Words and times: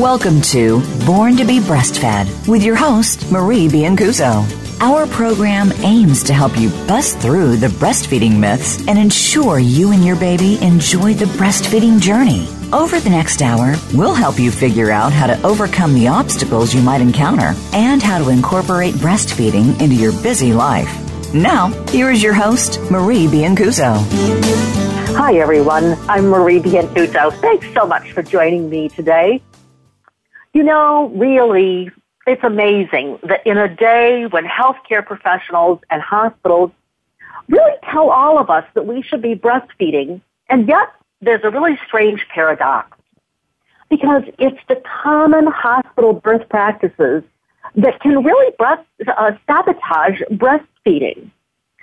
Welcome 0.00 0.40
to 0.42 0.80
Born 1.04 1.36
to 1.36 1.44
be 1.44 1.58
Breastfed 1.58 2.48
with 2.48 2.62
your 2.62 2.74
host, 2.74 3.30
Marie 3.30 3.68
Biancuzzo. 3.68 4.46
Our 4.80 5.06
program 5.06 5.72
aims 5.82 6.22
to 6.22 6.32
help 6.32 6.58
you 6.58 6.70
bust 6.88 7.18
through 7.18 7.56
the 7.56 7.66
breastfeeding 7.66 8.38
myths 8.38 8.78
and 8.88 8.98
ensure 8.98 9.58
you 9.58 9.92
and 9.92 10.02
your 10.02 10.16
baby 10.16 10.58
enjoy 10.62 11.12
the 11.12 11.26
breastfeeding 11.26 12.00
journey. 12.00 12.48
Over 12.72 12.98
the 12.98 13.10
next 13.10 13.42
hour, 13.42 13.74
we'll 13.92 14.14
help 14.14 14.38
you 14.38 14.50
figure 14.50 14.90
out 14.90 15.12
how 15.12 15.26
to 15.26 15.38
overcome 15.46 15.92
the 15.92 16.08
obstacles 16.08 16.74
you 16.74 16.80
might 16.80 17.02
encounter 17.02 17.54
and 17.74 18.02
how 18.02 18.16
to 18.16 18.30
incorporate 18.30 18.94
breastfeeding 18.94 19.78
into 19.82 19.96
your 19.96 20.12
busy 20.22 20.54
life. 20.54 20.88
Now, 21.34 21.68
here 21.88 22.10
is 22.10 22.22
your 22.22 22.32
host, 22.32 22.80
Marie 22.90 23.26
Biancuzzo. 23.26 23.98
Hi, 25.14 25.34
everyone. 25.34 25.98
I'm 26.08 26.28
Marie 26.28 26.58
Biancuzzo. 26.60 27.38
Thanks 27.42 27.66
so 27.74 27.86
much 27.86 28.12
for 28.12 28.22
joining 28.22 28.70
me 28.70 28.88
today. 28.88 29.42
You 30.52 30.64
know, 30.64 31.08
really, 31.14 31.90
it's 32.26 32.42
amazing 32.42 33.18
that 33.22 33.46
in 33.46 33.56
a 33.56 33.68
day 33.74 34.26
when 34.26 34.44
healthcare 34.44 35.04
professionals 35.04 35.80
and 35.90 36.02
hospitals 36.02 36.72
really 37.48 37.72
tell 37.90 38.10
all 38.10 38.38
of 38.38 38.50
us 38.50 38.64
that 38.74 38.86
we 38.86 39.02
should 39.02 39.22
be 39.22 39.34
breastfeeding, 39.34 40.20
and 40.48 40.68
yet 40.68 40.88
there's 41.20 41.42
a 41.44 41.50
really 41.50 41.78
strange 41.86 42.26
paradox. 42.32 42.96
Because 43.88 44.22
it's 44.38 44.60
the 44.68 44.80
common 45.02 45.46
hospital 45.46 46.12
birth 46.12 46.48
practices 46.48 47.24
that 47.74 48.00
can 48.00 48.22
really 48.22 48.54
breast, 48.58 48.86
uh, 49.06 49.32
sabotage 49.46 50.20
breastfeeding. 50.32 51.30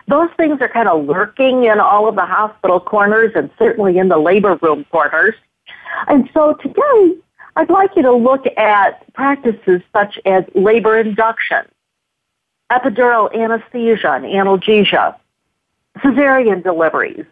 Those 0.08 0.30
things 0.38 0.62
are 0.62 0.70
kind 0.70 0.88
of 0.88 1.06
lurking 1.06 1.66
in 1.66 1.80
all 1.80 2.08
of 2.08 2.16
the 2.16 2.26
hospital 2.26 2.80
corners 2.80 3.32
and 3.36 3.50
certainly 3.60 3.98
in 3.98 4.08
the 4.08 4.18
labor 4.18 4.58
room 4.62 4.86
corners. 4.90 5.36
And 6.08 6.30
so 6.34 6.54
today, 6.54 7.18
I'd 7.58 7.72
like 7.72 7.96
you 7.96 8.04
to 8.04 8.14
look 8.14 8.46
at 8.56 9.12
practices 9.16 9.82
such 9.92 10.20
as 10.28 10.44
labor 10.54 11.00
induction, 11.00 11.66
epidural 12.72 13.34
anesthesia 13.36 14.12
and 14.12 14.26
analgesia, 14.26 15.16
cesarean 15.98 16.62
deliveries, 16.62 17.26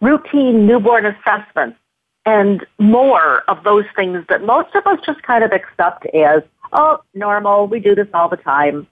routine 0.00 0.66
newborn 0.66 1.06
assessments, 1.06 1.78
and 2.26 2.66
more 2.80 3.44
of 3.46 3.62
those 3.62 3.84
things 3.94 4.24
that 4.28 4.42
most 4.42 4.74
of 4.74 4.84
us 4.84 4.98
just 5.06 5.22
kind 5.22 5.44
of 5.44 5.52
accept 5.52 6.06
as, 6.06 6.42
oh, 6.72 7.00
normal, 7.14 7.68
we 7.68 7.78
do 7.78 7.94
this 7.94 8.08
all 8.12 8.28
the 8.28 8.36
time. 8.36 8.88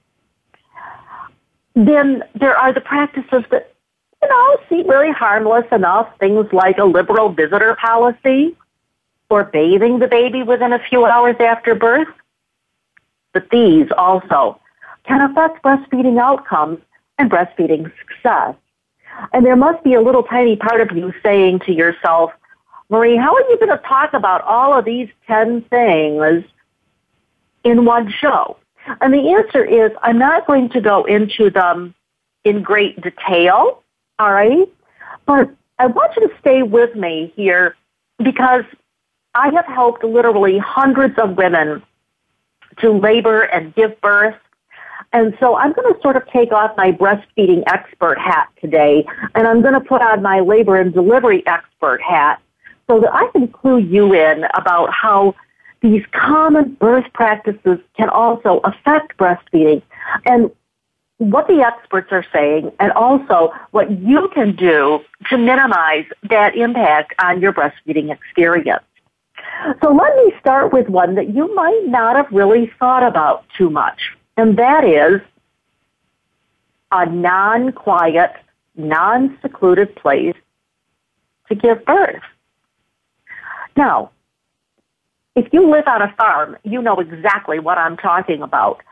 Then 1.74 2.22
there 2.38 2.56
are 2.56 2.72
the 2.72 2.80
practices 2.80 3.42
that, 3.50 3.74
you 4.22 4.28
know, 4.28 4.56
seem 4.68 4.88
really 4.88 5.10
harmless 5.10 5.66
enough, 5.72 6.08
things 6.20 6.46
like 6.52 6.78
a 6.78 6.84
liberal 6.84 7.32
visitor 7.32 7.76
policy, 7.80 8.56
or 9.30 9.44
bathing 9.44 10.00
the 10.00 10.08
baby 10.08 10.42
within 10.42 10.72
a 10.72 10.78
few 10.78 11.06
hours 11.06 11.36
after 11.40 11.74
birth. 11.74 12.08
But 13.32 13.48
these 13.50 13.86
also 13.96 14.60
can 15.04 15.30
affect 15.30 15.62
breastfeeding 15.62 16.20
outcomes 16.20 16.78
and 17.18 17.30
breastfeeding 17.30 17.90
success. 18.00 18.56
And 19.32 19.46
there 19.46 19.56
must 19.56 19.82
be 19.84 19.94
a 19.94 20.00
little 20.00 20.24
tiny 20.24 20.56
part 20.56 20.80
of 20.80 20.96
you 20.96 21.12
saying 21.22 21.60
to 21.60 21.72
yourself, 21.72 22.32
Marie, 22.88 23.16
how 23.16 23.34
are 23.34 23.48
you 23.48 23.56
going 23.58 23.70
to 23.70 23.82
talk 23.86 24.12
about 24.14 24.42
all 24.42 24.76
of 24.76 24.84
these 24.84 25.08
10 25.28 25.62
things 25.70 26.44
in 27.62 27.84
one 27.84 28.12
show? 28.20 28.56
And 29.00 29.14
the 29.14 29.30
answer 29.30 29.64
is 29.64 29.92
I'm 30.02 30.18
not 30.18 30.46
going 30.46 30.70
to 30.70 30.80
go 30.80 31.04
into 31.04 31.50
them 31.50 31.94
in 32.44 32.62
great 32.62 33.00
detail, 33.00 33.82
all 34.18 34.32
right? 34.32 34.68
But 35.26 35.50
I 35.78 35.86
want 35.86 36.16
you 36.16 36.28
to 36.28 36.34
stay 36.40 36.62
with 36.62 36.96
me 36.96 37.32
here 37.36 37.76
because 38.18 38.64
I 39.34 39.50
have 39.50 39.66
helped 39.66 40.02
literally 40.02 40.58
hundreds 40.58 41.18
of 41.18 41.36
women 41.36 41.82
to 42.78 42.90
labor 42.90 43.42
and 43.42 43.74
give 43.74 44.00
birth. 44.00 44.36
And 45.12 45.36
so 45.40 45.56
I'm 45.56 45.72
going 45.72 45.92
to 45.92 46.00
sort 46.00 46.16
of 46.16 46.26
take 46.28 46.52
off 46.52 46.76
my 46.76 46.92
breastfeeding 46.92 47.62
expert 47.66 48.18
hat 48.18 48.48
today 48.60 49.04
and 49.34 49.46
I'm 49.46 49.60
going 49.60 49.74
to 49.74 49.80
put 49.80 50.02
on 50.02 50.22
my 50.22 50.40
labor 50.40 50.76
and 50.76 50.92
delivery 50.92 51.44
expert 51.46 52.00
hat 52.00 52.40
so 52.88 53.00
that 53.00 53.12
I 53.12 53.28
can 53.32 53.48
clue 53.48 53.78
you 53.78 54.14
in 54.14 54.44
about 54.54 54.92
how 54.92 55.34
these 55.80 56.04
common 56.12 56.74
birth 56.74 57.06
practices 57.12 57.78
can 57.96 58.08
also 58.08 58.60
affect 58.64 59.16
breastfeeding 59.16 59.82
and 60.26 60.50
what 61.18 61.48
the 61.48 61.60
experts 61.60 62.08
are 62.12 62.24
saying 62.32 62.72
and 62.80 62.92
also 62.92 63.52
what 63.72 63.90
you 63.90 64.28
can 64.34 64.56
do 64.56 65.00
to 65.28 65.36
minimize 65.36 66.06
that 66.28 66.56
impact 66.56 67.14
on 67.22 67.40
your 67.40 67.52
breastfeeding 67.52 68.10
experience. 68.10 68.82
So 69.82 69.92
let 69.92 70.16
me 70.16 70.32
start 70.40 70.72
with 70.72 70.88
one 70.88 71.14
that 71.16 71.34
you 71.34 71.54
might 71.54 71.82
not 71.86 72.16
have 72.16 72.30
really 72.32 72.72
thought 72.78 73.02
about 73.06 73.44
too 73.56 73.70
much, 73.70 74.00
and 74.36 74.58
that 74.58 74.84
is 74.84 75.20
a 76.92 77.06
non-quiet, 77.06 78.32
non-secluded 78.76 79.94
place 79.96 80.34
to 81.48 81.54
give 81.54 81.84
birth. 81.84 82.22
Now, 83.76 84.10
if 85.36 85.52
you 85.52 85.70
live 85.70 85.84
on 85.86 86.02
a 86.02 86.12
farm, 86.16 86.56
you 86.64 86.82
know 86.82 86.98
exactly 86.98 87.58
what 87.58 87.78
I'm 87.78 87.96
talking 87.96 88.42
about. 88.42 88.82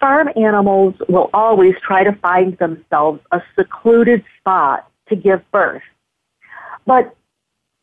Farm 0.00 0.28
animals 0.36 0.94
will 1.08 1.30
always 1.32 1.74
try 1.82 2.04
to 2.04 2.12
find 2.12 2.56
themselves 2.58 3.20
a 3.30 3.42
secluded 3.56 4.24
spot 4.38 4.88
to 5.08 5.16
give 5.16 5.48
birth. 5.50 5.82
But 6.86 7.14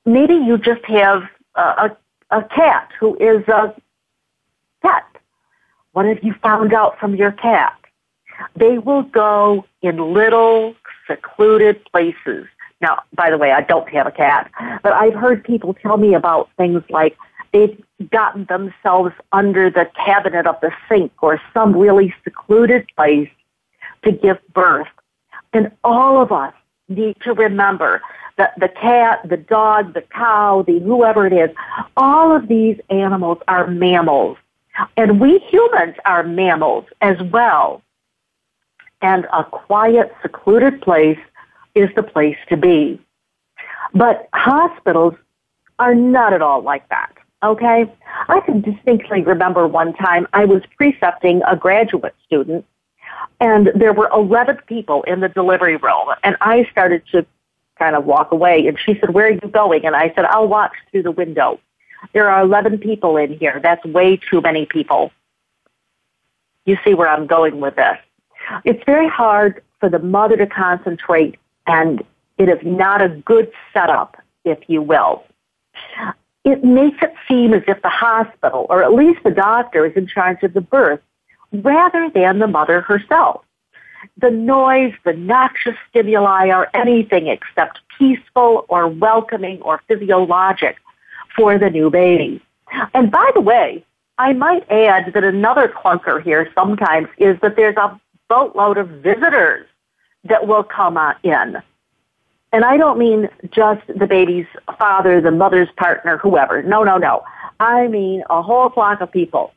maybe 0.06 0.36
you 0.36 0.58
just 0.58 0.84
have 0.86 1.24
a, 1.56 1.98
a 2.32 2.44
cat 2.44 2.92
who 3.00 3.16
is 3.18 3.48
a 3.48 3.74
pet. 4.82 5.04
What 5.94 6.06
have 6.06 6.24
you 6.24 6.34
found 6.42 6.74
out 6.74 7.00
from 7.00 7.16
your 7.16 7.32
cat? 7.32 7.74
They 8.56 8.78
will 8.78 9.04
go 9.04 9.66
in 9.82 9.98
little 10.14 10.76
secluded 11.08 11.84
places. 11.86 12.48
Now, 12.82 13.04
by 13.14 13.30
the 13.30 13.38
way, 13.38 13.52
I 13.52 13.62
don't 13.62 13.88
have 13.90 14.06
a 14.06 14.12
cat, 14.12 14.52
but 14.84 14.92
I've 14.92 15.14
heard 15.14 15.44
people 15.44 15.74
tell 15.74 15.98
me 15.98 16.14
about 16.14 16.50
things 16.58 16.84
like 16.90 17.16
they've 17.54 17.82
gotten 18.12 18.46
themselves 18.46 19.14
under 19.32 19.70
the 19.70 19.90
cabinet 20.06 20.46
of 20.46 20.60
the 20.62 20.72
sink 20.90 21.12
or 21.22 21.42
some 21.54 21.76
really 21.76 22.14
secluded 22.24 22.86
place 22.98 23.30
to 24.04 24.12
give 24.12 24.38
birth. 24.54 24.88
And 25.54 25.72
all 25.86 26.22
of 26.22 26.34
us 26.34 26.54
need 26.88 27.16
to 27.22 27.34
remember 27.34 28.02
the, 28.38 28.52
the 28.58 28.70
cat, 28.70 29.22
the 29.28 29.38
dog, 29.38 29.94
the 29.94 30.02
cow, 30.02 30.64
the 30.66 30.80
whoever 30.80 31.26
it 31.26 31.34
is, 31.34 31.56
all 31.96 32.36
of 32.36 32.48
these 32.48 32.80
animals 32.90 33.40
are 33.48 33.68
mammals. 33.68 34.38
And 34.98 35.20
we 35.22 35.40
humans 35.40 35.96
are 36.06 36.24
mammals 36.24 36.86
as 37.02 37.22
well. 37.32 37.82
And 39.02 39.26
a 39.32 39.44
quiet, 39.44 40.14
secluded 40.22 40.82
place 40.82 41.20
is 41.76 41.90
the 41.96 42.04
place 42.04 42.38
to 42.50 42.58
be. 42.58 43.00
But 43.94 44.28
hospitals 44.34 45.16
are 45.80 45.96
not 45.96 46.34
at 46.34 46.42
all 46.42 46.62
like 46.62 46.88
that. 46.90 47.12
Okay? 47.44 47.92
I 48.28 48.40
can 48.42 48.62
distinctly 48.62 49.22
remember 49.22 49.68
one 49.68 49.94
time 49.94 50.28
I 50.34 50.46
was 50.46 50.64
precepting 50.78 51.42
a 51.48 51.56
graduate 51.56 52.16
student 52.26 52.66
and 53.40 53.72
there 53.76 53.94
were 53.94 54.10
11 54.14 54.60
people 54.68 55.04
in 55.04 55.20
the 55.20 55.30
delivery 55.30 55.78
room 55.78 56.10
and 56.24 56.36
I 56.42 56.68
started 56.72 57.04
to 57.12 57.26
kind 57.78 57.96
of 57.96 58.06
walk 58.06 58.32
away. 58.32 58.68
And 58.68 58.78
she 58.80 58.98
said, 59.00 59.14
where 59.14 59.28
are 59.28 59.32
you 59.32 59.50
going? 59.52 59.86
And 59.86 59.96
I 59.96 60.14
said, 60.16 60.26
I'll 60.26 60.48
watch 60.48 60.72
through 60.92 61.04
the 61.04 61.12
window. 61.12 61.60
There 62.14 62.30
are 62.30 62.42
11 62.42 62.80
people 62.80 63.18
in 63.18 63.38
here. 63.38 63.60
That's 63.62 63.84
way 63.86 64.18
too 64.18 64.42
many 64.42 64.66
people. 64.66 65.12
You 66.66 66.78
see 66.86 66.94
where 66.94 67.08
I'm 67.08 67.28
going 67.28 67.60
with 67.60 67.76
this. 67.76 67.98
It's 68.64 68.84
very 68.86 69.10
hard 69.10 69.62
for 69.80 69.90
the 69.90 70.00
mother 70.00 70.38
to 70.38 70.48
concentrate 70.48 71.38
and 71.68 72.04
it 72.38 72.50
is 72.50 72.60
not 72.64 73.02
a 73.02 73.10
good 73.10 73.52
setup, 73.74 74.18
if 74.44 74.60
you 74.68 74.82
will. 74.82 75.24
It 76.44 76.64
makes 76.64 76.98
it 77.02 77.14
seem 77.28 77.54
as 77.54 77.64
if 77.68 77.82
the 77.82 77.90
hospital, 77.90 78.68
or 78.70 78.84
at 78.84 78.94
least 78.94 79.24
the 79.24 79.32
doctor, 79.32 79.86
is 79.86 79.94
in 79.96 80.06
charge 80.06 80.44
of 80.44 80.54
the 80.54 80.62
birth 80.62 81.02
rather 81.52 82.10
than 82.10 82.40
the 82.40 82.48
mother 82.48 82.82
herself. 82.82 83.42
the 84.18 84.32
noise, 84.32 84.94
the 85.04 85.14
noxious 85.14 85.76
stimuli 85.90 86.50
are 86.50 86.70
anything 86.74 87.28
except 87.28 87.80
peaceful 87.98 88.66
or 88.70 88.88
welcoming 88.88 89.62
or 89.62 89.82
physiologic 89.88 90.78
for 91.36 91.58
the 91.58 91.70
new 91.70 91.90
baby. 91.90 92.42
And 92.94 93.12
by 93.12 93.32
the 93.34 93.42
way, 93.42 93.84
I 94.18 94.34
might 94.34 94.70
add 94.72 95.14
that 95.14 95.24
another 95.24 95.68
clunker 95.68 96.22
here 96.24 96.50
sometimes 96.56 97.08
is 97.18 97.38
that 97.42 97.56
there's 97.56 97.76
a 97.78 98.00
boatload 98.30 98.78
of 98.78 98.88
visitors 98.90 99.68
that 100.24 100.48
will 100.48 100.64
come 100.64 100.98
uh, 100.98 101.14
in. 101.24 101.62
And 102.52 102.64
I 102.64 102.78
don't 102.78 102.98
mean 102.98 103.28
just 103.52 103.82
the 103.88 104.08
baby's 104.08 104.48
father, 104.80 105.20
the 105.20 105.32
mother's 105.32 105.70
partner, 105.78 106.18
whoever. 106.18 106.64
No, 106.64 106.84
no, 106.84 106.98
no. 106.98 107.24
I 107.60 107.88
mean 107.88 108.24
a 108.30 108.42
whole 108.42 108.70
flock 108.70 109.02
of 109.02 109.12
people. 109.12 109.54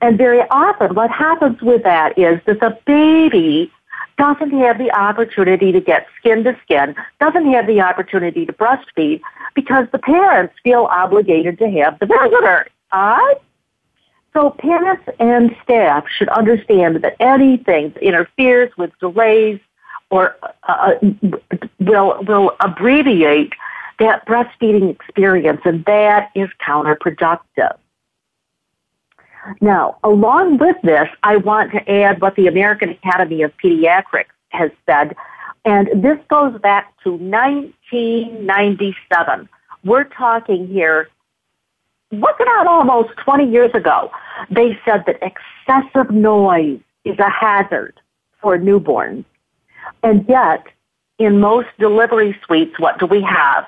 And 0.00 0.18
very 0.18 0.42
often 0.50 0.94
what 0.94 1.10
happens 1.10 1.60
with 1.62 1.82
that 1.84 2.18
is 2.18 2.40
that 2.46 2.60
the 2.60 2.78
baby 2.86 3.70
doesn't 4.18 4.50
have 4.50 4.78
the 4.78 4.90
opportunity 4.92 5.72
to 5.72 5.80
get 5.80 6.06
skin 6.18 6.44
to 6.44 6.56
skin, 6.62 6.94
doesn't 7.20 7.52
have 7.52 7.66
the 7.66 7.80
opportunity 7.80 8.46
to 8.46 8.52
breastfeed 8.52 9.20
because 9.54 9.86
the 9.92 9.98
parents 9.98 10.54
feel 10.62 10.88
obligated 10.90 11.58
to 11.58 11.70
have 11.70 11.98
the 11.98 12.06
visitor. 12.06 12.66
Alright? 12.92 13.38
So 14.32 14.50
parents 14.50 15.04
and 15.18 15.54
staff 15.62 16.04
should 16.08 16.28
understand 16.28 16.96
that 16.96 17.16
anything 17.20 17.90
that 17.90 18.02
interferes 18.02 18.70
with 18.76 18.90
delays 19.00 19.60
or 20.10 20.36
uh, 20.42 20.94
uh 21.02 21.08
will 21.80 22.22
will 22.22 22.52
abbreviate 22.60 23.54
that 23.98 24.26
breastfeeding 24.26 24.90
experience, 24.90 25.62
and 25.64 25.84
that 25.86 26.30
is 26.34 26.48
counterproductive. 26.64 27.76
Now, 29.60 29.98
along 30.02 30.58
with 30.58 30.76
this, 30.82 31.08
I 31.22 31.36
want 31.36 31.70
to 31.72 31.90
add 31.90 32.20
what 32.20 32.36
the 32.36 32.46
American 32.46 32.90
Academy 32.90 33.40
of 33.42 33.52
Pediatrics 33.62 34.26
has 34.48 34.70
said, 34.86 35.14
and 35.64 35.88
this 36.02 36.18
goes 36.28 36.58
back 36.60 36.92
to 37.02 37.12
1997. 37.12 39.48
We're 39.84 40.04
talking 40.04 40.68
here, 40.68 41.08
looking 42.12 42.46
at 42.58 42.66
almost 42.66 43.10
20 43.24 43.50
years 43.50 43.70
ago. 43.74 44.10
They 44.50 44.78
said 44.84 45.04
that 45.06 45.18
excessive 45.22 46.10
noise 46.10 46.80
is 47.04 47.18
a 47.18 47.28
hazard 47.28 48.00
for 48.40 48.56
newborns. 48.58 49.24
And 50.02 50.26
yet, 50.28 50.66
in 51.18 51.40
most 51.40 51.68
delivery 51.78 52.38
suites, 52.44 52.78
what 52.78 52.98
do 52.98 53.06
we 53.06 53.22
have? 53.22 53.66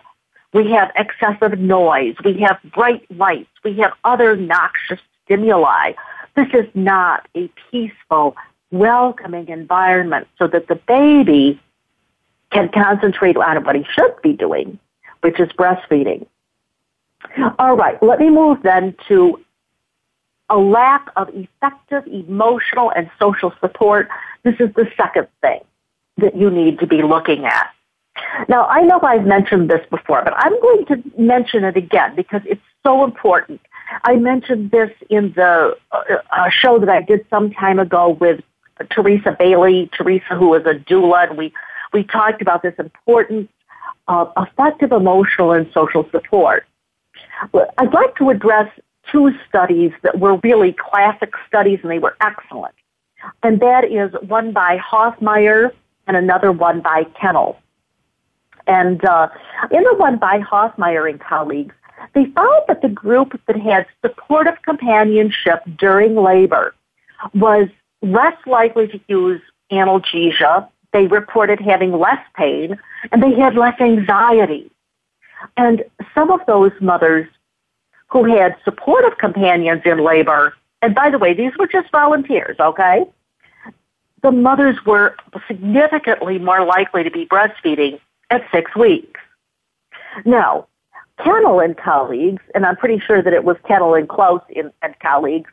We 0.52 0.70
have 0.70 0.90
excessive 0.96 1.58
noise. 1.58 2.14
We 2.24 2.40
have 2.40 2.58
bright 2.72 3.04
lights. 3.10 3.50
We 3.64 3.78
have 3.78 3.92
other 4.04 4.36
noxious 4.36 5.00
stimuli. 5.28 5.92
This 6.34 6.48
is 6.54 6.66
not 6.74 7.28
a 7.36 7.50
peaceful, 7.70 8.36
welcoming 8.70 9.48
environment 9.48 10.26
so 10.38 10.46
that 10.46 10.68
the 10.68 10.76
baby 10.76 11.60
can 12.50 12.70
concentrate 12.70 13.36
on 13.36 13.62
what 13.64 13.76
he 13.76 13.84
should 13.92 14.14
be 14.22 14.32
doing, 14.32 14.78
which 15.20 15.38
is 15.38 15.48
breastfeeding. 15.50 16.26
All 17.58 17.76
right, 17.76 18.02
let 18.02 18.20
me 18.20 18.30
move 18.30 18.62
then 18.62 18.94
to 19.08 19.40
a 20.48 20.56
lack 20.56 21.08
of 21.16 21.28
effective 21.34 22.06
emotional 22.06 22.90
and 22.96 23.10
social 23.18 23.52
support. 23.60 24.08
This 24.44 24.54
is 24.60 24.72
the 24.74 24.90
second 24.96 25.28
thing 25.42 25.60
that 26.16 26.36
you 26.36 26.50
need 26.50 26.78
to 26.78 26.86
be 26.86 27.02
looking 27.02 27.44
at. 27.44 27.70
Now, 28.48 28.66
I 28.66 28.82
know 28.82 29.00
I've 29.02 29.26
mentioned 29.26 29.70
this 29.70 29.84
before, 29.90 30.22
but 30.24 30.34
I'm 30.36 30.60
going 30.60 30.86
to 30.86 31.02
mention 31.18 31.64
it 31.64 31.76
again 31.76 32.14
because 32.16 32.40
it's 32.44 32.62
so 32.84 33.04
important. 33.04 33.60
I 34.04 34.16
mentioned 34.16 34.70
this 34.70 34.90
in 35.08 35.32
the 35.32 35.76
uh, 35.92 36.02
uh, 36.30 36.50
show 36.50 36.78
that 36.78 36.88
I 36.88 37.02
did 37.02 37.24
some 37.30 37.50
time 37.50 37.78
ago 37.78 38.10
with 38.20 38.40
Teresa 38.90 39.36
Bailey, 39.38 39.90
Teresa 39.92 40.34
who 40.36 40.54
is 40.54 40.64
a 40.66 40.74
doula, 40.74 41.28
and 41.28 41.38
we, 41.38 41.52
we 41.92 42.04
talked 42.04 42.42
about 42.42 42.62
this 42.62 42.74
importance 42.78 43.48
of 44.06 44.32
effective 44.36 44.92
emotional 44.92 45.52
and 45.52 45.70
social 45.72 46.08
support. 46.10 46.66
I'd 47.78 47.92
like 47.92 48.16
to 48.16 48.30
address 48.30 48.70
two 49.10 49.32
studies 49.48 49.92
that 50.02 50.18
were 50.18 50.36
really 50.42 50.72
classic 50.72 51.32
studies 51.46 51.80
and 51.82 51.90
they 51.90 51.98
were 51.98 52.16
excellent. 52.20 52.74
And 53.42 53.60
that 53.60 53.84
is 53.84 54.12
one 54.28 54.52
by 54.52 54.78
Hofmeyr 54.78 55.72
and 56.06 56.16
another 56.16 56.52
one 56.52 56.80
by 56.80 57.04
Kennel. 57.20 57.58
And 58.66 59.02
uh, 59.04 59.28
in 59.70 59.82
the 59.82 59.94
one 59.96 60.18
by 60.18 60.40
Hofmeyr 60.40 61.08
and 61.08 61.20
colleagues, 61.20 61.74
they 62.14 62.26
found 62.26 62.62
that 62.68 62.82
the 62.82 62.88
group 62.88 63.40
that 63.46 63.56
had 63.56 63.86
supportive 64.04 64.60
companionship 64.62 65.62
during 65.78 66.16
labor 66.16 66.74
was 67.34 67.68
less 68.02 68.36
likely 68.46 68.88
to 68.88 69.00
use 69.08 69.40
analgesia. 69.70 70.68
They 70.92 71.06
reported 71.06 71.60
having 71.60 71.92
less 71.92 72.20
pain 72.34 72.78
and 73.12 73.22
they 73.22 73.34
had 73.34 73.54
less 73.54 73.80
anxiety. 73.80 74.70
And 75.56 75.84
some 76.14 76.30
of 76.30 76.40
those 76.46 76.72
mothers 76.80 77.28
who 78.08 78.24
had 78.24 78.56
supportive 78.64 79.18
companions 79.18 79.82
in 79.84 80.02
labor, 80.02 80.54
and 80.82 80.94
by 80.94 81.10
the 81.10 81.18
way, 81.18 81.34
these 81.34 81.52
were 81.58 81.66
just 81.66 81.90
volunteers, 81.90 82.56
okay? 82.58 83.04
The 84.22 84.32
mothers 84.32 84.76
were 84.84 85.16
significantly 85.46 86.38
more 86.38 86.64
likely 86.64 87.04
to 87.04 87.10
be 87.10 87.26
breastfeeding 87.26 88.00
at 88.30 88.42
six 88.50 88.74
weeks. 88.74 89.20
Now, 90.24 90.66
Kennell 91.22 91.60
and 91.60 91.76
colleagues, 91.76 92.42
and 92.54 92.64
I'm 92.64 92.76
pretty 92.76 93.00
sure 93.00 93.22
that 93.22 93.32
it 93.32 93.44
was 93.44 93.56
Kennell 93.66 93.94
and 93.94 94.08
Klaus 94.08 94.42
in, 94.48 94.72
and 94.82 94.98
colleagues, 95.00 95.50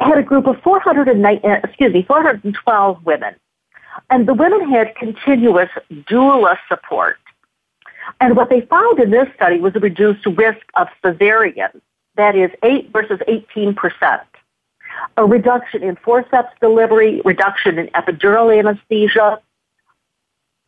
had 0.00 0.18
a 0.18 0.22
group 0.22 0.46
of 0.46 0.60
409, 0.62 1.40
uh, 1.42 1.60
excuse 1.64 1.92
me, 1.92 2.02
412 2.02 3.04
women. 3.04 3.34
And 4.10 4.28
the 4.28 4.34
women 4.34 4.68
had 4.70 4.94
continuous 4.94 5.70
doula 5.90 6.58
support. 6.68 7.18
And 8.20 8.36
what 8.36 8.50
they 8.50 8.60
found 8.62 9.00
in 9.00 9.10
this 9.10 9.28
study 9.34 9.58
was 9.58 9.74
a 9.74 9.80
reduced 9.80 10.24
risk 10.26 10.64
of 10.74 10.88
cesarean, 11.02 11.80
that 12.16 12.36
is 12.36 12.50
8 12.62 12.90
versus 12.92 13.20
18%. 13.28 14.20
A 15.18 15.24
reduction 15.26 15.82
in 15.82 15.96
forceps 15.96 16.52
delivery, 16.60 17.20
reduction 17.24 17.78
in 17.78 17.88
epidural 17.88 18.56
anesthesia, 18.56 19.40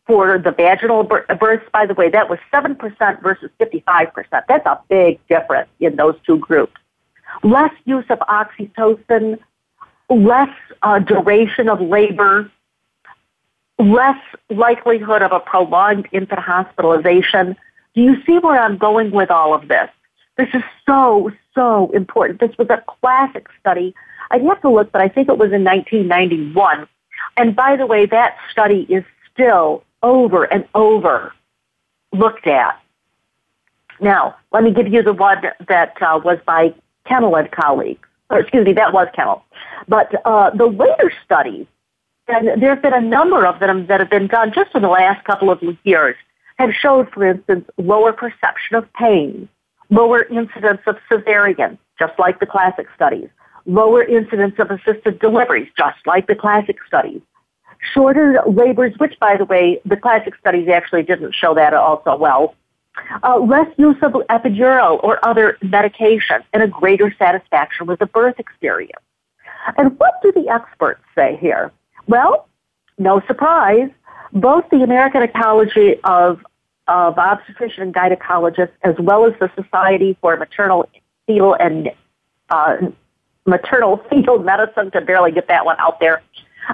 for 0.09 0.39
the 0.39 0.51
vaginal 0.51 1.05
births, 1.05 1.69
by 1.71 1.85
the 1.85 1.93
way, 1.93 2.09
that 2.09 2.31
was 2.31 2.39
7% 2.51 3.23
versus 3.23 3.51
55%. 3.61 4.43
That's 4.49 4.67
a 4.67 4.81
big 4.89 5.21
difference 5.29 5.69
in 5.81 5.97
those 5.97 6.17
two 6.27 6.39
groups. 6.39 6.73
Less 7.43 7.73
use 7.85 8.07
of 8.09 8.19
oxytocin, 8.21 9.39
less 10.09 10.49
uh, 10.83 10.99
duration 11.01 11.69
of 11.69 11.83
labor, 11.83 12.51
less 13.79 14.17
likelihood 14.49 15.21
of 15.21 15.31
a 15.31 15.41
prolonged 15.41 16.09
infant 16.11 16.41
hospitalization. 16.41 17.55
Do 17.95 18.01
you 18.01 18.17
see 18.25 18.39
where 18.39 18.59
I'm 18.59 18.79
going 18.79 19.11
with 19.11 19.31
all 19.31 19.53
of 19.53 19.69
this? 19.69 19.91
This 20.39 20.49
is 20.55 20.63
so, 20.87 21.31
so 21.55 21.91
important. 21.91 22.41
This 22.41 22.57
was 22.57 22.71
a 22.71 22.83
classic 23.01 23.47
study. 23.61 23.95
I'd 24.31 24.43
have 24.43 24.63
to 24.63 24.71
look, 24.71 24.91
but 24.91 25.03
I 25.03 25.09
think 25.09 25.29
it 25.29 25.37
was 25.37 25.53
in 25.53 25.65
1991. 25.65 26.89
And 27.37 27.55
by 27.55 27.77
the 27.77 27.87
way, 27.87 28.07
that 28.07 28.39
study 28.51 28.87
is 28.89 29.05
still 29.33 29.85
over 30.03 30.45
and 30.45 30.67
over 30.75 31.33
looked 32.13 32.47
at. 32.47 32.81
Now, 34.01 34.37
let 34.53 34.63
me 34.63 34.73
give 34.73 34.89
you 34.89 35.03
the 35.03 35.13
one 35.13 35.43
that 35.69 36.01
uh, 36.01 36.21
was 36.25 36.39
by 36.47 36.75
Kennell 37.05 37.37
and 37.37 37.51
colleagues. 37.51 38.07
Or 38.31 38.41
excuse 38.41 38.65
me, 38.65 38.73
that 38.75 38.93
was 38.93 39.09
Kennell. 39.15 39.45
But 39.89 40.15
uh, 40.25 40.51
the 40.51 40.67
later 40.67 41.13
studies, 41.25 41.67
and 42.29 42.63
there 42.63 42.71
have 42.71 42.83
been 42.83 42.93
a 42.93 43.01
number 43.01 43.47
of 43.47 43.59
them 43.59 43.87
that 43.87 44.01
have 44.01 44.11
been 44.11 44.27
done 44.27 44.53
just 44.53 44.75
in 44.75 44.83
the 44.83 44.89
last 44.89 45.25
couple 45.25 45.51
of 45.51 45.63
years, 45.85 46.15
have 46.59 46.75
showed, 46.75 47.11
for 47.11 47.27
instance, 47.27 47.69
lower 47.79 48.13
perception 48.13 48.77
of 48.77 48.93
pain, 48.93 49.49
lower 49.91 50.25
incidence 50.25 50.81
of 50.87 50.97
cesarean, 51.11 51.79
just 51.99 52.19
like 52.19 52.39
the 52.41 52.47
classic 52.47 52.87
studies, 52.95 53.29
lower 53.65 54.03
incidence 54.03 54.55
of 54.59 54.71
assisted 54.71 55.19
deliveries, 55.21 55.69
just 55.77 55.99
like 56.07 56.27
the 56.27 56.35
classic 56.35 56.77
studies, 56.87 57.23
shorter 57.95 58.41
labors, 58.47 58.95
which, 58.99 59.19
by 59.21 59.37
the 59.37 59.45
way, 59.45 59.81
the 59.85 59.97
classic 59.97 60.35
studies 60.37 60.69
actually 60.69 61.03
didn't 61.03 61.35
show 61.35 61.55
that 61.55 61.69
at 61.69 61.75
all, 61.75 62.03
so 62.05 62.17
well. 62.17 62.55
Uh, 63.23 63.39
less 63.39 63.69
use 63.77 63.97
of 64.03 64.13
epidural 64.29 65.03
or 65.05 65.25
other 65.27 65.57
medication, 65.63 66.43
and 66.53 66.63
a 66.63 66.67
greater 66.67 67.15
satisfaction 67.19 67.87
with 67.87 67.99
the 68.01 68.07
birth 68.07 68.39
experience. 68.39 69.03
And 69.77 69.99
what 69.99 70.15
do 70.23 70.33
the 70.33 70.49
experts 70.49 71.01
say 71.15 71.39
here? 71.41 71.71
Well, 72.07 72.49
no 72.99 73.23
surprise, 73.27 73.91
both 74.33 74.65
the 74.71 74.83
American 74.83 75.23
Ecology 75.23 75.97
of, 76.03 76.45
of 76.89 77.19
Obstetrician 77.19 77.83
and 77.85 77.95
Gynecologists, 77.95 78.73
as 78.83 78.97
well 78.99 79.25
as 79.27 79.35
the 79.39 79.51
Society 79.55 80.17
for 80.21 80.37
Maternal 80.37 80.89
Fetal 81.27 81.55
and 81.55 81.91
uh, 82.51 82.77
Maternal 83.47 84.03
Fetal 84.11 84.41
Medicine, 84.41 84.91
to 84.91 85.01
barely 85.01 85.31
get 85.31 85.47
that 85.49 85.65
one 85.65 85.77
out 85.79 86.01
there, 86.01 86.23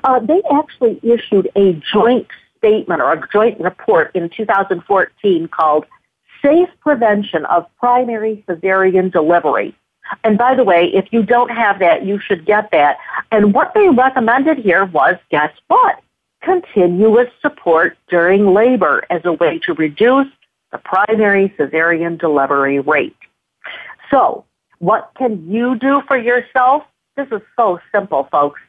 uh, 0.02 0.18
they 0.20 0.42
actually 0.52 0.98
issued 1.02 1.48
a 1.56 1.80
joint 1.92 2.26
statement 2.58 3.00
or 3.00 3.12
a 3.12 3.28
joint 3.32 3.60
report 3.60 4.10
in 4.14 4.28
2014 4.30 5.48
called 5.48 5.86
Safe 6.42 6.68
Prevention 6.80 7.44
of 7.46 7.66
Primary 7.78 8.44
Cesarean 8.48 9.12
Delivery. 9.12 9.74
And 10.22 10.36
by 10.36 10.54
the 10.54 10.64
way, 10.64 10.90
if 10.92 11.12
you 11.12 11.22
don't 11.22 11.50
have 11.50 11.78
that, 11.78 12.04
you 12.04 12.18
should 12.18 12.44
get 12.44 12.70
that. 12.72 12.98
And 13.30 13.54
what 13.54 13.72
they 13.74 13.88
recommended 13.88 14.58
here 14.58 14.84
was, 14.84 15.16
guess 15.30 15.52
what? 15.68 16.00
continuous 16.44 17.28
support 17.40 17.96
during 18.08 18.52
labor 18.52 19.02
as 19.10 19.22
a 19.24 19.32
way 19.32 19.58
to 19.60 19.72
reduce 19.74 20.28
the 20.72 20.78
primary 20.78 21.48
cesarean 21.58 22.18
delivery 22.18 22.80
rate. 22.80 23.16
So, 24.10 24.44
what 24.78 25.10
can 25.16 25.50
you 25.50 25.76
do 25.76 26.02
for 26.06 26.18
yourself? 26.18 26.84
This 27.16 27.28
is 27.32 27.40
so 27.56 27.80
simple, 27.92 28.28
folks. 28.30 28.60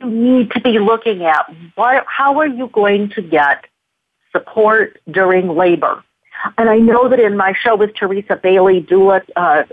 You 0.00 0.10
need 0.10 0.50
to 0.52 0.60
be 0.60 0.78
looking 0.78 1.24
at 1.24 1.46
what, 1.74 2.04
how 2.06 2.38
are 2.38 2.46
you 2.46 2.68
going 2.68 3.10
to 3.10 3.22
get 3.22 3.64
support 4.32 5.00
during 5.10 5.48
labor? 5.48 6.04
And 6.56 6.68
I 6.68 6.78
know 6.78 7.08
that 7.08 7.18
in 7.18 7.36
my 7.36 7.52
show 7.52 7.76
with 7.76 7.94
Teresa 7.94 8.36
Bailey, 8.36 8.82
doula, 8.82 9.22
uh, 9.34 9.64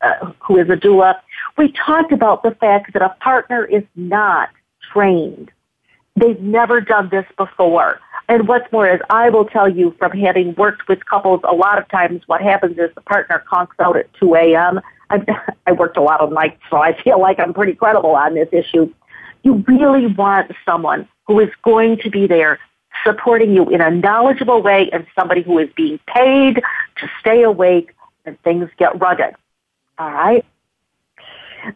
uh, 0.00 0.32
who 0.40 0.58
is 0.58 0.68
a 0.68 0.76
doula, 0.76 1.20
we 1.56 1.72
talked 1.72 2.12
about 2.12 2.42
the 2.42 2.52
fact 2.52 2.92
that 2.92 3.02
a 3.02 3.10
partner 3.20 3.64
is 3.64 3.84
not 3.94 4.48
trained. 4.92 5.50
They've 6.16 6.40
never 6.40 6.80
done 6.80 7.08
this 7.10 7.26
before. 7.36 8.00
And 8.28 8.46
what's 8.46 8.70
more 8.72 8.88
is 8.88 9.00
I 9.08 9.30
will 9.30 9.46
tell 9.46 9.68
you 9.68 9.94
from 9.98 10.12
having 10.12 10.54
worked 10.54 10.88
with 10.88 11.04
couples, 11.06 11.40
a 11.44 11.54
lot 11.54 11.78
of 11.78 11.88
times 11.88 12.22
what 12.26 12.42
happens 12.42 12.78
is 12.78 12.90
the 12.94 13.00
partner 13.02 13.42
conks 13.50 13.78
out 13.80 13.96
at 13.96 14.12
2 14.14 14.34
a.m. 14.34 14.80
I 15.66 15.72
worked 15.72 15.96
a 15.96 16.02
lot 16.02 16.20
of 16.20 16.32
nights, 16.32 16.60
so 16.68 16.76
I 16.76 17.00
feel 17.02 17.20
like 17.20 17.38
I'm 17.38 17.54
pretty 17.54 17.74
credible 17.74 18.14
on 18.14 18.34
this 18.34 18.48
issue. 18.52 18.92
You 19.42 19.64
really 19.66 20.06
want 20.06 20.52
someone 20.64 21.08
who 21.26 21.40
is 21.40 21.50
going 21.62 21.98
to 21.98 22.10
be 22.10 22.26
there 22.26 22.58
supporting 23.04 23.54
you 23.54 23.68
in 23.68 23.80
a 23.80 23.90
knowledgeable 23.90 24.62
way 24.62 24.90
and 24.90 25.06
somebody 25.14 25.42
who 25.42 25.58
is 25.58 25.68
being 25.76 25.98
paid 26.06 26.56
to 26.96 27.10
stay 27.20 27.42
awake 27.42 27.94
when 28.24 28.36
things 28.38 28.68
get 28.78 29.00
rugged. 29.00 29.34
All 29.98 30.10
right? 30.10 30.44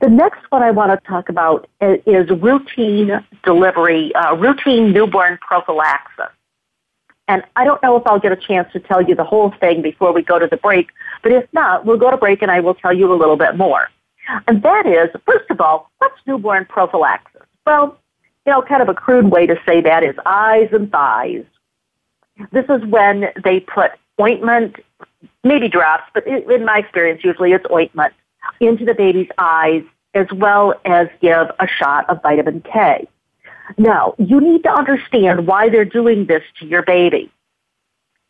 The 0.00 0.08
next 0.08 0.40
one 0.50 0.62
I 0.62 0.70
want 0.70 0.92
to 0.92 1.08
talk 1.08 1.28
about 1.28 1.68
is 1.80 2.30
routine 2.30 3.24
delivery, 3.44 4.14
uh, 4.14 4.36
routine 4.36 4.92
newborn 4.92 5.38
prophylaxis. 5.40 6.26
And 7.28 7.42
I 7.56 7.64
don't 7.64 7.82
know 7.82 7.96
if 7.96 8.06
I'll 8.06 8.20
get 8.20 8.32
a 8.32 8.36
chance 8.36 8.72
to 8.72 8.80
tell 8.80 9.02
you 9.02 9.14
the 9.14 9.24
whole 9.24 9.52
thing 9.60 9.82
before 9.82 10.12
we 10.12 10.22
go 10.22 10.38
to 10.38 10.46
the 10.46 10.56
break, 10.56 10.90
but 11.22 11.32
if 11.32 11.50
not, 11.52 11.84
we'll 11.84 11.98
go 11.98 12.10
to 12.10 12.16
break 12.16 12.42
and 12.42 12.50
I 12.50 12.60
will 12.60 12.74
tell 12.74 12.92
you 12.92 13.12
a 13.12 13.16
little 13.16 13.36
bit 13.36 13.56
more. 13.56 13.88
And 14.46 14.62
that 14.62 14.86
is, 14.86 15.08
first 15.26 15.50
of 15.50 15.60
all, 15.60 15.90
what's 15.98 16.18
newborn 16.26 16.64
prophylaxis? 16.66 17.42
Well, 17.66 17.98
you 18.46 18.52
know, 18.52 18.62
kind 18.62 18.82
of 18.82 18.88
a 18.88 18.94
crude 18.94 19.30
way 19.30 19.46
to 19.46 19.56
say 19.66 19.80
that 19.82 20.02
is 20.02 20.16
eyes 20.26 20.68
and 20.72 20.90
thighs. 20.90 21.44
This 22.50 22.64
is 22.68 22.84
when 22.86 23.28
they 23.44 23.60
put 23.60 23.92
ointment, 24.20 24.76
maybe 25.44 25.68
drops, 25.68 26.04
but 26.12 26.26
in 26.26 26.64
my 26.64 26.78
experience, 26.78 27.22
usually 27.22 27.52
it's 27.52 27.64
ointment, 27.70 28.14
into 28.60 28.84
the 28.84 28.94
baby's 28.94 29.28
eyes 29.38 29.84
as 30.14 30.26
well 30.32 30.74
as 30.84 31.08
give 31.20 31.50
a 31.60 31.66
shot 31.66 32.08
of 32.10 32.20
vitamin 32.22 32.60
K. 32.62 33.06
Now, 33.78 34.14
you 34.18 34.40
need 34.40 34.64
to 34.64 34.70
understand 34.70 35.46
why 35.46 35.68
they're 35.68 35.84
doing 35.84 36.26
this 36.26 36.42
to 36.58 36.66
your 36.66 36.82
baby. 36.82 37.30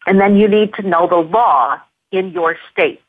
And 0.07 0.21
then 0.21 0.37
you 0.37 0.47
need 0.47 0.75
to 0.75 0.83
know 0.83 1.07
the 1.07 1.17
law 1.17 1.81
in 2.11 2.33
your 2.33 2.57
state. 2.71 3.03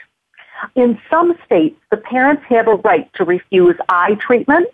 In 0.76 1.00
some 1.10 1.38
states, 1.46 1.80
the 1.92 1.98
parents 1.98 2.44
have 2.48 2.68
a 2.68 2.76
right 2.76 3.12
to 3.16 3.26
refuse 3.26 3.76
eye 3.90 4.16
treatment 4.16 4.68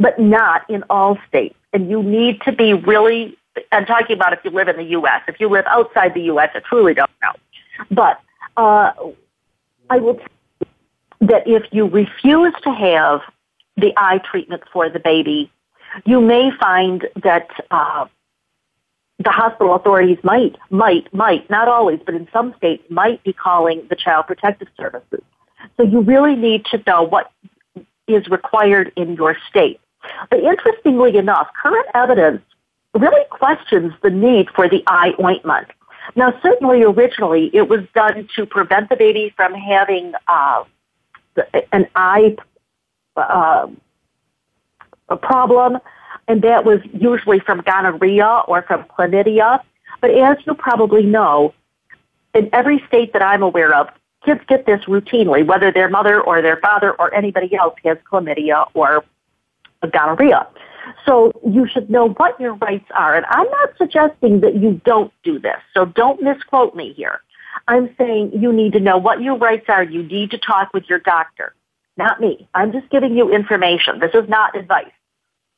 but 0.00 0.18
not 0.18 0.68
in 0.68 0.82
all 0.90 1.18
states. 1.28 1.54
And 1.72 1.88
you 1.88 2.02
need 2.02 2.40
to 2.42 2.52
be 2.52 2.72
really, 2.72 3.36
I'm 3.70 3.86
talking 3.86 4.16
about 4.16 4.32
if 4.32 4.40
you 4.42 4.50
live 4.50 4.66
in 4.66 4.76
the 4.76 4.84
U.S. 4.84 5.22
If 5.28 5.38
you 5.38 5.48
live 5.48 5.66
outside 5.68 6.14
the 6.14 6.22
U.S., 6.22 6.50
I 6.54 6.60
truly 6.60 6.94
don't 6.94 7.10
know. 7.22 7.32
But 7.90 8.20
uh, 8.56 8.92
I 9.90 9.98
will 9.98 10.14
tell 10.14 10.26
you 10.60 10.66
that 11.28 11.46
if 11.46 11.64
you 11.70 11.86
refuse 11.86 12.54
to 12.64 12.72
have 12.72 13.20
the 13.76 13.92
eye 13.96 14.20
treatment 14.30 14.62
for 14.72 14.88
the 14.88 14.98
baby, 14.98 15.52
you 16.06 16.20
may 16.20 16.50
find 16.58 17.06
that 17.22 17.48
uh, 17.70 18.06
the 19.18 19.30
hospital 19.30 19.74
authorities 19.74 20.18
might, 20.24 20.56
might, 20.70 21.12
might, 21.12 21.48
not 21.50 21.68
always, 21.68 22.00
but 22.04 22.14
in 22.14 22.26
some 22.32 22.54
states, 22.56 22.82
might 22.88 23.22
be 23.22 23.34
calling 23.34 23.86
the 23.90 23.96
Child 23.96 24.26
Protective 24.26 24.68
Services. 24.78 25.22
So 25.76 25.82
you 25.82 26.00
really 26.00 26.36
need 26.36 26.64
to 26.66 26.82
know 26.86 27.02
what 27.02 27.30
is 28.08 28.26
required 28.28 28.92
in 28.96 29.14
your 29.14 29.36
state. 29.48 29.80
But 30.30 30.40
interestingly 30.40 31.16
enough, 31.16 31.48
current 31.60 31.86
evidence 31.94 32.42
really 32.94 33.24
questions 33.30 33.92
the 34.02 34.10
need 34.10 34.48
for 34.50 34.68
the 34.68 34.82
eye 34.86 35.12
ointment. 35.22 35.68
Now, 36.16 36.38
certainly 36.42 36.82
originally 36.82 37.50
it 37.54 37.68
was 37.68 37.80
done 37.94 38.28
to 38.36 38.46
prevent 38.46 38.88
the 38.88 38.96
baby 38.96 39.32
from 39.36 39.54
having 39.54 40.12
uh, 40.26 40.64
an 41.72 41.86
eye 41.94 42.36
uh, 43.16 43.68
a 45.08 45.16
problem, 45.16 45.78
and 46.28 46.42
that 46.42 46.64
was 46.64 46.80
usually 46.92 47.40
from 47.40 47.60
gonorrhea 47.60 48.42
or 48.48 48.62
from 48.62 48.84
chlamydia. 48.84 49.60
But 50.00 50.10
as 50.10 50.38
you 50.46 50.54
probably 50.54 51.04
know, 51.04 51.54
in 52.34 52.48
every 52.52 52.82
state 52.88 53.12
that 53.12 53.22
I'm 53.22 53.42
aware 53.42 53.74
of, 53.74 53.88
kids 54.24 54.40
get 54.48 54.66
this 54.66 54.84
routinely, 54.84 55.44
whether 55.44 55.72
their 55.72 55.88
mother 55.88 56.20
or 56.20 56.42
their 56.42 56.58
father 56.58 56.92
or 56.92 57.12
anybody 57.14 57.54
else 57.54 57.74
has 57.84 57.98
chlamydia 58.10 58.68
or 58.74 59.04
gonorrhea. 59.88 60.46
So 61.06 61.32
you 61.46 61.66
should 61.66 61.90
know 61.90 62.10
what 62.10 62.38
your 62.40 62.54
rights 62.54 62.88
are. 62.94 63.16
And 63.16 63.26
I'm 63.28 63.48
not 63.50 63.70
suggesting 63.78 64.40
that 64.40 64.56
you 64.56 64.80
don't 64.84 65.12
do 65.22 65.38
this. 65.38 65.58
So 65.74 65.84
don't 65.84 66.22
misquote 66.22 66.74
me 66.74 66.92
here. 66.92 67.20
I'm 67.68 67.94
saying 67.98 68.32
you 68.34 68.52
need 68.52 68.72
to 68.74 68.80
know 68.80 68.98
what 68.98 69.20
your 69.20 69.36
rights 69.36 69.66
are. 69.68 69.82
You 69.82 70.02
need 70.02 70.30
to 70.32 70.38
talk 70.38 70.72
with 70.72 70.84
your 70.88 71.00
doctor, 71.00 71.54
not 71.96 72.20
me. 72.20 72.48
I'm 72.54 72.72
just 72.72 72.88
giving 72.90 73.16
you 73.16 73.32
information. 73.34 73.98
This 73.98 74.14
is 74.14 74.28
not 74.28 74.56
advice. 74.56 74.92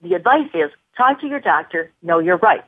The 0.02 0.14
advice 0.14 0.48
is 0.54 0.70
talk 0.96 1.20
to 1.20 1.26
your 1.26 1.40
doctor, 1.40 1.90
know 2.02 2.18
your 2.18 2.38
rights. 2.38 2.64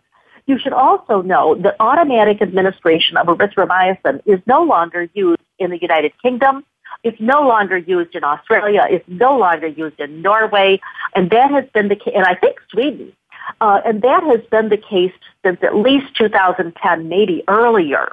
You 0.46 0.58
should 0.58 0.74
also 0.74 1.22
know 1.22 1.54
that 1.54 1.76
automatic 1.80 2.42
administration 2.42 3.16
of 3.16 3.26
erythromycin 3.26 4.20
is 4.26 4.40
no 4.46 4.62
longer 4.62 5.08
used 5.14 5.40
in 5.58 5.70
the 5.70 5.78
United 5.80 6.12
Kingdom, 6.20 6.64
it's 7.04 7.20
no 7.20 7.46
longer 7.46 7.76
used 7.76 8.16
in 8.16 8.24
Australia. 8.24 8.86
It's 8.90 9.04
no 9.06 9.36
longer 9.36 9.66
used 9.66 10.00
in 10.00 10.22
Norway. 10.22 10.80
And 11.14 11.30
that 11.30 11.50
has 11.50 11.64
been 11.74 11.88
the 11.88 11.96
case, 11.96 12.14
and 12.16 12.24
I 12.24 12.34
think 12.34 12.58
Sweden. 12.70 13.12
Uh, 13.60 13.82
and 13.84 14.00
that 14.00 14.22
has 14.24 14.40
been 14.50 14.70
the 14.70 14.78
case 14.78 15.12
since 15.44 15.58
at 15.62 15.76
least 15.76 16.16
2010, 16.16 17.08
maybe 17.08 17.44
earlier. 17.46 18.12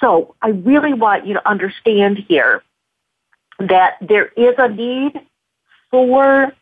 So 0.00 0.34
I 0.42 0.48
really 0.48 0.92
want 0.92 1.24
you 1.24 1.34
to 1.34 1.48
understand 1.48 2.18
here 2.28 2.62
that 3.60 3.96
there 4.00 4.26
is 4.36 4.54
a 4.58 4.68
need 4.68 5.12
for 5.92 6.52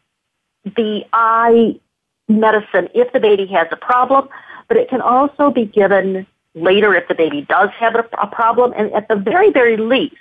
the 0.64 1.04
eye 1.14 1.80
medicine 2.28 2.88
if 2.94 3.10
the 3.14 3.20
baby 3.20 3.46
has 3.46 3.68
a 3.70 3.76
problem, 3.76 4.28
but 4.68 4.76
it 4.76 4.90
can 4.90 5.00
also 5.00 5.50
be 5.50 5.64
given 5.64 6.26
later 6.54 6.94
if 6.94 7.08
the 7.08 7.14
baby 7.14 7.46
does 7.48 7.70
have 7.70 7.94
a, 7.94 8.06
a 8.20 8.26
problem. 8.26 8.74
And 8.76 8.92
at 8.92 9.08
the 9.08 9.16
very, 9.16 9.50
very 9.50 9.78
least, 9.78 10.16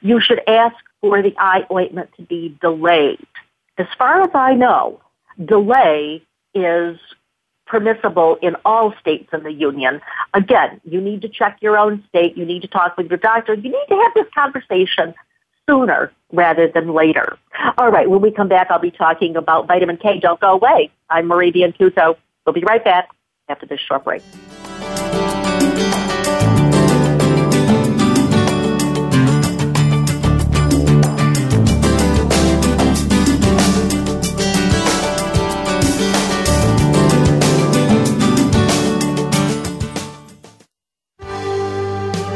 you 0.00 0.20
should 0.20 0.40
ask 0.48 0.76
for 1.00 1.22
the 1.22 1.34
eye 1.38 1.64
ointment 1.70 2.10
to 2.16 2.22
be 2.22 2.56
delayed. 2.60 3.26
As 3.78 3.86
far 3.98 4.22
as 4.22 4.30
I 4.34 4.54
know, 4.54 5.00
delay 5.44 6.22
is 6.54 6.98
permissible 7.66 8.38
in 8.40 8.56
all 8.64 8.94
states 9.00 9.28
in 9.32 9.42
the 9.42 9.52
union. 9.52 10.00
Again, 10.34 10.80
you 10.84 11.00
need 11.00 11.22
to 11.22 11.28
check 11.28 11.58
your 11.60 11.76
own 11.76 12.04
state. 12.08 12.36
You 12.36 12.44
need 12.44 12.62
to 12.62 12.68
talk 12.68 12.96
with 12.96 13.08
your 13.08 13.18
doctor. 13.18 13.54
You 13.54 13.70
need 13.70 13.86
to 13.88 13.96
have 13.96 14.14
this 14.14 14.26
conversation 14.34 15.14
sooner 15.68 16.12
rather 16.32 16.68
than 16.68 16.94
later. 16.94 17.36
All 17.76 17.90
right, 17.90 18.08
when 18.08 18.20
we 18.20 18.30
come 18.30 18.48
back, 18.48 18.68
I'll 18.70 18.78
be 18.78 18.90
talking 18.90 19.36
about 19.36 19.66
vitamin 19.66 19.96
K. 19.96 20.20
Don't 20.20 20.40
go 20.40 20.52
away. 20.52 20.90
I'm 21.10 21.26
Marie 21.26 21.52
Biancuzzo. 21.52 22.16
We'll 22.44 22.52
be 22.54 22.62
right 22.62 22.84
back 22.84 23.10
after 23.48 23.66
this 23.66 23.80
short 23.80 24.04
break. 24.04 24.22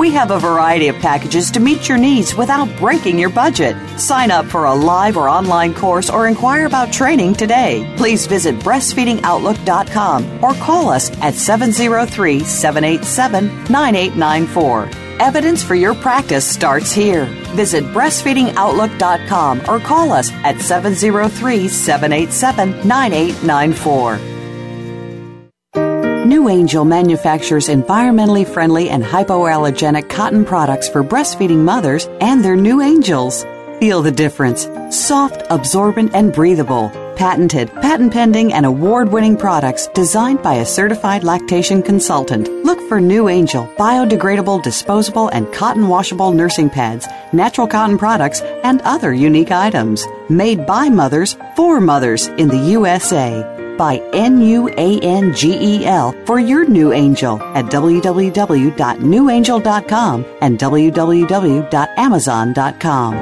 We 0.00 0.12
have 0.12 0.30
a 0.30 0.38
variety 0.38 0.88
of 0.88 0.96
packages 0.96 1.50
to 1.50 1.60
meet 1.60 1.86
your 1.86 1.98
needs 1.98 2.34
without 2.34 2.74
breaking 2.78 3.18
your 3.18 3.28
budget. 3.28 3.76
Sign 4.00 4.30
up 4.30 4.46
for 4.46 4.64
a 4.64 4.74
live 4.74 5.18
or 5.18 5.28
online 5.28 5.74
course 5.74 6.08
or 6.08 6.26
inquire 6.26 6.64
about 6.64 6.90
training 6.90 7.34
today. 7.34 7.86
Please 7.98 8.26
visit 8.26 8.54
breastfeedingoutlook.com 8.60 10.42
or 10.42 10.54
call 10.54 10.88
us 10.88 11.10
at 11.20 11.34
703 11.34 12.40
787 12.40 13.48
9894. 13.70 14.88
Evidence 15.20 15.62
for 15.62 15.74
your 15.74 15.94
practice 15.94 16.46
starts 16.46 16.92
here. 16.92 17.26
Visit 17.52 17.84
breastfeedingoutlook.com 17.84 19.60
or 19.68 19.80
call 19.80 20.12
us 20.12 20.32
at 20.32 20.62
703 20.62 21.68
787 21.68 22.88
9894. 22.88 24.29
NuAngel 26.30 26.86
manufactures 26.86 27.66
environmentally 27.66 28.46
friendly 28.46 28.88
and 28.88 29.02
hypoallergenic 29.02 30.08
cotton 30.08 30.44
products 30.44 30.88
for 30.88 31.02
breastfeeding 31.02 31.64
mothers 31.64 32.06
and 32.20 32.44
their 32.44 32.54
new 32.54 32.80
angels. 32.80 33.44
Feel 33.80 34.00
the 34.00 34.12
difference. 34.12 34.68
Soft, 34.96 35.42
absorbent, 35.50 36.14
and 36.14 36.32
breathable. 36.32 36.88
Patented, 37.16 37.68
patent 37.82 38.12
pending, 38.12 38.52
and 38.52 38.64
award 38.64 39.10
winning 39.10 39.36
products 39.36 39.88
designed 39.88 40.40
by 40.40 40.54
a 40.54 40.64
certified 40.64 41.24
lactation 41.24 41.82
consultant. 41.82 42.48
Look 42.64 42.78
for 42.88 43.00
NuAngel 43.00 43.74
biodegradable, 43.74 44.62
disposable, 44.62 45.30
and 45.30 45.52
cotton 45.52 45.88
washable 45.88 46.30
nursing 46.30 46.70
pads, 46.70 47.08
natural 47.32 47.66
cotton 47.66 47.98
products, 47.98 48.40
and 48.62 48.80
other 48.82 49.12
unique 49.12 49.50
items. 49.50 50.06
Made 50.28 50.64
by 50.64 50.90
mothers 50.90 51.36
for 51.56 51.80
mothers 51.80 52.28
in 52.28 52.46
the 52.46 52.70
USA 52.78 53.59
by 53.80 53.96
N-U-A-N-G-E-L 54.12 56.14
for 56.26 56.38
your 56.38 56.68
new 56.68 56.92
angel 56.92 57.42
at 57.54 57.64
www.nuangel.com 57.64 60.26
and 60.42 60.58
www.amazon.com. 60.58 63.14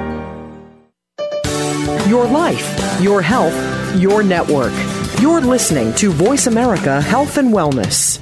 Your 2.10 2.26
life, 2.26 3.00
your 3.00 3.22
health, 3.22 4.00
your 4.00 4.24
network. 4.24 4.72
You're 5.20 5.42
listening 5.42 5.94
to 5.94 6.10
Voice 6.10 6.48
America 6.48 7.00
Health 7.00 7.38
and 7.38 7.54
Wellness. 7.54 8.18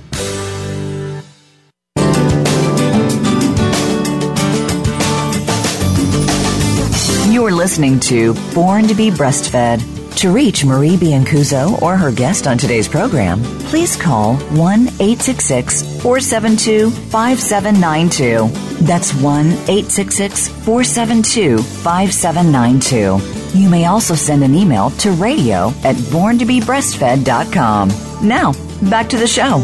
You're 7.33 7.52
listening 7.52 7.99
to 8.00 8.35
Born 8.52 8.87
to 8.88 8.95
be 8.95 9.11
Breastfed. 9.11 9.96
To 10.16 10.32
reach 10.32 10.64
Marie 10.64 10.96
Biancuzzo 10.96 11.80
or 11.82 11.99
her 11.99 12.11
guest 12.11 12.46
on 12.46 12.56
today's 12.56 12.88
program, 12.88 13.42
please 13.68 13.96
call 13.96 14.37
1 14.37 14.80
866 14.88 15.82
472 16.00 16.90
5792. 16.90 18.49
That's 18.87 19.12
1 19.12 19.46
866 19.46 20.49
472 20.49 21.58
5792. 21.58 23.58
You 23.58 23.68
may 23.68 23.85
also 23.85 24.14
send 24.14 24.42
an 24.42 24.54
email 24.54 24.88
to 24.90 25.12
radio 25.12 25.68
at 25.85 25.96
borntobebreastfed.com. 25.96 27.88
Now, 28.26 28.52
back 28.88 29.11
to 29.11 29.18
the 29.18 29.26
show. 29.26 29.62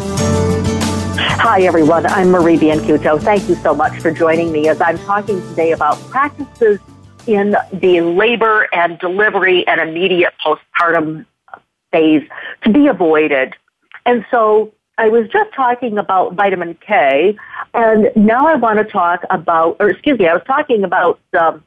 Hi, 1.16 1.62
everyone. 1.62 2.04
I'm 2.04 2.30
Marie 2.30 2.58
Biancuzzo. 2.58 3.22
Thank 3.22 3.48
you 3.48 3.54
so 3.54 3.74
much 3.74 3.98
for 4.00 4.10
joining 4.10 4.52
me 4.52 4.68
as 4.68 4.82
I'm 4.82 4.98
talking 4.98 5.40
today 5.48 5.72
about 5.72 5.98
practices 6.10 6.78
in 7.26 7.56
the 7.72 8.00
labor 8.00 8.68
and 8.72 8.98
delivery 8.98 9.66
and 9.66 9.80
immediate 9.80 10.32
postpartum 10.44 11.26
phase 11.90 12.22
to 12.62 12.72
be 12.72 12.86
avoided. 12.86 13.54
And 14.06 14.24
so 14.30 14.72
I 14.98 15.08
was 15.08 15.28
just 15.28 15.52
talking 15.54 15.98
about 15.98 16.34
vitamin 16.34 16.76
K, 16.86 17.36
and 17.74 18.10
now 18.14 18.46
I 18.46 18.56
want 18.56 18.78
to 18.78 18.84
talk 18.84 19.24
about, 19.30 19.76
or 19.80 19.90
excuse 19.90 20.18
me, 20.18 20.28
I 20.28 20.34
was 20.34 20.42
talking 20.46 20.84
about 20.84 21.18
um, 21.38 21.64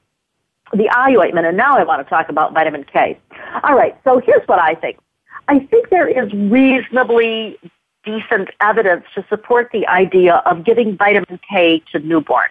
the 0.73 0.89
eye 0.89 1.15
ointment, 1.15 1.47
and 1.47 1.57
now 1.57 1.73
I 1.73 1.83
want 1.83 2.05
to 2.05 2.09
talk 2.09 2.29
about 2.29 2.53
vitamin 2.53 2.83
K. 2.83 3.17
All 3.63 3.75
right, 3.75 3.97
so 4.03 4.19
here's 4.19 4.47
what 4.47 4.59
I 4.59 4.75
think. 4.75 4.99
I 5.47 5.59
think 5.59 5.89
there 5.89 6.07
is 6.07 6.31
reasonably 6.33 7.57
decent 8.03 8.49
evidence 8.61 9.05
to 9.15 9.25
support 9.29 9.69
the 9.73 9.87
idea 9.87 10.35
of 10.45 10.63
giving 10.63 10.95
vitamin 10.95 11.39
K 11.49 11.83
to 11.91 11.99
newborns. 11.99 12.49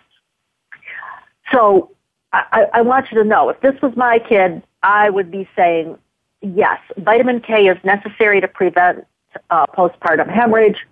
So 1.52 1.93
I, 2.34 2.66
I 2.74 2.82
want 2.82 3.10
you 3.10 3.18
to 3.18 3.24
know 3.24 3.48
if 3.48 3.60
this 3.60 3.80
was 3.80 3.94
my 3.96 4.18
kid, 4.18 4.62
I 4.82 5.10
would 5.10 5.30
be 5.30 5.48
saying, 5.54 5.96
yes, 6.42 6.78
vitamin 6.98 7.40
K 7.40 7.66
is 7.68 7.78
necessary 7.84 8.40
to 8.40 8.48
prevent 8.48 9.06
uh, 9.50 9.66
postpartum 9.66 10.28
hemorrhage. 10.28 10.86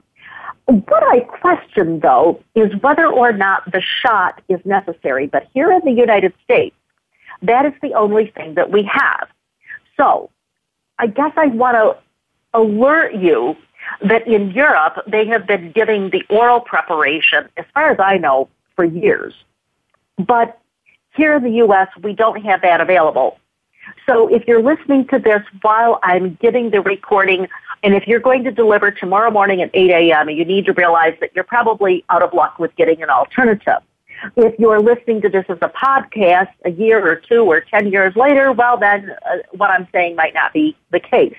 What 0.67 1.03
I 1.03 1.21
question, 1.21 2.01
though, 2.01 2.41
is 2.55 2.75
whether 2.81 3.07
or 3.07 3.33
not 3.33 3.71
the 3.73 3.81
shot 3.81 4.41
is 4.49 4.61
necessary. 4.65 5.27
But 5.27 5.49
here 5.53 5.73
in 5.73 5.81
the 5.85 5.93
United 5.93 6.33
States, 6.45 6.77
that 7.43 7.67
is 7.67 7.73
the 7.83 7.95
only 7.95 8.29
thing 8.29 8.55
that 8.55 8.71
we 8.71 8.85
have. 8.85 9.29
So 9.97 10.31
I 10.99 11.09
guess 11.09 11.33
I 11.37 11.47
want 11.47 11.75
to 11.77 11.97
alert 12.55 13.15
you 13.15 13.57
that 14.03 14.27
in 14.29 14.53
Europe, 14.53 15.03
they 15.09 15.27
have 15.27 15.47
been 15.47 15.73
giving 15.73 16.11
the 16.11 16.23
oral 16.31 16.61
preparation, 16.61 17.49
as 17.57 17.65
far 17.75 17.91
as 17.91 17.99
I 17.99 18.19
know, 18.19 18.49
for 18.77 18.85
years. 18.85 19.35
But 20.19 20.62
here 21.14 21.35
in 21.35 21.42
the 21.42 21.51
U.S., 21.51 21.88
we 22.03 22.12
don't 22.14 22.42
have 22.42 22.62
that 22.62 22.81
available. 22.81 23.38
So 24.07 24.29
if 24.29 24.46
you're 24.46 24.62
listening 24.62 25.07
to 25.09 25.18
this 25.18 25.42
while 25.62 25.98
I'm 26.03 26.35
giving 26.40 26.70
the 26.70 26.81
recording, 26.81 27.48
and 27.83 27.94
if 27.94 28.07
you're 28.07 28.20
going 28.20 28.44
to 28.44 28.51
deliver 28.51 28.90
tomorrow 28.90 29.31
morning 29.31 29.61
at 29.61 29.70
8 29.75 29.90
a.m., 29.90 30.31
you 30.31 30.44
need 30.44 30.66
to 30.66 30.72
realize 30.72 31.14
that 31.20 31.31
you're 31.35 31.44
probably 31.44 32.05
out 32.09 32.22
of 32.22 32.33
luck 32.33 32.59
with 32.59 32.75
getting 32.77 33.03
an 33.03 33.11
alternative. 33.11 33.79
If 34.37 34.59
you're 34.59 34.81
listening 34.81 35.20
to 35.22 35.29
this 35.29 35.44
as 35.48 35.59
a 35.62 35.68
podcast 35.68 36.51
a 36.64 36.70
year 36.70 37.05
or 37.05 37.16
two 37.16 37.42
or 37.42 37.61
10 37.61 37.90
years 37.90 38.14
later, 38.14 38.53
well, 38.53 38.77
then 38.79 39.11
uh, 39.27 39.38
what 39.53 39.70
I'm 39.70 39.88
saying 39.92 40.14
might 40.14 40.35
not 40.35 40.53
be 40.53 40.77
the 40.90 41.01
case. 41.01 41.35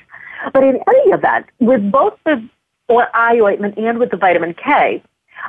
But 0.51 0.63
in 0.63 0.75
any 0.75 1.11
event, 1.11 1.45
with 1.59 1.89
both 1.89 2.17
the 2.25 2.45
eye 2.89 3.39
ointment 3.39 3.77
and 3.77 3.99
with 3.99 4.11
the 4.11 4.17
vitamin 4.17 4.53
K, 4.53 5.01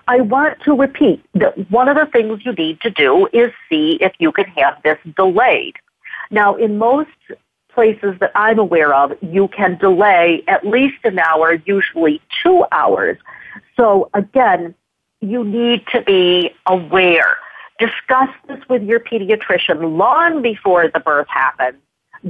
I 0.08 0.20
want 0.20 0.60
to 0.62 0.74
repeat 0.74 1.24
that 1.34 1.70
one 1.70 1.88
of 1.88 1.96
the 1.96 2.06
things 2.06 2.40
you 2.44 2.52
need 2.52 2.80
to 2.82 2.90
do 2.90 3.28
is 3.32 3.52
see 3.68 3.98
if 4.00 4.12
you 4.18 4.32
can 4.32 4.46
have 4.46 4.82
this 4.82 4.98
delayed. 5.16 5.76
Now, 6.30 6.54
in 6.54 6.78
most 6.78 7.10
places 7.72 8.14
that 8.20 8.32
I'm 8.34 8.58
aware 8.58 8.94
of, 8.94 9.12
you 9.20 9.48
can 9.48 9.78
delay 9.78 10.42
at 10.48 10.66
least 10.66 10.98
an 11.04 11.18
hour, 11.18 11.54
usually 11.66 12.20
two 12.42 12.64
hours. 12.72 13.18
So 13.76 14.10
again, 14.14 14.74
you 15.20 15.44
need 15.44 15.86
to 15.88 16.02
be 16.02 16.50
aware. 16.66 17.36
Discuss 17.78 18.28
this 18.46 18.60
with 18.68 18.82
your 18.82 19.00
pediatrician 19.00 19.98
long 19.98 20.42
before 20.42 20.88
the 20.88 21.00
birth 21.00 21.26
happens 21.28 21.78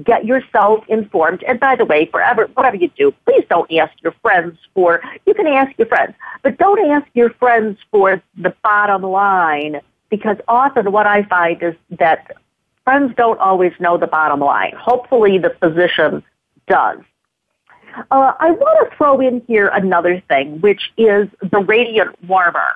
get 0.02 0.24
yourself 0.24 0.84
informed. 0.88 1.42
And 1.44 1.60
by 1.60 1.76
the 1.76 1.84
way, 1.84 2.06
forever, 2.06 2.48
whatever 2.54 2.76
you 2.76 2.90
do, 2.96 3.12
please 3.24 3.44
don't 3.48 3.70
ask 3.72 3.92
your 4.02 4.14
friends 4.22 4.58
for, 4.74 5.00
you 5.26 5.34
can 5.34 5.46
ask 5.46 5.76
your 5.78 5.86
friends, 5.86 6.14
but 6.42 6.58
don't 6.58 6.90
ask 6.90 7.06
your 7.14 7.30
friends 7.30 7.78
for 7.90 8.22
the 8.36 8.54
bottom 8.62 9.02
line 9.02 9.80
because 10.10 10.36
often 10.48 10.92
what 10.92 11.06
I 11.06 11.22
find 11.24 11.62
is 11.62 11.74
that 11.98 12.36
friends 12.84 13.14
don't 13.16 13.38
always 13.38 13.72
know 13.80 13.96
the 13.96 14.06
bottom 14.06 14.40
line. 14.40 14.74
Hopefully 14.76 15.38
the 15.38 15.50
physician 15.60 16.22
does. 16.66 16.98
Uh, 18.10 18.32
I 18.40 18.50
want 18.50 18.90
to 18.90 18.96
throw 18.96 19.20
in 19.20 19.42
here 19.46 19.68
another 19.68 20.20
thing, 20.28 20.60
which 20.60 20.92
is 20.96 21.28
the 21.40 21.60
radiant 21.60 22.16
warmer. 22.28 22.74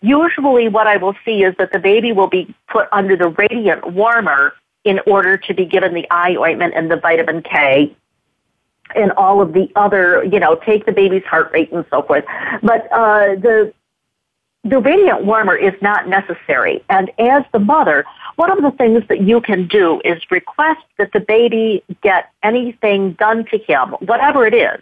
Usually 0.00 0.68
what 0.68 0.86
I 0.86 0.96
will 0.96 1.14
see 1.24 1.44
is 1.44 1.54
that 1.58 1.72
the 1.72 1.78
baby 1.78 2.12
will 2.12 2.28
be 2.28 2.54
put 2.68 2.88
under 2.90 3.16
the 3.16 3.28
radiant 3.28 3.92
warmer 3.92 4.54
in 4.86 5.00
order 5.06 5.36
to 5.36 5.52
be 5.52 5.66
given 5.66 5.92
the 5.92 6.06
eye 6.10 6.36
ointment 6.36 6.72
and 6.74 6.90
the 6.90 6.96
vitamin 6.96 7.42
K 7.42 7.94
and 8.94 9.10
all 9.16 9.42
of 9.42 9.52
the 9.52 9.68
other, 9.74 10.22
you 10.24 10.38
know, 10.38 10.54
take 10.54 10.86
the 10.86 10.92
baby's 10.92 11.24
heart 11.24 11.50
rate 11.52 11.72
and 11.72 11.84
so 11.90 12.02
forth. 12.02 12.24
But 12.62 12.90
uh, 12.92 13.34
the 13.34 13.74
the 14.62 14.78
radiant 14.80 15.24
warmer 15.24 15.56
is 15.56 15.74
not 15.80 16.08
necessary. 16.08 16.84
And 16.88 17.10
as 17.18 17.44
the 17.52 17.60
mother, 17.60 18.04
one 18.36 18.50
of 18.50 18.62
the 18.62 18.76
things 18.76 19.04
that 19.08 19.20
you 19.20 19.40
can 19.40 19.68
do 19.68 20.00
is 20.04 20.20
request 20.30 20.82
that 20.98 21.12
the 21.12 21.20
baby 21.20 21.84
get 22.02 22.30
anything 22.42 23.12
done 23.12 23.44
to 23.46 23.58
him, 23.58 23.90
whatever 24.00 24.44
it 24.46 24.54
is. 24.54 24.80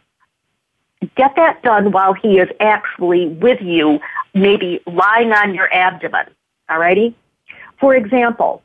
Get 1.16 1.36
that 1.36 1.62
done 1.62 1.92
while 1.92 2.14
he 2.14 2.38
is 2.38 2.48
actually 2.60 3.28
with 3.28 3.60
you, 3.60 4.00
maybe 4.32 4.80
lying 4.86 5.32
on 5.32 5.54
your 5.54 5.72
abdomen. 5.72 6.26
Alrighty? 6.70 7.14
For 7.78 7.94
example, 7.94 8.62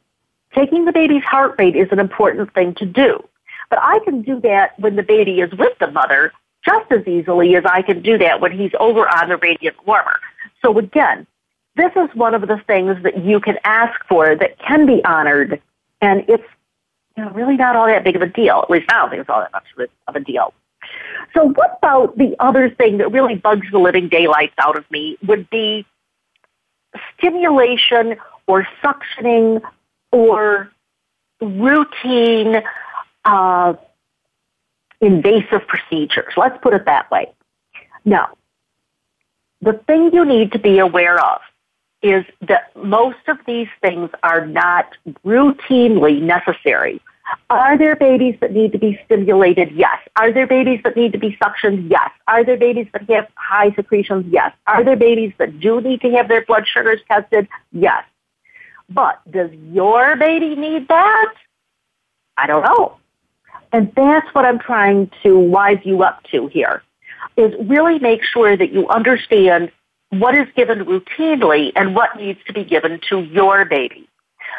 Taking 0.56 0.86
the 0.86 0.92
baby's 0.92 1.24
heart 1.24 1.56
rate 1.60 1.76
is 1.76 1.88
an 1.92 2.00
important 2.00 2.54
thing 2.54 2.74
to 2.76 2.86
do. 2.86 3.24
But 3.70 3.80
I 3.82 4.00
can 4.00 4.22
do 4.22 4.40
that 4.42 4.80
when 4.80 4.96
the 4.96 5.04
baby 5.04 5.42
is 5.42 5.52
with 5.54 5.78
the 5.80 5.92
mother 5.92 6.32
just 6.66 6.92
as 6.92 7.08
easily 7.08 7.56
as 7.56 7.64
I 7.66 7.82
can 7.82 8.02
do 8.02 8.18
that 8.18 8.42
when 8.42 8.52
he's 8.52 8.72
over 8.80 9.08
on 9.08 9.30
the 9.30 9.38
radiant 9.38 9.76
warmer. 9.86 10.20
So 10.62 10.78
again, 10.78 11.26
this 11.76 11.92
is 11.96 12.14
one 12.16 12.34
of 12.34 12.42
the 12.42 12.62
things 12.68 13.02
that 13.04 13.24
you 13.24 13.40
can 13.40 13.58
ask 13.64 13.98
for 14.08 14.36
that 14.36 14.60
can 14.60 14.86
be 14.86 15.04
honored, 15.06 15.62
and 16.02 16.26
it's 16.28 16.44
you 17.16 17.24
know, 17.24 17.32
really 17.32 17.56
not 17.56 17.76
all 17.76 17.88
that 17.88 18.04
big 18.04 18.16
of 18.16 18.22
a 18.22 18.28
deal. 18.28 18.62
At 18.64 18.70
least 18.70 18.92
I 18.92 18.98
don't 18.98 19.10
think 19.10 19.22
it's 19.22 19.30
all 19.30 19.42
that 19.42 19.54
much 19.54 19.90
of 20.08 20.16
a 20.16 20.20
deal. 20.20 20.54
So 21.34 21.50
what 21.50 21.78
about 21.78 22.18
the 22.18 22.36
other 22.40 22.70
thing 22.70 22.98
that 22.98 23.12
really 23.12 23.36
bugs 23.36 23.68
the 23.72 23.80
living 23.80 24.10
daylights 24.10 24.56
out 24.58 24.78
of 24.78 24.90
me 24.90 25.18
would 25.26 25.50
be 25.50 25.86
stimulation 27.18 28.16
or 28.48 28.68
suctioning 28.84 29.62
or 30.12 30.72
routine 31.42 32.62
uh, 33.26 33.74
invasive 35.02 35.68
procedures. 35.68 36.34
Let's 36.36 36.58
put 36.62 36.74
it 36.74 36.86
that 36.86 37.10
way. 37.12 37.32
Now, 38.06 38.30
the 39.62 39.74
thing 39.88 40.12
you 40.14 40.26
need 40.26 40.52
to 40.54 40.60
be 40.60 40.80
aware 40.80 41.20
of 41.20 41.42
is 42.02 42.26
that 42.48 42.76
most 42.76 43.28
of 43.28 43.38
these 43.46 43.68
things 43.82 44.10
are 44.24 44.46
not 44.46 44.96
routinely 45.26 46.22
necessary. 46.22 47.02
Are 47.50 47.78
there 47.78 47.96
babies 47.96 48.36
that 48.42 48.54
need 48.54 48.72
to 48.72 48.80
be 48.80 49.00
stimulated? 49.06 49.72
Yes. 49.74 49.98
Are 50.16 50.32
there 50.32 50.48
babies 50.48 50.80
that 50.84 50.96
need 50.96 51.12
to 51.12 51.20
be 51.20 51.38
suctioned? 51.42 51.90
Yes. 51.92 52.10
Are 52.28 52.44
there 52.44 52.58
babies 52.58 52.88
that 52.94 53.08
have 53.10 53.28
high 53.36 53.72
secretions? 53.76 54.26
Yes. 54.30 54.54
Are 54.66 54.84
there 54.84 54.96
babies 54.96 55.34
that 55.38 55.60
do 55.60 55.82
need 55.82 56.02
to 56.02 56.10
have 56.12 56.28
their 56.28 56.44
blood 56.46 56.66
sugars 56.68 57.02
tested? 57.08 57.48
Yes. 57.72 58.04
But 58.90 59.20
does 59.30 59.52
your 59.72 60.16
baby 60.16 60.56
need 60.56 60.88
that? 60.88 61.34
I 62.38 62.48
don't 62.48 62.64
know. 62.64 62.98
And 63.72 63.94
that's 63.96 64.34
what 64.34 64.46
I'm 64.46 64.60
trying 64.60 65.12
to 65.24 65.38
wise 65.38 65.80
you 65.84 66.02
up 66.04 66.24
to 66.32 66.48
here, 66.48 66.82
is 67.38 67.54
really 67.68 68.00
make 68.00 68.24
sure 68.24 68.58
that 68.58 68.72
you 68.72 68.88
understand 68.90 69.72
what 70.10 70.36
is 70.36 70.48
given 70.56 70.80
routinely 70.80 71.72
and 71.76 71.96
what 71.96 72.16
needs 72.18 72.40
to 72.48 72.54
be 72.54 72.64
given 72.64 73.00
to 73.10 73.22
your 73.22 73.66
baby. 73.66 74.10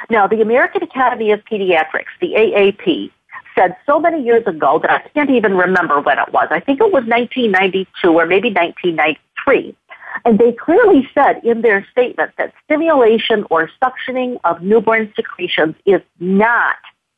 Now, 0.09 0.29
the 0.29 0.41
American 0.41 0.83
Academy 0.83 1.33
of 1.33 1.45
Pediatrics, 1.45 2.13
the 2.21 2.35
AAP, 2.35 3.11
said 3.57 3.77
so 3.85 3.99
many 3.99 4.23
years 4.23 4.47
ago 4.47 4.79
that 4.81 4.91
I 4.91 5.09
can't 5.09 5.31
even 5.31 5.57
remember 5.57 6.01
when 6.01 6.19
it 6.19 6.33
was. 6.33 6.47
I 6.51 6.61
think 6.61 6.81
it 6.81 6.93
was 6.93 7.05
1992 7.05 8.09
or 8.09 8.27
maybe 8.27 8.49
1993. 8.49 9.75
And 10.25 10.39
they 10.39 10.53
clearly 10.53 11.09
said 11.15 11.41
in 11.45 11.63
their 11.63 11.87
statement 11.91 12.33
that 12.39 12.53
stimulation 12.65 13.45
or 13.51 13.71
suctioning 13.83 14.39
of 14.45 14.63
newborn 14.63 15.13
secretions 15.17 15.75
is 15.87 16.03
not 16.19 16.77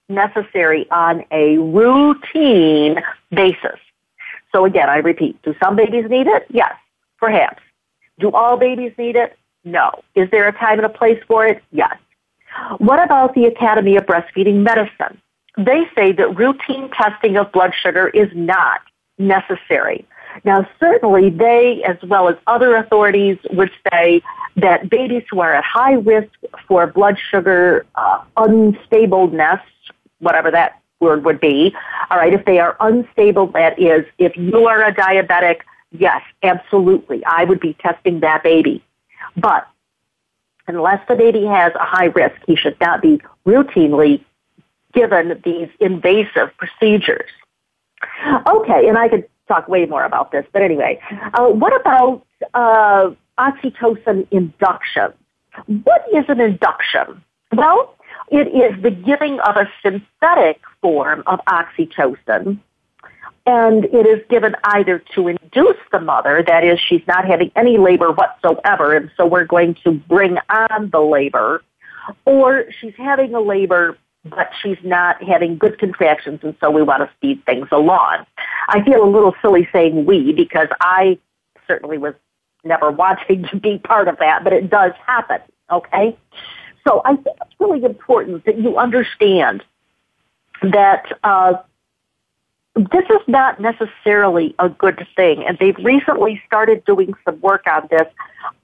necessary 0.08 0.88
on 0.90 1.24
a 1.30 1.58
routine 1.58 3.02
basis. 3.30 3.78
So 4.52 4.64
again, 4.64 4.88
I 4.88 4.98
repeat, 4.98 5.40
do 5.42 5.54
some 5.62 5.76
babies 5.76 6.04
need 6.08 6.26
it? 6.26 6.46
Yes, 6.50 6.74
perhaps. 7.18 7.62
Do 8.18 8.30
all 8.32 8.56
babies 8.56 8.92
need 8.98 9.16
it? 9.16 9.36
No. 9.64 10.02
Is 10.14 10.30
there 10.30 10.46
a 10.46 10.52
time 10.52 10.78
and 10.78 10.86
a 10.86 10.90
place 10.90 11.22
for 11.26 11.46
it? 11.46 11.62
Yes. 11.72 11.96
What 12.78 13.02
about 13.02 13.34
the 13.34 13.46
Academy 13.46 13.96
of 13.96 14.04
Breastfeeding 14.04 14.62
Medicine? 14.62 15.20
They 15.56 15.84
say 15.94 16.12
that 16.12 16.36
routine 16.36 16.90
testing 16.90 17.36
of 17.36 17.50
blood 17.52 17.72
sugar 17.80 18.08
is 18.08 18.28
not 18.34 18.80
necessary. 19.18 20.06
Now, 20.44 20.68
certainly 20.80 21.30
they, 21.30 21.82
as 21.84 21.96
well 22.02 22.28
as 22.28 22.36
other 22.46 22.76
authorities, 22.76 23.38
would 23.52 23.70
say 23.90 24.22
that 24.56 24.88
babies 24.88 25.22
who 25.30 25.40
are 25.40 25.52
at 25.52 25.64
high 25.64 25.94
risk 25.94 26.30
for 26.66 26.86
blood 26.86 27.18
sugar 27.30 27.86
uh, 27.94 28.22
unstableness, 28.36 29.60
whatever 30.18 30.50
that 30.50 30.80
word 31.00 31.24
would 31.24 31.40
be, 31.40 31.74
all 32.10 32.18
right, 32.18 32.32
if 32.32 32.44
they 32.44 32.58
are 32.58 32.76
unstable, 32.80 33.48
that 33.48 33.78
is, 33.78 34.04
if 34.18 34.36
you 34.36 34.66
are 34.66 34.82
a 34.84 34.94
diabetic, 34.94 35.60
yes, 35.90 36.22
absolutely, 36.42 37.24
I 37.24 37.44
would 37.44 37.60
be 37.60 37.74
testing 37.74 38.20
that 38.20 38.42
baby. 38.42 38.82
But 39.36 39.66
unless 40.66 41.06
the 41.08 41.16
baby 41.16 41.44
has 41.44 41.72
a 41.74 41.84
high 41.84 42.06
risk, 42.06 42.36
he 42.46 42.56
should 42.56 42.78
not 42.80 43.02
be 43.02 43.20
routinely 43.46 44.24
given 44.92 45.40
these 45.44 45.68
invasive 45.80 46.56
procedures. 46.56 47.30
Okay, 48.46 48.88
and 48.88 48.98
I 48.98 49.08
could 49.08 49.28
talk 49.52 49.68
way 49.68 49.84
more 49.86 50.04
about 50.04 50.32
this, 50.32 50.44
but 50.52 50.62
anyway, 50.62 51.00
uh, 51.34 51.46
what 51.46 51.78
about 51.78 52.24
uh, 52.54 53.10
oxytocin 53.38 54.26
induction? 54.30 55.12
What 55.84 56.04
is 56.14 56.24
an 56.28 56.40
induction? 56.40 57.22
Well, 57.52 57.94
it 58.30 58.48
is 58.48 58.82
the 58.82 58.90
giving 58.90 59.40
of 59.40 59.56
a 59.56 59.68
synthetic 59.82 60.60
form 60.80 61.22
of 61.26 61.40
oxytocin 61.46 62.60
and 63.46 63.84
it 63.86 64.06
is 64.06 64.24
given 64.28 64.54
either 64.64 65.02
to 65.14 65.28
induce 65.28 65.76
the 65.90 66.00
mother, 66.00 66.44
that 66.46 66.64
is, 66.64 66.78
she's 66.78 67.02
not 67.08 67.24
having 67.24 67.50
any 67.56 67.76
labor 67.76 68.12
whatsoever, 68.12 68.94
and 68.94 69.10
so 69.16 69.26
we're 69.26 69.44
going 69.44 69.76
to 69.84 69.92
bring 69.92 70.36
on 70.48 70.90
the 70.90 71.00
labor, 71.00 71.62
or 72.24 72.66
she's 72.80 72.94
having 72.96 73.34
a 73.34 73.40
labor, 73.40 73.98
but 74.24 74.50
she's 74.61 74.78
not 74.85 75.22
having 75.22 75.58
good 75.58 75.78
contractions, 75.78 76.40
and 76.42 76.54
so 76.61 76.70
we 76.70 76.82
want 76.82 77.02
to 77.08 77.14
speed 77.16 77.44
things 77.44 77.68
along. 77.72 78.24
I 78.68 78.82
feel 78.82 79.02
a 79.02 79.08
little 79.08 79.35
silly 79.42 79.68
saying 79.72 80.04
we 80.04 80.32
because 80.32 80.68
I 80.80 81.18
certainly 81.66 81.98
was 81.98 82.14
never 82.64 82.90
wanting 83.02 83.44
to 83.48 83.56
be 83.56 83.78
part 83.78 84.08
of 84.08 84.18
that, 84.18 84.44
but 84.44 84.52
it 84.52 84.70
does 84.70 84.92
happen, 85.06 85.40
okay? 85.70 86.16
So 86.87 87.02
I 87.04 87.16
think 87.16 87.37
it's 87.40 87.54
really 87.61 87.85
important 87.85 88.44
that 88.44 88.58
you 88.58 88.76
understand 88.76 89.62
that 90.62 91.18
uh, 91.24 91.54
this 92.74 93.04
is 93.11 93.20
not 93.26 93.61
necessarily 93.61 94.54
a 94.58 94.68
good 94.68 95.06
thing, 95.14 95.44
and 95.44 95.58
they've 95.58 95.76
recently 95.85 96.42
started 96.46 96.85
doing 96.85 97.12
some 97.24 97.38
work 97.40 97.66
on 97.66 97.87
this 97.90 98.08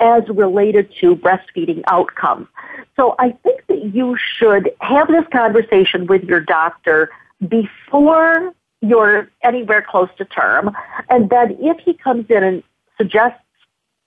as 0.01 0.23
related 0.29 0.90
to 1.01 1.14
breastfeeding 1.14 1.83
outcomes. 1.88 2.49
So 2.97 3.14
I 3.18 3.33
think 3.42 3.66
that 3.66 3.94
you 3.94 4.16
should 4.38 4.71
have 4.81 5.09
this 5.09 5.25
conversation 5.31 6.07
with 6.07 6.25
your 6.25 6.40
doctor 6.40 7.11
before 7.47 8.55
you're 8.81 9.29
anywhere 9.42 9.85
close 9.87 10.09
to 10.16 10.25
term, 10.25 10.75
and 11.11 11.29
then 11.29 11.59
if 11.61 11.79
he 11.81 11.92
comes 11.92 12.27
in 12.31 12.42
and 12.42 12.62
suggests 12.97 13.40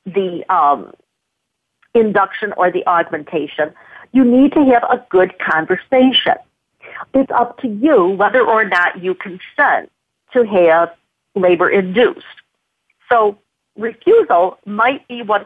the 0.05 0.43
um, 0.49 0.93
induction 1.93 2.53
or 2.57 2.71
the 2.71 2.85
augmentation, 2.87 3.71
you 4.13 4.23
need 4.23 4.51
to 4.53 4.65
have 4.65 4.83
a 4.83 5.05
good 5.09 5.37
conversation 5.37 6.35
it's 7.13 7.31
up 7.31 7.59
to 7.61 7.67
you 7.67 8.05
whether 8.05 8.41
or 8.45 8.65
not 8.65 9.03
you 9.03 9.15
consent 9.15 9.91
to 10.33 10.43
have 10.45 10.93
labor 11.35 11.69
induced. 11.69 12.25
So 13.09 13.37
refusal 13.77 14.57
might 14.65 15.07
be 15.07 15.21
one, 15.21 15.45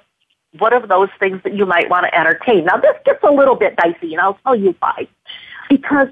one 0.60 0.74
of 0.74 0.88
those 0.88 1.10
things 1.20 1.42
that 1.44 1.56
you 1.56 1.66
might 1.66 1.90
want 1.90 2.06
to 2.06 2.18
entertain. 2.18 2.66
Now 2.66 2.78
this 2.78 2.96
gets 3.06 3.24
a 3.24 3.32
little 3.32 3.56
bit 3.56 3.76
dicey 3.76 4.14
and 4.14 4.22
I'll 4.22 4.40
tell 4.44 4.56
you 4.56 4.76
why. 4.80 5.08
Because 5.70 6.10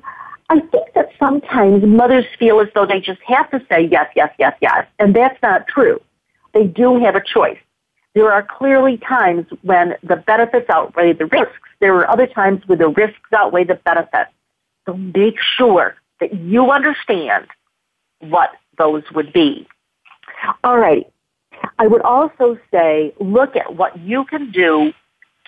I 0.50 0.60
think 0.60 0.94
that 0.94 1.10
sometimes 1.18 1.84
mothers 1.84 2.26
feel 2.38 2.60
as 2.60 2.68
though 2.76 2.86
they 2.86 3.00
just 3.00 3.22
have 3.22 3.50
to 3.52 3.64
say 3.70 3.82
yes, 3.86 4.12
yes, 4.16 4.34
yes, 4.38 4.56
yes, 4.62 4.86
and 5.00 5.16
that's 5.16 5.42
not 5.42 5.68
true. 5.68 6.02
They 6.54 6.66
do 6.68 7.00
have 7.00 7.16
a 7.16 7.24
choice. 7.24 7.58
There 8.14 8.32
are 8.32 8.44
clearly 8.44 8.98
times 8.98 9.48
when 9.64 9.96
the 10.04 10.18
benefits 10.18 10.70
outweigh 10.70 11.14
the 11.14 11.26
risks. 11.26 11.58
There 11.80 11.96
are 11.96 12.10
other 12.10 12.28
times 12.28 12.62
when 12.68 12.78
the 12.78 12.90
risks 12.90 13.34
outweigh 13.34 13.64
the 13.64 13.76
benefits. 13.76 14.30
So 14.86 14.96
make 14.96 15.36
sure 15.58 15.96
that 16.20 16.34
you 16.34 16.72
understand 16.72 17.48
what 18.20 18.52
those 18.78 19.04
would 19.14 19.34
be. 19.34 19.68
All 20.64 20.78
right. 20.78 21.12
I 21.80 21.88
would 21.88 22.02
also 22.02 22.58
say 22.72 23.14
look 23.20 23.56
at 23.56 23.76
what 23.76 23.98
you 24.00 24.26
can 24.26 24.52
do 24.52 24.94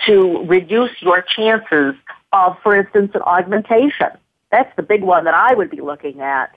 to 0.05 0.45
reduce 0.45 0.91
your 1.01 1.21
chances 1.21 1.95
of, 2.31 2.57
for 2.61 2.75
instance, 2.75 3.11
an 3.13 3.21
augmentation. 3.21 4.09
That's 4.51 4.73
the 4.75 4.83
big 4.83 5.01
one 5.01 5.25
that 5.25 5.33
I 5.33 5.53
would 5.53 5.69
be 5.69 5.81
looking 5.81 6.21
at. 6.21 6.55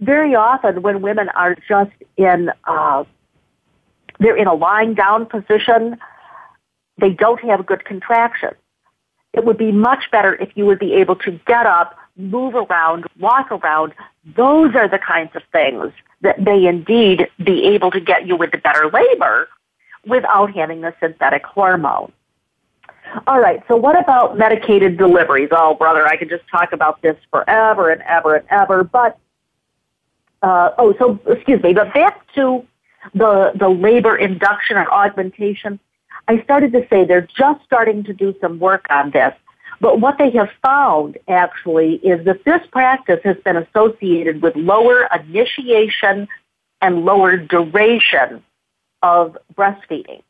Very 0.00 0.34
often 0.34 0.82
when 0.82 1.00
women 1.02 1.28
are 1.30 1.56
just 1.68 1.92
in, 2.16 2.50
uh, 2.64 3.04
they're 4.18 4.36
in 4.36 4.46
a 4.46 4.54
lying 4.54 4.94
down 4.94 5.26
position, 5.26 5.96
they 6.98 7.10
don't 7.10 7.40
have 7.42 7.64
good 7.66 7.84
contraction. 7.84 8.50
It 9.32 9.44
would 9.44 9.58
be 9.58 9.72
much 9.72 10.10
better 10.10 10.34
if 10.34 10.50
you 10.56 10.66
would 10.66 10.78
be 10.78 10.94
able 10.94 11.16
to 11.16 11.32
get 11.46 11.66
up, 11.66 11.96
move 12.16 12.54
around, 12.54 13.06
walk 13.18 13.50
around. 13.50 13.94
Those 14.36 14.74
are 14.74 14.88
the 14.88 14.98
kinds 14.98 15.30
of 15.34 15.42
things 15.52 15.92
that 16.20 16.40
may 16.40 16.66
indeed 16.66 17.28
be 17.42 17.64
able 17.64 17.90
to 17.90 18.00
get 18.00 18.26
you 18.26 18.36
with 18.36 18.52
the 18.52 18.58
better 18.58 18.90
labor 18.90 19.48
without 20.06 20.54
having 20.54 20.80
the 20.80 20.94
synthetic 21.00 21.44
hormone. 21.44 22.12
All 23.26 23.40
right, 23.40 23.62
so 23.68 23.76
what 23.76 23.98
about 23.98 24.38
medicated 24.38 24.96
deliveries? 24.96 25.50
Oh, 25.52 25.74
brother, 25.74 26.06
I 26.06 26.16
could 26.16 26.30
just 26.30 26.44
talk 26.48 26.72
about 26.72 27.02
this 27.02 27.16
forever 27.30 27.90
and 27.90 28.00
ever 28.02 28.36
and 28.36 28.46
ever. 28.48 28.84
But, 28.84 29.18
uh, 30.42 30.70
oh, 30.78 30.94
so, 30.98 31.20
excuse 31.26 31.62
me, 31.62 31.74
but 31.74 31.92
back 31.92 32.24
to 32.34 32.66
the, 33.14 33.52
the 33.54 33.68
labor 33.68 34.16
induction 34.16 34.76
or 34.76 34.90
augmentation. 34.90 35.78
I 36.28 36.42
started 36.42 36.72
to 36.72 36.86
say 36.88 37.04
they're 37.04 37.28
just 37.36 37.64
starting 37.64 38.04
to 38.04 38.12
do 38.12 38.34
some 38.40 38.58
work 38.58 38.86
on 38.88 39.10
this. 39.10 39.34
But 39.82 39.98
what 39.98 40.16
they 40.16 40.30
have 40.30 40.48
found 40.62 41.18
actually 41.26 41.94
is 41.96 42.24
that 42.24 42.44
this 42.44 42.64
practice 42.70 43.18
has 43.24 43.36
been 43.38 43.56
associated 43.56 44.40
with 44.40 44.54
lower 44.54 45.08
initiation 45.12 46.28
and 46.80 47.04
lower 47.04 47.36
duration 47.36 48.44
of 49.02 49.36
breastfeeding. 49.56 50.22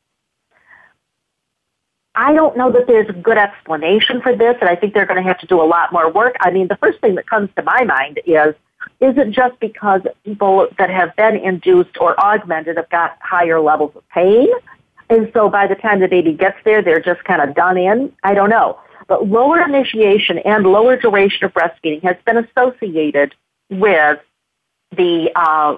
I 2.15 2.33
don't 2.33 2.57
know 2.57 2.73
that 2.73 2.87
there's 2.87 3.11
a 3.11 3.13
good 3.13 3.37
explanation 3.37 4.23
for 4.23 4.35
this, 4.35 4.57
and 4.63 4.71
I 4.71 4.75
think 4.75 4.95
they're 4.95 5.05
going 5.05 5.23
to 5.23 5.29
have 5.29 5.39
to 5.41 5.47
do 5.47 5.61
a 5.61 5.69
lot 5.69 5.93
more 5.93 6.11
work. 6.11 6.35
I 6.41 6.51
mean, 6.51 6.69
the 6.69 6.77
first 6.77 7.03
thing 7.03 7.15
that 7.17 7.29
comes 7.29 7.51
to 7.57 7.63
my 7.63 7.85
mind 7.85 8.21
is 8.25 8.55
is 9.03 9.19
it 9.19 9.33
just 9.33 9.61
because 9.61 10.01
people 10.25 10.67
that 10.79 10.89
have 10.89 11.15
been 11.17 11.37
induced 11.37 11.99
or 12.01 12.19
augmented 12.19 12.79
have 12.79 12.89
got 12.89 13.19
higher 13.21 13.61
levels 13.61 13.93
of 13.95 14.09
pain? 14.09 14.49
And 15.11 15.31
so 15.35 15.51
by 15.51 15.67
the 15.67 15.75
time 15.75 16.01
the 16.01 16.09
baby 16.09 16.33
gets 16.33 16.57
there, 16.65 16.81
they're 16.81 17.01
just 17.03 17.23
kind 17.25 17.43
of 17.43 17.55
done 17.55 17.77
in? 17.77 18.13
I 18.23 18.33
don't 18.33 18.49
know. 18.49 18.79
But 19.09 19.29
lower 19.29 19.61
initiation 19.61 20.39
and 20.39 20.65
lower 20.65 20.97
duration 20.97 21.45
of 21.45 21.55
breastfeeding 21.55 22.03
has 22.03 22.17
been 22.25 22.39
associated 22.39 23.35
with 23.71 24.21
the 24.97 25.31
uh, 25.35 25.77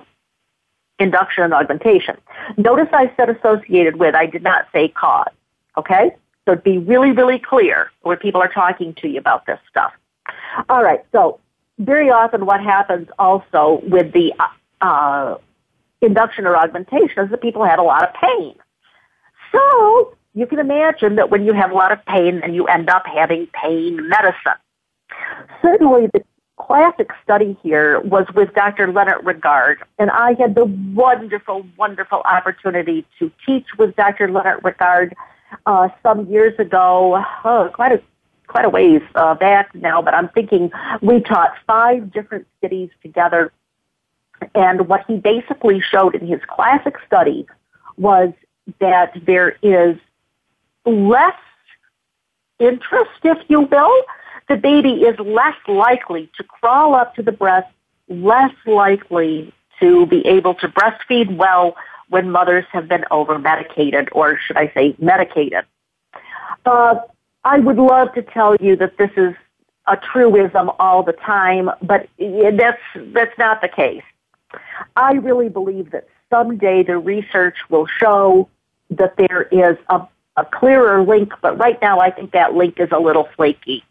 induction 0.98 1.44
and 1.44 1.54
augmentation. 1.54 2.16
Notice 2.56 2.88
I 2.92 3.12
said 3.16 3.28
associated 3.30 3.96
with, 3.96 4.14
I 4.14 4.26
did 4.26 4.42
not 4.42 4.66
say 4.72 4.88
cause. 4.88 5.32
Okay? 5.76 6.16
So 6.46 6.56
be 6.56 6.78
really, 6.78 7.12
really 7.12 7.38
clear 7.38 7.90
when 8.02 8.18
people 8.18 8.40
are 8.40 8.48
talking 8.52 8.94
to 8.94 9.08
you 9.08 9.18
about 9.18 9.46
this 9.46 9.58
stuff. 9.68 9.92
All 10.68 10.82
right, 10.82 11.04
so 11.12 11.40
very 11.78 12.10
often 12.10 12.46
what 12.46 12.60
happens 12.60 13.08
also 13.18 13.80
with 13.86 14.12
the 14.12 14.32
uh, 14.80 15.36
induction 16.00 16.46
or 16.46 16.56
augmentation 16.56 17.24
is 17.24 17.30
that 17.30 17.40
people 17.40 17.64
have 17.64 17.78
a 17.78 17.82
lot 17.82 18.02
of 18.02 18.14
pain. 18.14 18.54
So 19.52 20.16
you 20.34 20.46
can 20.46 20.58
imagine 20.58 21.16
that 21.16 21.30
when 21.30 21.44
you 21.44 21.52
have 21.52 21.70
a 21.70 21.74
lot 21.74 21.92
of 21.92 22.04
pain, 22.06 22.40
and 22.42 22.54
you 22.54 22.66
end 22.66 22.90
up 22.90 23.04
having 23.06 23.46
pain 23.48 24.08
medicine. 24.08 24.58
Certainly, 25.62 26.08
the 26.12 26.24
classic 26.56 27.10
study 27.22 27.56
here 27.62 28.00
was 28.00 28.26
with 28.34 28.52
Dr. 28.54 28.88
Lennart 28.88 29.22
Righard, 29.24 29.82
and 29.98 30.10
I 30.10 30.34
had 30.34 30.54
the 30.54 30.64
wonderful, 30.64 31.66
wonderful 31.76 32.20
opportunity 32.24 33.06
to 33.18 33.30
teach 33.46 33.66
with 33.78 33.94
Dr. 33.96 34.28
Lennart 34.28 34.62
Righard 34.62 35.14
uh, 35.66 35.88
some 36.02 36.26
years 36.26 36.58
ago, 36.58 37.22
oh, 37.44 37.70
quite 37.72 37.92
a 37.92 38.02
quite 38.46 38.64
a 38.64 38.68
ways 38.68 39.02
uh, 39.14 39.34
back 39.34 39.74
now, 39.74 40.02
but 40.02 40.14
I'm 40.14 40.28
thinking 40.28 40.70
we 41.00 41.20
taught 41.20 41.54
five 41.66 42.12
different 42.12 42.46
cities 42.60 42.90
together. 43.02 43.52
And 44.54 44.86
what 44.86 45.04
he 45.08 45.16
basically 45.16 45.80
showed 45.80 46.14
in 46.14 46.26
his 46.26 46.40
classic 46.46 46.96
study 47.06 47.46
was 47.96 48.32
that 48.80 49.12
there 49.26 49.56
is 49.62 49.96
less 50.84 51.36
interest, 52.58 53.10
if 53.22 53.38
you 53.48 53.62
will. 53.62 54.02
The 54.48 54.56
baby 54.56 55.02
is 55.02 55.18
less 55.18 55.56
likely 55.66 56.30
to 56.36 56.44
crawl 56.44 56.94
up 56.94 57.14
to 57.16 57.22
the 57.22 57.32
breast, 57.32 57.72
less 58.08 58.52
likely 58.66 59.52
to 59.80 60.06
be 60.06 60.26
able 60.26 60.54
to 60.54 60.68
breastfeed 60.68 61.36
well 61.36 61.76
when 62.08 62.30
mothers 62.30 62.64
have 62.70 62.86
been 62.86 63.04
over 63.10 63.38
medicated, 63.38 64.08
or 64.12 64.38
should 64.38 64.56
I 64.56 64.70
say 64.74 64.94
medicated. 64.98 65.64
Uh, 66.66 66.96
I 67.44 67.58
would 67.58 67.76
love 67.76 68.12
to 68.14 68.22
tell 68.22 68.56
you 68.56 68.76
that 68.76 68.96
this 68.98 69.10
is 69.16 69.34
a 69.86 69.96
truism 69.96 70.70
all 70.78 71.02
the 71.02 71.12
time, 71.12 71.70
but 71.82 72.08
that's 72.18 72.80
that's 73.12 73.36
not 73.38 73.60
the 73.60 73.68
case. 73.68 74.02
I 74.96 75.14
really 75.14 75.48
believe 75.48 75.90
that 75.90 76.06
someday 76.30 76.82
the 76.82 76.98
research 76.98 77.56
will 77.68 77.86
show 77.86 78.48
that 78.90 79.16
there 79.16 79.42
is 79.50 79.76
a, 79.88 80.06
a 80.36 80.44
clearer 80.44 81.02
link, 81.02 81.32
but 81.40 81.58
right 81.58 81.80
now 81.80 82.00
I 82.00 82.10
think 82.10 82.32
that 82.32 82.54
link 82.54 82.78
is 82.78 82.88
a 82.92 82.98
little 82.98 83.28
flaky. 83.36 83.84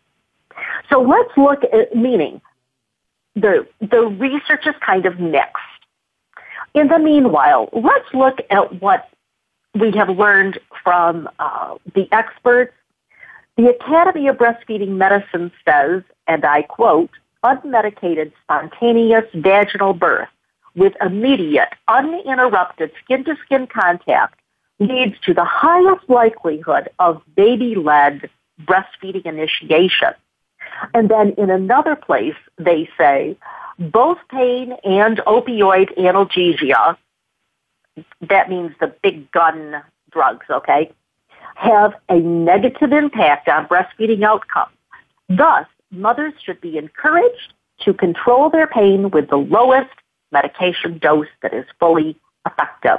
So 0.89 1.01
let's 1.01 1.35
look 1.37 1.63
at 1.63 1.95
meaning. 1.95 2.41
The 3.35 3.67
the 3.79 4.01
research 4.01 4.67
is 4.67 4.75
kind 4.85 5.05
of 5.05 5.19
mixed. 5.19 5.57
In 6.73 6.87
the 6.87 6.99
meanwhile, 6.99 7.69
let's 7.73 8.13
look 8.13 8.39
at 8.49 8.81
what 8.81 9.09
we 9.73 9.91
have 9.91 10.09
learned 10.09 10.59
from 10.83 11.27
uh, 11.39 11.77
the 11.95 12.07
experts 12.11 12.73
the 13.55 13.69
Academy 13.69 14.27
of 14.27 14.37
Breastfeeding 14.37 14.89
Medicine 14.89 15.51
says, 15.63 16.01
and 16.27 16.43
I 16.43 16.63
quote, 16.63 17.11
unmedicated 17.43 18.31
spontaneous 18.41 19.25
vaginal 19.33 19.93
birth 19.93 20.29
with 20.75 20.93
immediate, 21.01 21.69
uninterrupted 21.87 22.91
skin 23.03 23.23
to 23.25 23.35
skin 23.45 23.67
contact 23.67 24.39
leads 24.79 25.15
to 25.25 25.33
the 25.33 25.45
highest 25.45 26.09
likelihood 26.09 26.89
of 26.99 27.21
baby 27.35 27.75
led 27.75 28.29
breastfeeding 28.61 29.25
initiation. 29.25 30.13
And 30.93 31.09
then 31.09 31.33
in 31.37 31.49
another 31.49 31.95
place, 31.95 32.35
they 32.57 32.89
say 32.97 33.37
both 33.79 34.17
pain 34.29 34.73
and 34.83 35.17
opioid 35.19 35.97
analgesia, 35.97 36.97
that 38.29 38.49
means 38.49 38.71
the 38.79 38.93
big 39.01 39.31
gun 39.31 39.81
drugs, 40.11 40.45
okay, 40.49 40.91
have 41.55 41.93
a 42.09 42.15
negative 42.15 42.91
impact 42.91 43.47
on 43.47 43.67
breastfeeding 43.67 44.23
outcomes. 44.23 44.75
Thus, 45.29 45.65
mothers 45.91 46.33
should 46.43 46.61
be 46.61 46.77
encouraged 46.77 47.53
to 47.81 47.93
control 47.93 48.49
their 48.49 48.67
pain 48.67 49.09
with 49.09 49.29
the 49.29 49.37
lowest 49.37 49.93
medication 50.31 50.97
dose 50.97 51.27
that 51.41 51.53
is 51.53 51.65
fully 51.79 52.17
effective. 52.45 52.97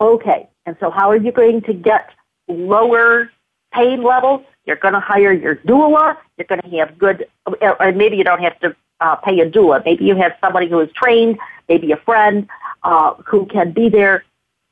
Okay, 0.00 0.48
and 0.66 0.76
so 0.80 0.90
how 0.90 1.10
are 1.10 1.16
you 1.16 1.32
going 1.32 1.62
to 1.62 1.72
get 1.72 2.10
lower 2.48 3.30
pain 3.72 4.02
levels? 4.02 4.42
You're 4.64 4.76
going 4.76 4.94
to 4.94 5.00
hire 5.00 5.32
your 5.32 5.56
doula. 5.56 6.16
You're 6.38 6.46
going 6.46 6.62
to 6.62 6.78
have 6.78 6.98
good, 6.98 7.26
or 7.60 7.92
maybe 7.92 8.16
you 8.16 8.24
don't 8.24 8.42
have 8.42 8.58
to 8.60 8.74
uh, 9.00 9.16
pay 9.16 9.40
a 9.40 9.50
doula. 9.50 9.84
Maybe 9.84 10.04
you 10.04 10.16
have 10.16 10.32
somebody 10.40 10.68
who 10.68 10.80
is 10.80 10.90
trained, 10.92 11.38
maybe 11.68 11.92
a 11.92 11.96
friend 11.96 12.48
uh, 12.82 13.14
who 13.26 13.46
can 13.46 13.72
be 13.72 13.88
there. 13.88 14.24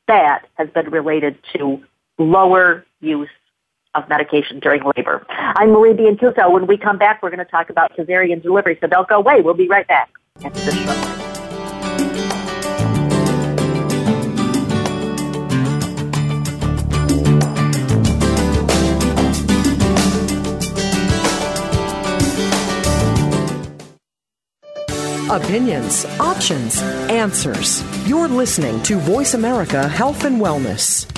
That 0.07 0.47
has 0.55 0.69
been 0.71 0.89
related 0.89 1.37
to 1.55 1.81
lower 2.17 2.85
use 2.99 3.29
of 3.95 4.09
medication 4.09 4.59
during 4.59 4.83
labor. 4.97 5.25
I'm 5.29 5.69
Marie 5.69 5.93
Biancuzzo. 5.93 6.51
When 6.51 6.67
we 6.67 6.77
come 6.77 6.97
back, 6.97 7.21
we're 7.23 7.29
going 7.29 7.45
to 7.45 7.49
talk 7.49 7.69
about 7.69 7.95
cesarean 7.95 8.41
delivery, 8.41 8.77
so 8.81 8.87
don't 8.87 9.07
go 9.07 9.17
away. 9.17 9.41
We'll 9.41 9.53
be 9.53 9.69
right 9.69 9.87
back 9.87 10.09
Opinions, 25.33 26.05
options, 26.19 26.79
answers. 27.09 27.83
You're 28.07 28.27
listening 28.27 28.83
to 28.83 28.99
Voice 28.99 29.33
America 29.33 29.87
Health 29.87 30.25
and 30.25 30.39
Wellness. 30.39 31.09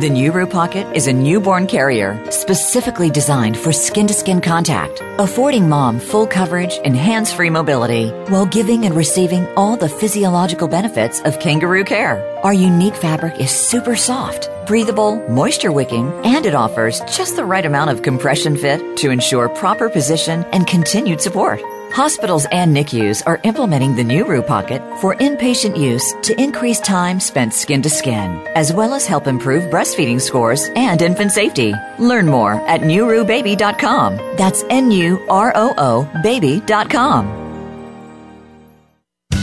The 0.00 0.10
new 0.10 0.30
NuRoo 0.30 0.50
Pocket 0.50 0.86
is 0.94 1.08
a 1.08 1.12
newborn 1.12 1.66
carrier 1.66 2.30
specifically 2.30 3.10
designed 3.10 3.56
for 3.56 3.72
skin 3.72 4.06
to 4.06 4.14
skin 4.14 4.42
contact, 4.42 5.02
affording 5.18 5.66
mom 5.66 5.98
full 5.98 6.26
coverage 6.26 6.78
and 6.84 6.94
hands 6.94 7.32
free 7.32 7.50
mobility 7.50 8.10
while 8.28 8.46
giving 8.46 8.84
and 8.84 8.94
receiving 8.94 9.46
all 9.56 9.78
the 9.78 9.88
physiological 9.88 10.68
benefits 10.68 11.20
of 11.22 11.40
kangaroo 11.40 11.84
care. 11.84 12.20
Our 12.44 12.52
unique 12.52 12.96
fabric 12.96 13.40
is 13.40 13.50
super 13.50 13.96
soft, 13.96 14.50
breathable, 14.70 15.16
moisture 15.28 15.72
wicking, 15.72 16.12
and 16.24 16.46
it 16.46 16.54
offers 16.54 17.00
just 17.00 17.34
the 17.34 17.44
right 17.44 17.66
amount 17.66 17.90
of 17.90 18.02
compression 18.02 18.56
fit 18.56 18.96
to 18.96 19.10
ensure 19.10 19.48
proper 19.48 19.90
position 19.90 20.44
and 20.52 20.64
continued 20.64 21.20
support. 21.20 21.60
Hospitals 21.92 22.46
and 22.52 22.72
NICUs 22.72 23.20
are 23.26 23.40
implementing 23.42 23.96
the 23.96 24.04
new 24.04 24.24
NuRoo 24.24 24.46
Pocket 24.46 24.80
for 25.00 25.16
inpatient 25.16 25.76
use 25.76 26.14
to 26.22 26.40
increase 26.40 26.78
time 26.78 27.18
spent 27.18 27.52
skin 27.52 27.82
to 27.82 27.90
skin, 27.90 28.46
as 28.54 28.72
well 28.72 28.94
as 28.94 29.06
help 29.06 29.26
improve 29.26 29.64
breastfeeding 29.72 30.20
scores 30.20 30.68
and 30.76 31.02
infant 31.02 31.32
safety. 31.32 31.74
Learn 31.98 32.26
more 32.26 32.54
at 32.68 32.82
nuroobaby.com. 32.82 34.18
That's 34.36 34.62
N-U-R-O-O 34.70 36.22
baby.com. 36.22 37.39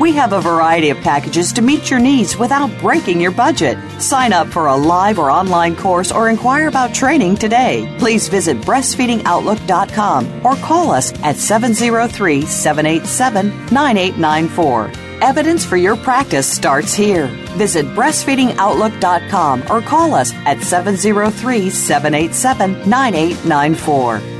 We 0.00 0.12
have 0.14 0.32
a 0.32 0.40
variety 0.40 0.88
of 0.88 0.96
packages 1.02 1.52
to 1.52 1.60
meet 1.60 1.90
your 1.90 2.00
needs 2.00 2.34
without 2.34 2.70
breaking 2.80 3.20
your 3.20 3.32
budget. 3.32 3.76
Sign 4.00 4.32
up 4.32 4.48
for 4.48 4.68
a 4.68 4.74
live 4.74 5.18
or 5.18 5.30
online 5.30 5.76
course 5.76 6.10
or 6.10 6.30
inquire 6.30 6.68
about 6.68 6.94
training 6.94 7.36
today. 7.36 7.94
Please 7.98 8.26
visit 8.26 8.56
breastfeedingoutlook.com 8.62 10.46
or 10.46 10.56
call 10.56 10.90
us 10.90 11.12
at 11.22 11.36
703 11.36 12.46
787 12.46 13.50
9894. 13.70 14.90
Evidence 15.20 15.66
for 15.66 15.76
your 15.76 15.96
practice 15.96 16.50
starts 16.50 16.94
here. 16.94 17.26
Visit 17.58 17.84
breastfeedingoutlook.com 17.88 19.64
or 19.70 19.82
call 19.82 20.14
us 20.14 20.32
at 20.46 20.62
703 20.62 21.68
787 21.68 22.88
9894. 22.88 24.39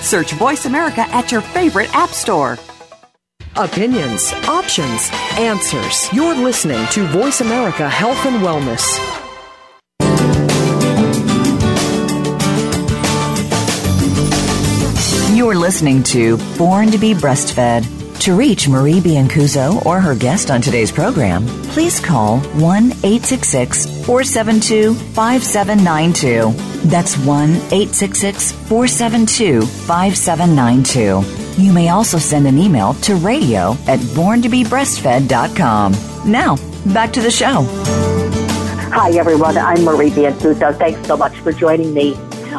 Search 0.00 0.32
Voice 0.32 0.66
America 0.66 1.02
at 1.08 1.32
your 1.32 1.40
favorite 1.40 1.94
app 1.94 2.10
store. 2.10 2.58
Opinions, 3.56 4.32
options, 4.48 5.08
answers. 5.38 6.12
You're 6.12 6.34
listening 6.34 6.86
to 6.88 7.06
Voice 7.06 7.40
America 7.40 7.88
Health 7.88 8.26
and 8.26 8.42
Wellness. 8.42 8.84
You're 15.36 15.54
listening 15.54 16.02
to 16.04 16.36
Born 16.56 16.90
to 16.90 16.98
be 16.98 17.12
Breastfed. 17.12 17.84
To 18.20 18.34
reach 18.34 18.68
Marie 18.68 19.00
Biancuzzo 19.00 19.84
or 19.84 20.00
her 20.00 20.14
guest 20.14 20.50
on 20.50 20.62
today's 20.62 20.90
program, 20.90 21.46
please 21.74 22.00
call 22.00 22.38
1 22.38 22.84
866 23.04 23.86
472 24.06 24.94
5792. 24.94 26.73
That's 26.84 27.16
1 27.18 27.50
866 27.50 28.52
472 28.52 29.62
5792. 29.62 31.62
You 31.62 31.72
may 31.72 31.88
also 31.88 32.18
send 32.18 32.46
an 32.46 32.58
email 32.58 32.92
to 32.94 33.14
radio 33.16 33.72
at 33.86 33.98
borntobebreastfed.com. 34.00 35.92
Now, 36.30 36.56
back 36.92 37.12
to 37.14 37.22
the 37.22 37.30
show. 37.30 37.62
Hi, 38.92 39.12
everyone. 39.12 39.56
I'm 39.56 39.82
Marie 39.82 40.10
Biancuzzo. 40.10 40.78
Thanks 40.78 41.06
so 41.06 41.16
much 41.16 41.34
for 41.38 41.52
joining 41.52 41.94
me. 41.94 42.14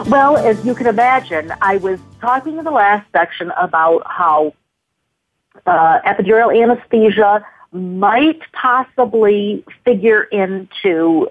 Well, 0.07 0.37
as 0.37 0.65
you 0.65 0.73
can 0.75 0.87
imagine, 0.87 1.53
I 1.61 1.77
was 1.77 1.99
talking 2.19 2.57
in 2.57 2.65
the 2.65 2.71
last 2.71 3.09
section 3.11 3.51
about 3.51 4.01
how 4.05 4.53
uh, 5.65 6.01
epidural 6.01 6.53
anesthesia 6.61 7.45
might 7.71 8.41
possibly 8.53 9.63
figure 9.83 10.23
into 10.23 11.29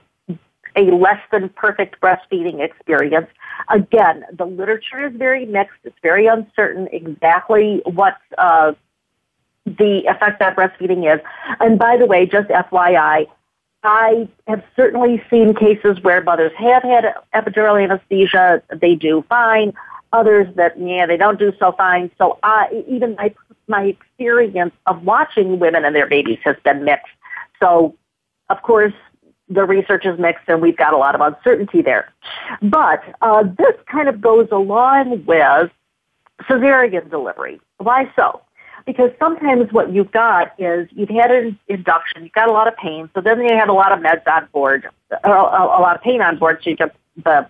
a 0.77 0.83
less 0.83 1.21
than 1.31 1.49
perfect 1.51 2.01
breastfeeding 2.01 2.61
experience. 2.61 3.29
Again, 3.69 4.25
the 4.33 4.45
literature 4.45 5.07
is 5.07 5.15
very 5.17 5.47
mixed. 5.47 5.79
It's 5.85 5.97
very 6.03 6.27
uncertain 6.27 6.89
exactly 6.93 7.83
what 7.85 8.17
uh, 8.39 8.73
the 9.67 10.03
effect 10.07 10.43
on 10.43 10.55
breastfeeding 10.55 11.13
is. 11.13 11.21
And 11.61 11.79
by 11.79 11.97
the 11.97 12.07
way, 12.07 12.27
just 12.27 12.49
FYI, 12.49 13.27
I 13.83 14.29
have 14.47 14.65
certainly 14.75 15.23
seen 15.31 15.55
cases 15.55 16.03
where 16.03 16.23
mothers 16.23 16.53
have 16.57 16.83
had 16.83 17.15
epidural 17.35 17.83
anesthesia. 17.83 18.63
They 18.81 18.95
do 18.95 19.25
fine. 19.29 19.75
Others 20.13 20.55
that, 20.57 20.79
yeah, 20.79 21.07
they 21.07 21.17
don't 21.17 21.39
do 21.39 21.53
so 21.59 21.73
fine. 21.73 22.11
So 22.19 22.39
I, 22.43 22.85
even 22.89 23.15
my 23.17 23.35
my 23.67 23.85
experience 23.85 24.75
of 24.87 25.03
watching 25.05 25.59
women 25.59 25.85
and 25.85 25.95
their 25.95 26.09
babies 26.09 26.39
has 26.45 26.57
been 26.65 26.85
mixed. 26.85 27.13
So, 27.61 27.95
of 28.51 28.63
course, 28.63 28.93
the 29.49 29.65
research 29.65 30.05
is 30.07 30.19
mixed 30.19 30.45
and 30.49 30.63
we've 30.63 30.77
got 30.77 30.95
a 30.95 30.97
lot 30.97 31.15
of 31.15 31.21
uncertainty 31.21 31.83
there. 31.83 32.13
But 32.63 33.03
uh, 33.21 33.43
this 33.43 33.77
kind 33.91 34.09
of 34.09 34.21
goes 34.21 34.49
along 34.51 35.25
with 35.27 35.71
cesarean 36.43 37.11
delivery. 37.11 37.61
Why 37.79 38.11
so? 38.17 38.41
Because 38.87 39.11
sometimes 39.19 39.73
what 39.73 39.93
you've 39.93 40.13
got 40.13 40.53
is 40.59 40.89
you've 40.93 41.09
had 41.09 41.31
an 41.31 41.59
induction, 41.69 42.25
you've 42.25 42.33
got 42.33 42.49
a 42.49 42.53
lot 42.53 42.69
of 42.69 42.77
pain, 42.77 43.09
so 43.15 43.21
then 43.21 43.41
you 43.41 43.57
have 43.57 43.71
a 43.71 43.73
lot 43.73 43.93
of 43.93 44.01
meds 44.01 44.27
on 44.27 44.47
board, 44.53 44.87
a, 45.11 45.31
a, 45.31 45.31
a 45.31 45.81
lot 45.81 45.97
of 45.97 46.03
pain 46.03 46.21
on 46.21 46.39
board, 46.39 46.61
so 46.63 46.71
you 46.71 46.77
get 46.77 46.95
the 47.25 47.47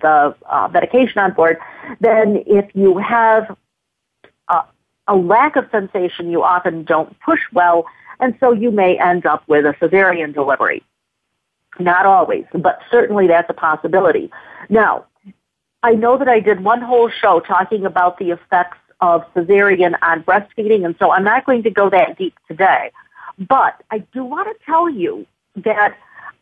the 0.00 0.34
uh, 0.48 0.68
medication 0.72 1.18
on 1.18 1.32
board. 1.32 1.58
Then 2.00 2.42
if 2.46 2.70
you 2.74 2.96
have 2.98 3.56
a 5.06 5.14
lack 5.14 5.56
of 5.56 5.66
sensation, 5.70 6.30
you 6.30 6.42
often 6.42 6.84
don't 6.84 7.18
push 7.20 7.40
well, 7.52 7.84
and 8.20 8.34
so 8.40 8.52
you 8.52 8.70
may 8.70 8.98
end 8.98 9.26
up 9.26 9.42
with 9.48 9.64
a 9.64 9.72
cesarean 9.74 10.32
delivery. 10.32 10.82
Not 11.78 12.06
always, 12.06 12.44
but 12.52 12.80
certainly 12.90 13.26
that's 13.26 13.50
a 13.50 13.54
possibility. 13.54 14.30
Now, 14.68 15.06
I 15.82 15.92
know 15.92 16.16
that 16.18 16.28
I 16.28 16.40
did 16.40 16.62
one 16.62 16.80
whole 16.80 17.10
show 17.10 17.40
talking 17.40 17.84
about 17.84 18.18
the 18.18 18.30
effects 18.30 18.78
of 19.00 19.22
cesarean 19.34 19.94
on 20.02 20.22
breastfeeding, 20.22 20.84
and 20.84 20.94
so 20.98 21.10
I'm 21.10 21.24
not 21.24 21.44
going 21.44 21.62
to 21.64 21.70
go 21.70 21.90
that 21.90 22.16
deep 22.16 22.34
today. 22.48 22.90
But 23.38 23.82
I 23.90 23.98
do 23.98 24.24
want 24.24 24.48
to 24.48 24.64
tell 24.64 24.88
you 24.88 25.26
that 25.56 25.96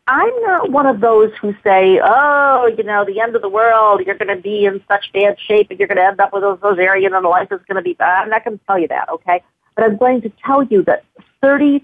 I'm 0.07 0.41
not 0.41 0.71
one 0.71 0.85
of 0.85 0.99
those 0.99 1.31
who 1.41 1.53
say, 1.63 1.99
oh, 2.03 2.69
you 2.77 2.83
know, 2.83 3.05
the 3.05 3.21
end 3.21 3.35
of 3.35 3.41
the 3.41 3.49
world, 3.49 4.01
you're 4.05 4.17
going 4.17 4.35
to 4.35 4.41
be 4.41 4.65
in 4.65 4.83
such 4.87 5.11
bad 5.13 5.37
shape 5.39 5.67
and 5.69 5.79
you're 5.79 5.87
going 5.87 5.97
to 5.97 6.05
end 6.05 6.19
up 6.19 6.33
with 6.33 6.43
a 6.43 6.57
cesarean 6.61 7.15
and 7.15 7.25
life 7.25 7.51
is 7.51 7.61
going 7.67 7.77
to 7.77 7.81
be 7.81 7.93
bad. 7.93 8.23
I'm 8.23 8.29
not 8.29 8.43
going 8.43 8.59
to 8.59 8.65
tell 8.65 8.77
you 8.77 8.89
that, 8.89 9.09
okay? 9.09 9.41
But 9.75 9.85
I'm 9.85 9.97
going 9.97 10.21
to 10.21 10.31
tell 10.45 10.63
you 10.63 10.83
that 10.83 11.05
32% 11.41 11.81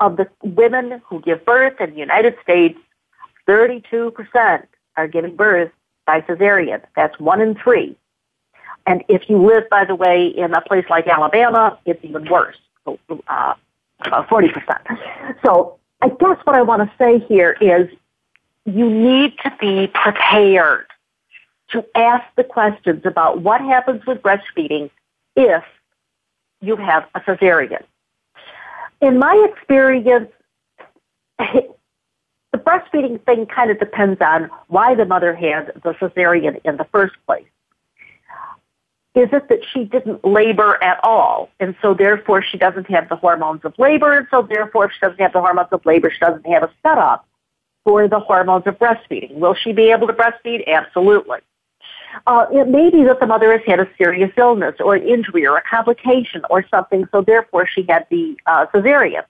of 0.00 0.16
the 0.16 0.28
women 0.42 1.00
who 1.06 1.20
give 1.20 1.44
birth 1.44 1.80
in 1.80 1.90
the 1.90 1.96
United 1.96 2.36
States, 2.42 2.78
32% 3.46 4.66
are 4.96 5.08
giving 5.08 5.36
birth 5.36 5.70
by 6.06 6.20
cesarean. 6.22 6.82
That's 6.96 7.18
one 7.20 7.40
in 7.40 7.54
three. 7.54 7.96
And 8.86 9.04
if 9.08 9.28
you 9.28 9.38
live, 9.38 9.68
by 9.70 9.84
the 9.84 9.94
way, 9.94 10.26
in 10.26 10.54
a 10.54 10.60
place 10.62 10.86
like 10.88 11.06
Alabama, 11.06 11.78
it's 11.84 12.02
even 12.04 12.28
worse. 12.28 12.56
Uh, 12.86 13.54
40%. 14.04 14.98
So 15.44 15.78
I 16.00 16.08
guess 16.08 16.38
what 16.44 16.56
I 16.56 16.62
want 16.62 16.82
to 16.82 16.90
say 16.96 17.18
here 17.18 17.56
is 17.60 17.88
you 18.64 18.88
need 18.88 19.36
to 19.44 19.52
be 19.60 19.88
prepared 19.88 20.86
to 21.70 21.84
ask 21.94 22.24
the 22.36 22.44
questions 22.44 23.02
about 23.04 23.42
what 23.42 23.60
happens 23.60 24.04
with 24.06 24.22
breastfeeding 24.22 24.90
if 25.36 25.62
you 26.60 26.76
have 26.76 27.06
a 27.14 27.20
cesarean. 27.20 27.84
In 29.00 29.18
my 29.18 29.48
experience, 29.50 30.30
the 31.38 32.58
breastfeeding 32.58 33.24
thing 33.24 33.46
kind 33.46 33.70
of 33.70 33.78
depends 33.78 34.20
on 34.20 34.50
why 34.68 34.94
the 34.94 35.04
mother 35.04 35.34
had 35.34 35.72
the 35.82 35.94
cesarean 35.94 36.60
in 36.64 36.76
the 36.76 36.86
first 36.92 37.14
place. 37.26 37.46
Is 39.14 39.28
it 39.32 39.48
that 39.48 39.58
she 39.72 39.84
didn't 39.84 40.24
labor 40.24 40.82
at 40.82 41.00
all, 41.02 41.50
and 41.58 41.74
so 41.82 41.94
therefore 41.94 42.42
she 42.42 42.58
doesn't 42.58 42.88
have 42.90 43.08
the 43.08 43.16
hormones 43.16 43.62
of 43.64 43.74
labor, 43.76 44.16
and 44.16 44.26
so 44.30 44.42
therefore 44.42 44.84
if 44.84 44.92
she 44.92 45.00
doesn't 45.00 45.20
have 45.20 45.32
the 45.32 45.40
hormones 45.40 45.68
of 45.72 45.84
labor, 45.84 46.10
she 46.10 46.18
doesn't 46.20 46.46
have 46.46 46.62
a 46.62 46.70
setup 46.82 47.26
for 47.84 48.06
the 48.06 48.20
hormones 48.20 48.66
of 48.66 48.78
breastfeeding. 48.78 49.34
Will 49.34 49.54
she 49.54 49.72
be 49.72 49.90
able 49.90 50.06
to 50.06 50.12
breastfeed? 50.12 50.64
Absolutely. 50.66 51.38
Uh, 52.26 52.46
it 52.52 52.68
may 52.68 52.90
be 52.90 53.04
that 53.04 53.20
the 53.20 53.26
mother 53.26 53.52
has 53.52 53.60
had 53.66 53.80
a 53.80 53.88
serious 53.96 54.30
illness 54.36 54.76
or 54.80 54.94
an 54.94 55.06
injury 55.06 55.46
or 55.46 55.56
a 55.56 55.62
complication 55.62 56.42
or 56.50 56.64
something, 56.68 57.06
so 57.12 57.22
therefore 57.22 57.66
she 57.66 57.84
had 57.88 58.06
the 58.10 58.36
uh, 58.46 58.66
cesarean. 58.66 59.22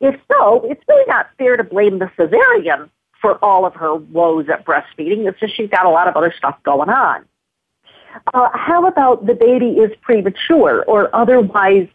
If 0.00 0.20
so, 0.30 0.62
it's 0.68 0.82
really 0.88 1.06
not 1.06 1.30
fair 1.38 1.56
to 1.56 1.64
blame 1.64 1.98
the 1.98 2.10
cesarean 2.18 2.90
for 3.20 3.42
all 3.44 3.64
of 3.64 3.74
her 3.74 3.94
woes 3.94 4.48
at 4.48 4.64
breastfeeding. 4.64 5.28
It's 5.28 5.40
just 5.40 5.56
she's 5.56 5.70
got 5.70 5.86
a 5.86 5.90
lot 5.90 6.08
of 6.08 6.16
other 6.16 6.34
stuff 6.36 6.58
going 6.62 6.90
on. 6.90 7.24
Uh, 8.34 8.48
how 8.54 8.86
about 8.86 9.26
the 9.26 9.34
baby 9.34 9.78
is 9.78 9.90
premature 10.02 10.84
or 10.86 11.14
otherwise 11.14 11.88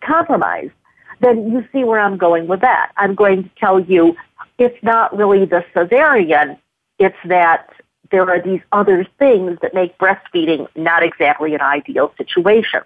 compromised? 0.00 0.72
then 1.20 1.50
you 1.50 1.66
see 1.72 1.84
where 1.84 2.00
I'm 2.00 2.16
going 2.16 2.46
with 2.46 2.60
that. 2.60 2.92
I'm 2.96 3.14
going 3.14 3.44
to 3.44 3.50
tell 3.58 3.80
you 3.80 4.16
it's 4.58 4.82
not 4.82 5.16
really 5.16 5.44
the 5.44 5.64
cesarean, 5.74 6.58
it's 6.98 7.16
that 7.26 7.70
there 8.10 8.28
are 8.28 8.40
these 8.40 8.60
other 8.72 9.06
things 9.18 9.58
that 9.62 9.74
make 9.74 9.96
breastfeeding 9.98 10.66
not 10.76 11.02
exactly 11.02 11.54
an 11.54 11.60
ideal 11.60 12.12
situation. 12.16 12.80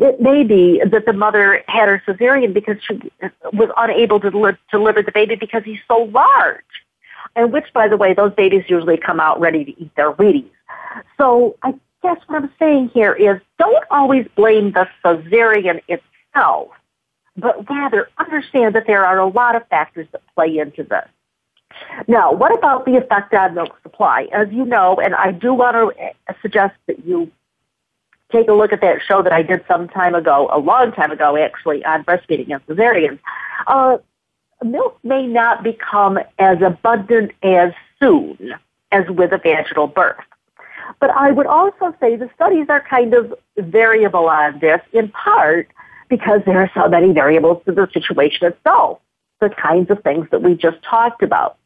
It 0.00 0.20
may 0.20 0.44
be 0.44 0.82
that 0.84 1.06
the 1.06 1.12
mother 1.12 1.62
had 1.66 1.88
her 1.88 2.02
cesarean 2.06 2.52
because 2.52 2.76
she 2.82 3.00
was 3.52 3.70
unable 3.76 4.20
to 4.20 4.58
deliver 4.70 5.02
the 5.02 5.12
baby 5.12 5.36
because 5.36 5.64
he's 5.64 5.80
so 5.88 6.04
large. 6.04 6.64
And 7.36 7.52
which, 7.52 7.72
by 7.72 7.88
the 7.88 7.96
way, 7.96 8.12
those 8.12 8.34
babies 8.34 8.64
usually 8.68 8.96
come 8.96 9.20
out 9.20 9.40
ready 9.40 9.64
to 9.64 9.82
eat 9.82 9.94
their 9.96 10.12
Wheaties. 10.12 10.50
So 11.16 11.56
I 11.62 11.74
guess 12.02 12.18
what 12.26 12.42
I'm 12.42 12.50
saying 12.58 12.90
here 12.92 13.14
is 13.14 13.40
don't 13.58 13.84
always 13.90 14.26
blame 14.34 14.72
the 14.72 14.88
cesarean 15.04 15.80
itself, 15.88 16.68
but 17.36 17.68
rather 17.68 18.08
understand 18.18 18.74
that 18.74 18.86
there 18.86 19.04
are 19.04 19.18
a 19.18 19.28
lot 19.28 19.54
of 19.54 19.66
factors 19.68 20.08
that 20.12 20.22
play 20.34 20.58
into 20.58 20.82
this. 20.82 21.08
Now, 22.08 22.32
what 22.32 22.56
about 22.56 22.84
the 22.84 22.96
effect 22.96 23.32
on 23.34 23.54
milk 23.54 23.76
supply? 23.82 24.28
As 24.32 24.48
you 24.50 24.64
know, 24.64 24.96
and 24.96 25.14
I 25.14 25.32
do 25.32 25.54
want 25.54 25.76
to 25.76 26.34
suggest 26.42 26.74
that 26.86 27.04
you 27.04 27.30
take 28.32 28.48
a 28.48 28.52
look 28.52 28.72
at 28.72 28.80
that 28.80 29.00
show 29.06 29.22
that 29.22 29.32
I 29.32 29.42
did 29.42 29.64
some 29.66 29.88
time 29.88 30.14
ago, 30.14 30.48
a 30.52 30.58
long 30.58 30.92
time 30.92 31.10
ago 31.10 31.36
actually, 31.36 31.84
on 31.84 32.04
breastfeeding 32.04 32.50
and 32.52 32.64
cesareans. 32.66 33.18
Uh, 33.66 33.98
milk 34.64 34.98
may 35.02 35.26
not 35.26 35.62
become 35.62 36.18
as 36.38 36.58
abundant 36.62 37.32
as 37.42 37.72
soon 38.00 38.54
as 38.92 39.08
with 39.08 39.32
a 39.32 39.38
vaginal 39.38 39.86
birth. 39.86 40.16
But 40.98 41.10
I 41.10 41.30
would 41.30 41.46
also 41.46 41.94
say 42.00 42.16
the 42.16 42.30
studies 42.34 42.66
are 42.68 42.84
kind 42.88 43.14
of 43.14 43.32
variable 43.56 44.28
on 44.28 44.58
this, 44.58 44.80
in 44.92 45.08
part 45.08 45.68
because 46.08 46.40
there 46.44 46.58
are 46.58 46.70
so 46.74 46.88
many 46.88 47.12
variables 47.12 47.62
to 47.64 47.72
the 47.72 47.88
situation 47.92 48.48
itself, 48.48 49.00
the 49.40 49.50
kinds 49.50 49.90
of 49.90 50.02
things 50.02 50.26
that 50.30 50.42
we 50.42 50.54
just 50.54 50.82
talked 50.82 51.22
about. 51.22 51.56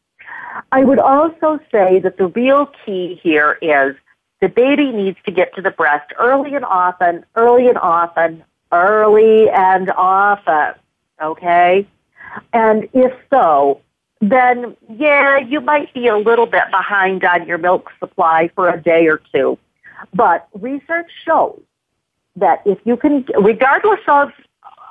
I 0.72 0.85
would 0.85 0.99
also 0.99 1.59
say 1.70 1.99
that 2.01 2.16
the 2.16 2.26
real 2.26 2.70
key 2.85 3.20
here 3.22 3.59
is 3.61 3.97
the 4.41 4.49
baby 4.49 4.91
needs 4.91 5.18
to 5.24 5.32
get 5.32 5.55
to 5.55 5.62
the 5.62 5.70
breast 5.70 6.12
early 6.18 6.55
and 6.55 6.64
often, 6.64 7.24
early 7.35 7.68
and 7.68 7.78
often, 7.78 8.45
early 8.72 9.49
and 9.51 9.91
often. 9.91 10.74
Okay? 11.22 11.87
And 12.53 12.89
if 12.93 13.12
so, 13.30 13.80
then 14.20 14.76
yeah, 14.89 15.39
you 15.39 15.61
might 15.61 15.93
be 15.95 16.09
a 16.09 16.16
little 16.16 16.47
bit 16.47 16.70
behind 16.70 17.24
on 17.24 17.47
your 17.47 17.59
milk 17.59 17.91
supply 17.99 18.51
for 18.55 18.68
a 18.68 18.80
day 18.80 19.07
or 19.07 19.20
two. 19.32 19.59
But 20.12 20.49
research 20.55 21.11
shows 21.24 21.61
that 22.37 22.62
if 22.66 22.78
you 22.85 22.97
can, 22.97 23.24
regardless 23.41 24.01
of 24.09 24.32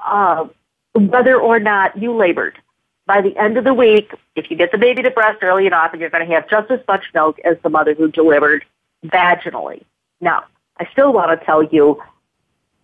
uh, 0.05 0.47
whether 0.93 1.39
or 1.39 1.59
not 1.59 1.97
you 1.97 2.15
labored, 2.15 2.57
by 3.05 3.21
the 3.21 3.35
end 3.37 3.57
of 3.57 3.63
the 3.63 3.73
week, 3.73 4.13
if 4.35 4.49
you 4.49 4.57
get 4.57 4.71
the 4.71 4.77
baby 4.77 5.01
to 5.01 5.11
breast 5.11 5.43
early 5.43 5.67
enough, 5.67 5.91
and 5.91 6.01
you're 6.01 6.09
going 6.09 6.27
to 6.27 6.33
have 6.33 6.49
just 6.49 6.71
as 6.71 6.79
much 6.87 7.05
milk 7.13 7.37
as 7.43 7.57
the 7.63 7.69
mother 7.69 7.93
who 7.93 8.09
delivered 8.09 8.65
vaginally. 9.05 9.83
Now, 10.21 10.45
I 10.79 10.87
still 10.91 11.11
want 11.11 11.37
to 11.37 11.45
tell 11.45 11.63
you 11.63 12.01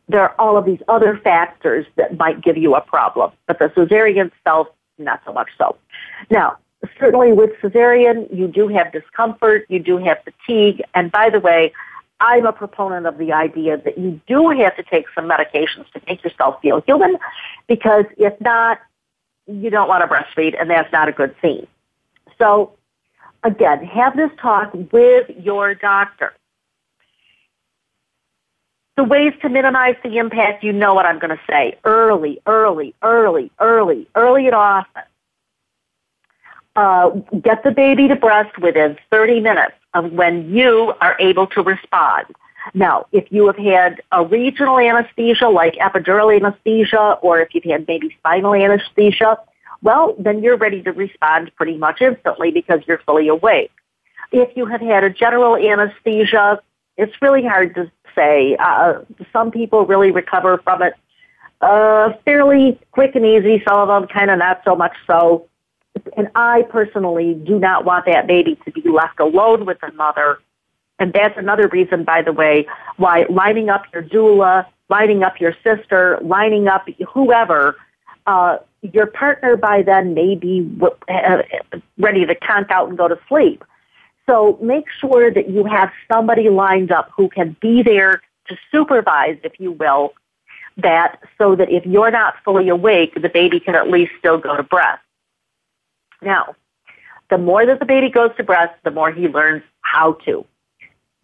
there 0.09 0.21
are 0.21 0.35
all 0.37 0.57
of 0.57 0.65
these 0.65 0.81
other 0.87 1.17
factors 1.17 1.85
that 1.95 2.17
might 2.17 2.41
give 2.41 2.57
you 2.57 2.75
a 2.75 2.81
problem, 2.81 3.31
but 3.47 3.59
the 3.59 3.69
cesarean 3.69 4.27
itself, 4.27 4.67
not 4.97 5.21
so 5.25 5.31
much 5.31 5.49
so. 5.57 5.77
Now, 6.29 6.57
certainly 6.99 7.31
with 7.31 7.51
cesarean, 7.61 8.27
you 8.35 8.47
do 8.47 8.67
have 8.67 8.91
discomfort, 8.91 9.65
you 9.69 9.79
do 9.79 9.97
have 9.97 10.17
fatigue, 10.23 10.81
and 10.95 11.11
by 11.11 11.29
the 11.29 11.39
way, 11.39 11.71
I'm 12.21 12.45
a 12.45 12.51
proponent 12.51 13.05
of 13.05 13.17
the 13.17 13.31
idea 13.31 13.77
that 13.77 13.97
you 13.97 14.19
do 14.27 14.49
have 14.49 14.75
to 14.75 14.83
take 14.83 15.05
some 15.15 15.29
medications 15.29 15.89
to 15.93 16.01
make 16.05 16.21
yourself 16.23 16.61
feel 16.61 16.81
human, 16.81 17.17
because 17.67 18.03
if 18.17 18.39
not, 18.41 18.79
you 19.49 19.69
don't 19.69 19.87
want 19.87 20.03
to 20.03 20.07
breastfeed, 20.07 20.59
and 20.59 20.69
that's 20.69 20.91
not 20.91 21.09
a 21.09 21.11
good 21.11 21.35
thing. 21.41 21.67
So, 22.37 22.73
again, 23.43 23.83
have 23.85 24.15
this 24.15 24.31
talk 24.41 24.73
with 24.91 25.29
your 25.37 25.73
doctor. 25.75 26.33
The 28.95 29.03
ways 29.03 29.33
to 29.41 29.49
minimize 29.49 29.95
the 30.03 30.17
impact, 30.17 30.63
you 30.63 30.73
know 30.73 30.93
what 30.93 31.05
I'm 31.05 31.19
going 31.19 31.35
to 31.35 31.41
say. 31.49 31.77
Early, 31.85 32.41
early, 32.45 32.93
early, 33.01 33.49
early, 33.59 34.07
early 34.15 34.45
and 34.45 34.55
often. 34.55 35.03
Uh, 36.75 37.09
get 37.41 37.63
the 37.63 37.71
baby 37.71 38.07
to 38.07 38.15
breast 38.15 38.57
within 38.59 38.97
30 39.09 39.39
minutes 39.39 39.73
of 39.93 40.11
when 40.11 40.53
you 40.53 40.93
are 41.01 41.15
able 41.19 41.47
to 41.47 41.61
respond. 41.61 42.25
Now, 42.73 43.07
if 43.11 43.31
you 43.31 43.47
have 43.47 43.57
had 43.57 44.01
a 44.11 44.25
regional 44.25 44.79
anesthesia 44.79 45.47
like 45.47 45.75
epidural 45.75 46.35
anesthesia 46.35 47.17
or 47.21 47.39
if 47.39 47.53
you've 47.53 47.63
had 47.63 47.87
maybe 47.87 48.15
spinal 48.19 48.53
anesthesia, 48.53 49.37
well, 49.81 50.15
then 50.19 50.43
you're 50.43 50.57
ready 50.57 50.81
to 50.83 50.91
respond 50.91 51.51
pretty 51.55 51.77
much 51.77 52.01
instantly 52.01 52.51
because 52.51 52.81
you're 52.87 52.99
fully 52.99 53.27
awake. 53.27 53.71
If 54.31 54.55
you 54.55 54.65
have 54.65 54.81
had 54.81 55.03
a 55.03 55.09
general 55.09 55.55
anesthesia, 55.55 56.61
it's 56.97 57.13
really 57.21 57.43
hard 57.45 57.75
to 57.75 57.91
say. 58.13 58.57
Uh, 58.59 58.99
some 59.31 59.51
people 59.51 59.85
really 59.85 60.11
recover 60.11 60.59
from 60.63 60.81
it 60.81 60.93
uh, 61.61 62.13
fairly 62.25 62.79
quick 62.91 63.15
and 63.15 63.25
easy. 63.25 63.63
Some 63.67 63.77
of 63.79 63.87
them 63.87 64.07
kind 64.07 64.29
of 64.29 64.39
not 64.39 64.61
so 64.65 64.75
much 64.75 64.93
so. 65.07 65.47
And 66.15 66.29
I 66.35 66.63
personally 66.63 67.33
do 67.33 67.59
not 67.59 67.85
want 67.85 68.05
that 68.05 68.27
baby 68.27 68.57
to 68.65 68.71
be 68.71 68.87
left 68.89 69.19
alone 69.19 69.65
with 69.65 69.79
the 69.81 69.91
mother. 69.93 70.39
And 70.99 71.13
that's 71.13 71.37
another 71.37 71.67
reason, 71.69 72.03
by 72.03 72.21
the 72.21 72.33
way, 72.33 72.67
why 72.97 73.25
lining 73.29 73.69
up 73.69 73.83
your 73.93 74.03
doula, 74.03 74.65
lining 74.89 75.23
up 75.23 75.39
your 75.39 75.55
sister, 75.63 76.19
lining 76.21 76.67
up 76.67 76.87
whoever 77.13 77.77
uh, 78.27 78.57
your 78.81 79.07
partner 79.07 79.55
by 79.55 79.81
then 79.81 80.13
may 80.13 80.35
be 80.35 80.69
uh, 81.07 81.41
ready 81.97 82.25
to 82.25 82.35
conk 82.35 82.69
out 82.69 82.89
and 82.89 82.97
go 82.97 83.07
to 83.07 83.17
sleep. 83.27 83.63
So 84.25 84.59
make 84.61 84.85
sure 84.99 85.31
that 85.31 85.49
you 85.49 85.63
have 85.65 85.91
somebody 86.11 86.49
lined 86.49 86.91
up 86.91 87.09
who 87.15 87.29
can 87.29 87.55
be 87.61 87.81
there 87.81 88.21
to 88.47 88.57
supervise, 88.71 89.37
if 89.43 89.59
you 89.59 89.71
will, 89.71 90.13
that 90.77 91.19
so 91.37 91.55
that 91.55 91.71
if 91.71 91.85
you're 91.85 92.11
not 92.11 92.35
fully 92.43 92.69
awake, 92.69 93.19
the 93.19 93.29
baby 93.29 93.59
can 93.59 93.75
at 93.75 93.89
least 93.89 94.11
still 94.19 94.37
go 94.37 94.55
to 94.55 94.63
breast. 94.63 95.01
Now, 96.21 96.55
the 97.29 97.37
more 97.37 97.65
that 97.65 97.79
the 97.79 97.85
baby 97.85 98.09
goes 98.09 98.31
to 98.37 98.43
breast, 98.43 98.73
the 98.83 98.91
more 98.91 99.11
he 99.11 99.27
learns 99.27 99.63
how 99.81 100.13
to 100.25 100.45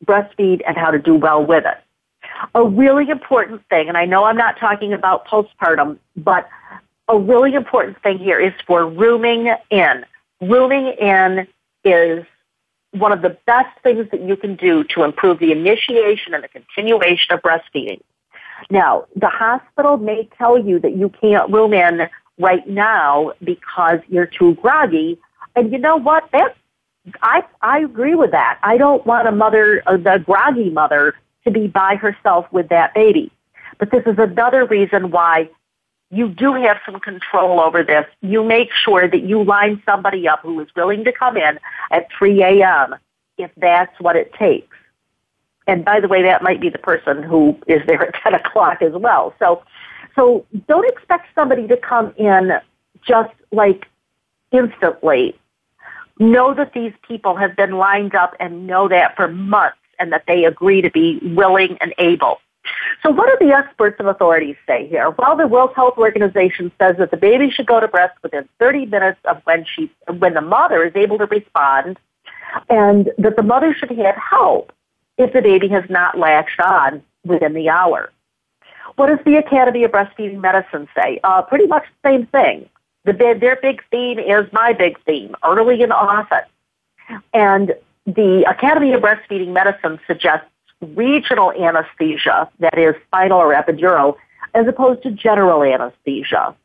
breastfeed 0.04 0.62
and 0.68 0.78
how 0.78 0.91
to 0.91 1.00
do 1.00 1.16
well 1.16 1.46
with 1.46 1.66
it. 1.66 1.78
A 2.54 2.64
really 2.64 3.10
important 3.10 3.62
thing, 3.70 3.88
and 3.88 3.98
I 3.98 4.06
know 4.06 4.26
I'm 4.26 4.38
not 4.38 4.60
talking 4.60 4.93
about 4.93 5.28
postpartum, 5.28 6.00
but 6.18 6.50
a 7.08 7.18
really 7.18 7.54
important 7.54 8.02
thing 8.02 8.18
here 8.18 8.39
is 8.39 8.54
for 8.66 8.88
rooming 8.88 9.54
in. 9.70 10.06
Rooming 10.41 10.88
in 11.00 11.48
is 11.84 12.26
one 12.91 13.12
of 13.12 13.22
the 13.22 13.38
best 13.46 13.78
things 13.84 14.10
that 14.12 14.22
you 14.22 14.36
can 14.36 14.56
do 14.56 14.84
to 14.86 15.04
improve 15.04 15.39
the 15.39 15.52
initiation 15.52 16.34
and 16.34 16.43
the 16.43 16.48
continuation 16.48 17.34
of 17.34 17.41
breastfeeding. 17.41 18.02
Now, 18.70 19.06
the 19.16 19.28
hospital 19.28 19.98
may 19.98 20.28
tell 20.38 20.58
you 20.58 20.80
that 20.80 20.96
you 20.96 21.10
can't 21.10 21.52
room 21.52 21.74
in 21.74 22.08
right 22.39 22.68
now 22.68 23.34
because 23.43 24.00
you're 24.08 24.26
too 24.26 24.56
groggy. 24.56 25.20
And 25.56 25.72
you 25.72 25.78
know 25.78 25.98
what? 25.98 26.30
That 26.32 26.56
I 27.22 27.43
I 27.62 27.80
agree 27.80 28.16
with 28.16 28.32
that. 28.32 28.60
I 28.64 28.78
don't 28.78 29.06
want 29.06 29.28
a 29.28 29.32
mother, 29.32 29.84
a, 29.86 29.97
the 29.97 30.24
groggy 30.26 30.70
mother, 30.70 31.16
to 31.45 31.51
be 31.51 31.68
by 31.68 31.95
herself 31.95 32.45
with 32.51 32.70
that 32.70 32.93
baby. 32.93 33.32
But 33.78 33.91
this 33.91 34.03
is 34.06 34.18
another 34.18 34.66
reason 34.66 35.12
why 35.12 35.49
you 36.12 36.30
do 36.30 36.53
have 36.53 36.78
some 36.86 36.99
control 36.99 37.60
over 37.60 37.84
this. 37.84 38.06
You 38.22 38.43
make 38.43 38.70
sure 38.72 39.08
that 39.08 39.24
you 39.24 39.43
line 39.43 39.82
somebody 39.86 40.28
up 40.28 40.41
who 40.41 40.60
is 40.62 40.68
willing 40.76 41.03
to 41.03 41.12
come 41.12 41.36
in 41.38 41.60
at 41.91 42.08
3 42.18 42.41
a.m. 42.43 42.95
if 43.38 43.51
that's 43.58 43.99
what 43.99 44.16
it 44.16 44.34
takes. 44.34 44.76
And 45.68 45.84
by 45.84 45.99
the 45.99 46.08
way, 46.08 46.22
that 46.24 46.43
might 46.43 46.62
be 46.62 46.70
the 46.70 46.78
person 46.78 47.24
who 47.24 47.58
is 47.68 47.82
there 47.88 48.01
at 48.03 48.16
10 48.22 48.36
o'clock 48.36 48.82
as 48.82 48.93
well. 48.93 49.34
So, 49.39 49.64
so 50.16 50.45
don't 50.68 50.88
expect 50.88 51.28
somebody 51.34 51.68
to 51.68 51.78
come 51.78 52.14
in 52.18 52.51
just 53.06 53.34
like 53.51 53.88
instantly. 54.51 55.36
Know 56.20 56.53
that 56.53 56.74
these 56.74 56.93
people 57.07 57.36
have 57.36 57.55
been 57.55 57.74
lined 57.74 58.16
up 58.16 58.36
and 58.39 58.68
know 58.68 58.88
that 58.88 59.16
for 59.16 59.28
months 59.28 59.78
and 59.99 60.11
that 60.11 60.24
they 60.28 60.45
agree 60.45 60.82
to 60.82 60.89
be 60.89 61.20
willing 61.22 61.78
and 61.82 61.93
able. 61.97 62.39
So 63.03 63.11
what 63.11 63.28
do 63.28 63.45
the 63.45 63.53
experts 63.53 63.97
and 63.99 64.07
authorities 64.07 64.55
say 64.68 64.88
here? 64.88 65.11
Well, 65.11 65.38
the 65.38 65.47
World 65.47 65.72
Health 65.76 65.97
Organization 65.97 66.72
says 66.80 66.95
that 66.97 67.11
the 67.11 67.18
baby 67.18 67.51
should 67.51 67.68
go 67.68 67.80
to 67.80 67.88
breast 67.88 68.18
within 68.24 68.47
30 68.59 68.88
minutes 68.88 69.20
of 69.26 69.41
when 69.43 69.66
she, 69.66 69.91
when 70.18 70.34
the 70.34 70.41
mother 70.41 70.84
is 70.84 70.95
able 70.95 71.18
to 71.20 71.26
respond, 71.26 71.99
and 72.70 73.11
that 73.18 73.36
the 73.36 73.43
mother 73.43 73.74
should 73.74 73.91
have 73.91 74.16
help 74.16 74.72
if 75.18 75.34
the 75.34 75.41
baby 75.41 75.68
has 75.68 75.84
not 75.89 76.18
latched 76.18 76.59
on 76.59 77.03
within 77.24 77.53
the 77.53 77.70
hour. 77.70 78.11
What 78.95 79.07
does 79.07 79.20
the 79.26 79.36
Academy 79.36 79.84
of 79.84 79.91
Breastfeeding 79.91 80.39
Medicine 80.39 80.88
say? 80.95 81.20
Uh, 81.24 81.41
pretty 81.41 81.68
much 81.68 81.84
the 82.01 82.09
same 82.09 82.26
thing. 82.28 82.70
The, 83.06 83.14
their 83.39 83.56
big 83.56 83.82
theme 83.91 84.20
is 84.20 84.51
my 84.51 84.74
big 84.74 84.99
theme, 85.06 85.36
early 85.43 85.82
and 85.84 85.93
often. 85.93 86.41
And 87.34 87.76
the 88.06 88.45
Academy 88.49 88.93
of 88.93 89.01
Breastfeeding 89.01 89.53
Medicine 89.53 89.99
suggests 90.08 90.47
regional 90.82 91.51
anesthesia, 91.51 92.49
that 92.60 92.78
is 92.78 92.95
spinal 93.08 93.39
or 93.39 93.53
epidural, 93.53 94.16
as 94.53 94.68
opposed 94.68 95.03
to 95.03 95.12
general 95.12 95.64
anesthesia. 95.64 96.56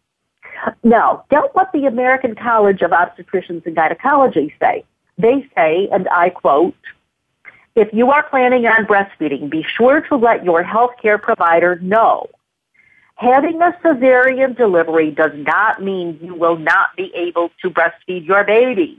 Now, 0.83 1.25
don't 1.31 1.55
what 1.55 1.73
the 1.73 1.87
American 1.87 2.35
College 2.35 2.83
of 2.83 2.91
Obstetricians 2.91 3.65
and 3.67 3.75
Gynecology 3.75 4.55
say. 4.61 4.85
They 5.19 5.49
say, 5.55 5.89
and 5.93 6.09
I 6.09 6.31
quote, 6.31 6.75
if 7.77 7.89
you 7.93 8.11
are 8.11 8.23
planning 8.25 8.67
on 8.67 8.87
breastfeeding, 8.87 9.49
be 9.49 9.65
sure 9.77 10.01
to 10.03 10.17
let 10.17 10.45
your 10.45 10.65
healthcare 10.65 11.21
provider 11.21 11.79
know. 11.81 12.29
Having 13.21 13.61
a 13.61 13.73
cesarean 13.85 14.57
delivery 14.57 15.11
does 15.11 15.33
not 15.35 15.83
mean 15.83 16.19
you 16.23 16.35
will 16.35 16.57
not 16.57 16.97
be 16.97 17.13
able 17.15 17.51
to 17.61 17.69
breastfeed 17.69 18.27
your 18.27 18.45
baby. 18.45 18.99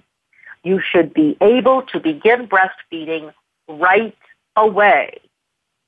You 0.63 0.79
should 0.79 1.11
be 1.11 1.35
able 1.41 1.81
to 1.91 1.99
begin 1.99 2.47
breastfeeding 2.47 3.33
right 3.67 4.15
away. 4.55 5.17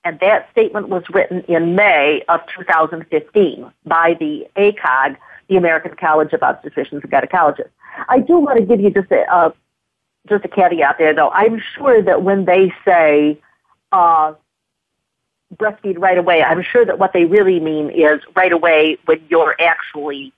And 0.04 0.20
that 0.22 0.50
statement 0.50 0.90
was 0.90 1.04
written 1.12 1.42
in 1.42 1.76
May 1.76 2.24
of 2.28 2.40
2015 2.58 3.72
by 3.86 4.16
the 4.20 4.48
ACOG, 4.58 5.16
the 5.48 5.56
American 5.56 5.96
College 5.96 6.34
of 6.34 6.40
Obstetricians 6.40 7.04
and 7.04 7.12
Gynecologists. 7.12 7.70
I 8.10 8.18
do 8.18 8.40
want 8.40 8.58
to 8.58 8.66
give 8.66 8.82
you 8.82 8.90
just 8.90 9.12
a, 9.12 9.32
uh, 9.32 9.52
just 10.28 10.44
a 10.44 10.48
caveat 10.48 10.96
there, 10.98 11.14
though. 11.14 11.30
I'm 11.30 11.62
sure 11.78 12.02
that 12.02 12.24
when 12.24 12.46
they 12.46 12.74
say 12.84 13.40
uh, 13.92 14.34
breastfeed 15.58 16.00
right 16.00 16.18
away, 16.18 16.44
I'm 16.44 16.62
sure 16.62 16.86
that 16.86 17.00
what 17.00 17.14
they 17.14 17.26
really 17.26 17.60
mean 17.60 17.90
is 17.90 18.22
right 18.36 18.52
away 18.52 18.98
when 19.06 19.22
you're 19.30 19.56
actually 19.60 20.34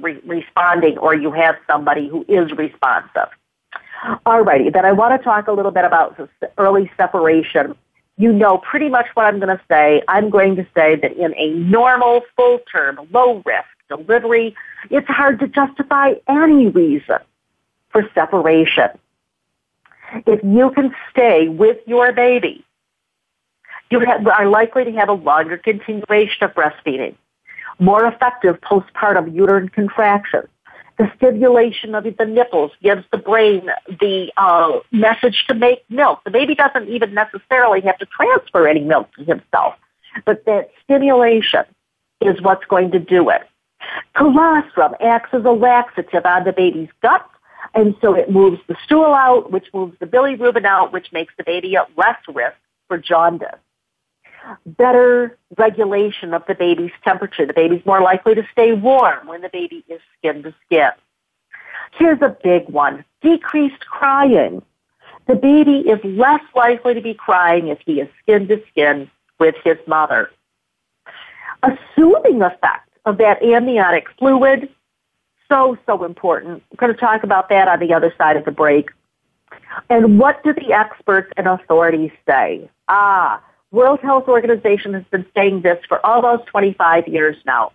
re- 0.00 0.20
responding 0.24 0.98
or 0.98 1.14
you 1.14 1.32
have 1.32 1.56
somebody 1.66 2.08
who 2.08 2.24
is 2.28 2.52
responsive. 2.52 3.28
Alrighty, 4.26 4.72
then 4.72 4.84
I 4.84 4.92
want 4.92 5.18
to 5.18 5.24
talk 5.24 5.48
a 5.48 5.52
little 5.52 5.70
bit 5.70 5.84
about 5.84 6.18
early 6.58 6.90
separation. 6.96 7.74
You 8.18 8.32
know 8.32 8.58
pretty 8.58 8.88
much 8.88 9.06
what 9.14 9.26
I'm 9.26 9.38
going 9.38 9.56
to 9.56 9.62
say. 9.70 10.02
I'm 10.08 10.30
going 10.30 10.56
to 10.56 10.66
say 10.74 10.96
that 10.96 11.12
in 11.16 11.34
a 11.36 11.50
normal, 11.50 12.22
full 12.36 12.60
term, 12.70 13.00
low 13.12 13.42
risk 13.44 13.66
delivery, 13.88 14.54
it's 14.90 15.06
hard 15.06 15.38
to 15.40 15.48
justify 15.48 16.14
any 16.28 16.68
reason 16.68 17.18
for 17.90 18.08
separation. 18.14 18.88
If 20.26 20.42
you 20.44 20.70
can 20.70 20.94
stay 21.10 21.48
with 21.48 21.78
your 21.86 22.12
baby, 22.12 22.64
you 23.90 24.00
are 24.00 24.48
likely 24.48 24.84
to 24.84 24.92
have 24.92 25.08
a 25.08 25.14
longer 25.14 25.58
continuation 25.58 26.42
of 26.42 26.54
breastfeeding, 26.54 27.14
more 27.78 28.06
effective 28.06 28.60
postpartum 28.60 29.34
uterine 29.34 29.68
contractions, 29.68 30.48
the 30.98 31.10
stimulation 31.16 31.94
of 31.94 32.04
the 32.04 32.24
nipples 32.24 32.72
gives 32.82 33.04
the 33.12 33.18
brain 33.18 33.68
the 34.00 34.32
uh, 34.36 34.80
message 34.92 35.44
to 35.48 35.54
make 35.54 35.84
milk. 35.90 36.20
The 36.24 36.30
baby 36.30 36.54
doesn't 36.54 36.88
even 36.88 37.12
necessarily 37.12 37.82
have 37.82 37.98
to 37.98 38.06
transfer 38.06 38.66
any 38.66 38.80
milk 38.80 39.12
to 39.16 39.24
himself, 39.24 39.74
but 40.24 40.44
that 40.46 40.70
stimulation 40.84 41.64
is 42.22 42.40
what's 42.40 42.64
going 42.64 42.92
to 42.92 42.98
do 42.98 43.28
it. 43.28 43.42
Colostrum 44.16 44.94
acts 45.00 45.28
as 45.34 45.44
a 45.44 45.50
laxative 45.50 46.24
on 46.24 46.44
the 46.44 46.52
baby's 46.52 46.88
gut, 47.02 47.28
and 47.74 47.94
so 48.00 48.14
it 48.14 48.30
moves 48.30 48.58
the 48.66 48.76
stool 48.84 49.12
out, 49.12 49.52
which 49.52 49.66
moves 49.74 49.96
the 50.00 50.06
bilirubin 50.06 50.64
out, 50.64 50.94
which 50.94 51.12
makes 51.12 51.34
the 51.36 51.44
baby 51.44 51.76
at 51.76 51.90
less 51.96 52.16
risk 52.34 52.56
for 52.88 52.96
jaundice 52.96 53.58
better 54.64 55.38
regulation 55.56 56.34
of 56.34 56.44
the 56.46 56.54
baby's 56.54 56.92
temperature. 57.04 57.46
The 57.46 57.52
baby's 57.52 57.84
more 57.86 58.00
likely 58.00 58.34
to 58.34 58.46
stay 58.52 58.72
warm 58.72 59.26
when 59.26 59.42
the 59.42 59.48
baby 59.48 59.84
is 59.88 60.00
skin 60.18 60.42
to 60.42 60.54
skin. 60.64 60.90
Here's 61.92 62.20
a 62.22 62.36
big 62.42 62.68
one. 62.68 63.04
Decreased 63.22 63.86
crying. 63.86 64.62
The 65.26 65.34
baby 65.34 65.78
is 65.80 65.98
less 66.04 66.42
likely 66.54 66.94
to 66.94 67.00
be 67.00 67.14
crying 67.14 67.68
if 67.68 67.78
he 67.84 68.00
is 68.00 68.08
skin 68.22 68.46
to 68.48 68.62
skin 68.70 69.10
with 69.38 69.56
his 69.64 69.76
mother. 69.86 70.30
A 71.62 71.76
soothing 71.94 72.42
effect 72.42 72.88
of 73.04 73.18
that 73.18 73.42
amniotic 73.42 74.06
fluid, 74.18 74.68
so, 75.48 75.78
so 75.86 76.04
important. 76.04 76.62
We're 76.70 76.86
going 76.86 76.94
to 76.94 77.00
talk 77.00 77.22
about 77.22 77.48
that 77.48 77.68
on 77.68 77.80
the 77.80 77.92
other 77.94 78.12
side 78.18 78.36
of 78.36 78.44
the 78.44 78.50
break. 78.50 78.90
And 79.90 80.18
what 80.18 80.42
do 80.42 80.52
the 80.52 80.72
experts 80.72 81.32
and 81.36 81.46
authorities 81.46 82.10
say? 82.28 82.68
Ah, 82.88 83.42
World 83.72 84.00
Health 84.00 84.28
Organization 84.28 84.94
has 84.94 85.04
been 85.10 85.26
saying 85.34 85.62
this 85.62 85.78
for 85.88 86.04
almost 86.04 86.46
25 86.46 87.08
years 87.08 87.36
now. 87.44 87.72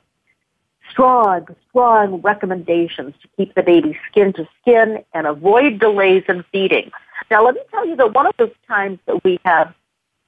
Strong, 0.89 1.47
strong 1.69 2.21
recommendations 2.21 3.13
to 3.21 3.27
keep 3.37 3.53
the 3.55 3.63
baby 3.63 3.97
skin 4.09 4.33
to 4.33 4.47
skin 4.61 5.03
and 5.13 5.27
avoid 5.27 5.79
delays 5.79 6.23
in 6.27 6.43
feeding. 6.51 6.91
Now, 7.29 7.45
let 7.45 7.55
me 7.55 7.61
tell 7.71 7.85
you 7.85 7.95
that 7.97 8.13
one 8.13 8.25
of 8.25 8.35
the 8.37 8.51
times 8.67 8.99
that 9.05 9.23
we 9.23 9.39
have 9.45 9.73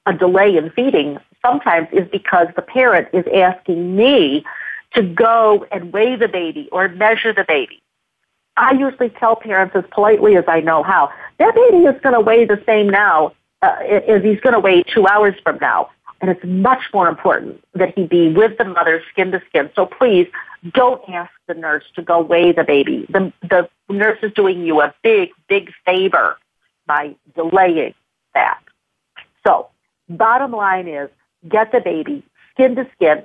a 0.06 0.12
delay 0.12 0.56
in 0.56 0.70
feeding 0.70 1.18
sometimes 1.42 1.88
is 1.92 2.08
because 2.10 2.48
the 2.56 2.62
parent 2.62 3.08
is 3.12 3.24
asking 3.34 3.96
me 3.96 4.44
to 4.94 5.02
go 5.02 5.66
and 5.72 5.92
weigh 5.92 6.16
the 6.16 6.28
baby 6.28 6.68
or 6.72 6.88
measure 6.88 7.32
the 7.32 7.44
baby. 7.44 7.82
I 8.56 8.72
usually 8.72 9.10
tell 9.10 9.34
parents 9.34 9.74
as 9.74 9.84
politely 9.90 10.36
as 10.36 10.44
I 10.46 10.60
know 10.60 10.82
how, 10.82 11.10
that 11.38 11.54
baby 11.54 11.84
is 11.84 12.00
going 12.00 12.14
to 12.14 12.20
weigh 12.20 12.44
the 12.44 12.62
same 12.64 12.88
now 12.88 13.32
uh, 13.64 13.76
is 14.06 14.22
he's 14.22 14.40
going 14.40 14.52
to 14.52 14.60
weigh 14.60 14.82
two 14.82 15.06
hours 15.06 15.34
from 15.42 15.58
now. 15.60 15.90
And 16.20 16.30
it's 16.30 16.44
much 16.44 16.82
more 16.92 17.08
important 17.08 17.62
that 17.74 17.94
he 17.94 18.06
be 18.06 18.28
with 18.28 18.56
the 18.58 18.64
mother 18.64 19.02
skin 19.10 19.30
to 19.32 19.42
skin. 19.48 19.70
So 19.74 19.86
please 19.86 20.26
don't 20.72 21.02
ask 21.08 21.30
the 21.46 21.54
nurse 21.54 21.84
to 21.96 22.02
go 22.02 22.20
weigh 22.20 22.52
the 22.52 22.64
baby. 22.64 23.06
The, 23.10 23.32
the 23.42 23.68
nurse 23.90 24.18
is 24.22 24.32
doing 24.32 24.64
you 24.64 24.80
a 24.80 24.94
big, 25.02 25.30
big 25.48 25.70
favor 25.84 26.38
by 26.86 27.14
delaying 27.34 27.94
that. 28.32 28.58
So 29.46 29.68
bottom 30.08 30.52
line 30.52 30.88
is 30.88 31.10
get 31.48 31.72
the 31.72 31.80
baby 31.80 32.22
skin 32.52 32.76
to 32.76 32.88
skin. 32.94 33.24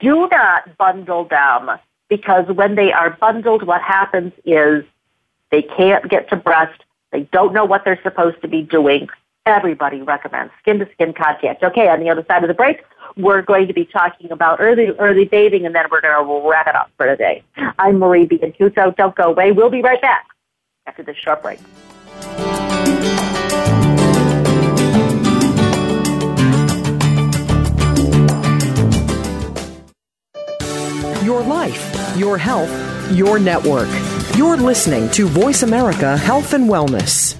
Do 0.00 0.28
not 0.28 0.76
bundle 0.76 1.24
them 1.24 1.70
because 2.08 2.48
when 2.48 2.74
they 2.74 2.92
are 2.92 3.10
bundled, 3.10 3.64
what 3.64 3.80
happens 3.80 4.32
is 4.44 4.84
they 5.50 5.62
can't 5.62 6.08
get 6.10 6.28
to 6.30 6.36
breast. 6.36 6.82
They 7.12 7.22
don't 7.32 7.52
know 7.52 7.64
what 7.64 7.84
they're 7.84 8.00
supposed 8.02 8.40
to 8.42 8.48
be 8.48 8.62
doing 8.62 9.08
everybody 9.50 10.00
recommends 10.00 10.52
skin 10.60 10.78
to 10.78 10.88
skin 10.92 11.12
contact. 11.12 11.62
Okay, 11.62 11.88
on 11.88 12.00
the 12.00 12.08
other 12.08 12.24
side 12.26 12.42
of 12.42 12.48
the 12.48 12.54
break, 12.54 12.82
we're 13.16 13.42
going 13.42 13.66
to 13.66 13.74
be 13.74 13.84
talking 13.84 14.30
about 14.30 14.60
early 14.60 14.88
early 14.98 15.24
bathing, 15.24 15.66
and 15.66 15.74
then 15.74 15.84
we're 15.90 16.00
going 16.00 16.26
to 16.26 16.48
wrap 16.48 16.66
it 16.68 16.74
up 16.74 16.90
for 16.96 17.06
today. 17.06 17.42
I'm 17.78 17.98
Marie 17.98 18.26
Biancuzzo. 18.26 18.96
Don't 18.96 19.14
go 19.14 19.24
away. 19.24 19.52
We'll 19.52 19.70
be 19.70 19.82
right 19.82 20.00
back 20.00 20.26
after 20.86 21.02
this 21.02 21.16
short 21.16 21.42
break. 21.42 21.58
Your 31.24 31.42
life, 31.42 32.16
your 32.16 32.38
health, 32.38 32.70
your 33.12 33.38
network. 33.38 33.88
You're 34.36 34.56
listening 34.56 35.10
to 35.10 35.26
Voice 35.26 35.62
America 35.62 36.16
Health 36.16 36.54
and 36.54 36.68
Wellness. 36.68 37.39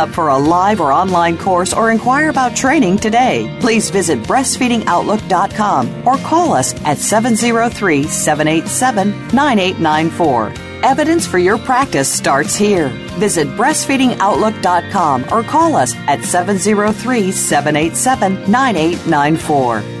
for 0.09 0.29
a 0.29 0.37
live 0.37 0.81
or 0.81 0.91
online 0.91 1.37
course 1.37 1.73
or 1.73 1.91
inquire 1.91 2.29
about 2.29 2.55
training 2.55 2.97
today. 2.97 3.55
Please 3.59 3.89
visit 3.89 4.19
breastfeedingoutlook.com 4.23 6.07
or 6.07 6.17
call 6.17 6.53
us 6.53 6.73
at 6.83 6.97
703 6.97 8.03
787 8.03 9.09
9894. 9.33 10.53
Evidence 10.83 11.27
for 11.27 11.37
your 11.37 11.57
practice 11.59 12.11
starts 12.11 12.55
here. 12.55 12.89
Visit 13.19 13.47
breastfeedingoutlook.com 13.49 15.25
or 15.31 15.43
call 15.43 15.75
us 15.75 15.95
at 16.07 16.23
703 16.23 17.31
787 17.31 18.51
9894. 18.51 20.00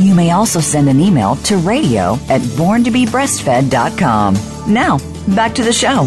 You 0.00 0.14
may 0.14 0.30
also 0.30 0.60
send 0.60 0.88
an 0.88 1.00
email 1.00 1.34
to 1.36 1.56
radio 1.56 2.14
at 2.28 2.40
borntobebreastfed.com. 2.40 4.34
Now, 4.72 4.98
back 5.34 5.56
to 5.56 5.64
the 5.64 5.72
show. 5.72 6.04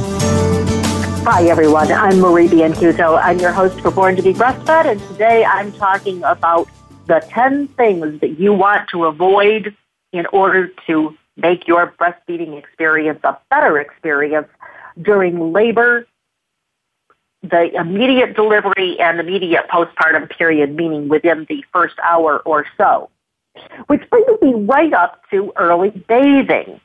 Hi, 1.26 1.44
everyone. 1.50 1.92
I'm 1.92 2.22
Marie 2.22 2.48
Biancuzzo. 2.48 3.22
I'm 3.22 3.40
your 3.40 3.52
host 3.52 3.82
for 3.82 3.92
Born 3.92 4.16
to 4.16 4.22
be 4.22 4.32
Breastfed, 4.34 4.86
and 4.86 5.02
today 5.10 5.44
I'm 5.44 5.74
talking 5.74 6.24
about 6.24 6.70
the 7.08 7.20
10 7.32 7.68
things 7.68 8.22
that 8.22 8.40
you 8.40 8.54
want 8.54 8.88
to 8.92 9.04
avoid 9.04 9.76
in 10.14 10.26
order 10.28 10.70
to 10.88 11.18
make 11.36 11.68
your 11.68 11.94
breastfeeding 12.00 12.58
experience 12.58 13.20
a 13.26 13.38
better 13.50 13.78
experience 13.78 14.48
during 15.02 15.52
labor, 15.52 16.08
the 17.42 17.76
immediate 17.76 18.38
delivery, 18.38 18.98
and 19.02 19.20
immediate 19.20 19.68
postpartum 19.68 20.30
period, 20.30 20.78
meaning 20.78 21.10
within 21.10 21.46
the 21.50 21.66
first 21.74 21.96
hour 22.02 22.40
or 22.46 22.66
so. 22.78 23.10
Which 23.88 24.10
brings 24.10 24.42
me 24.42 24.54
right 24.54 24.94
up 24.94 25.22
to 25.32 25.52
early 25.56 25.90
bathing. 26.08 26.80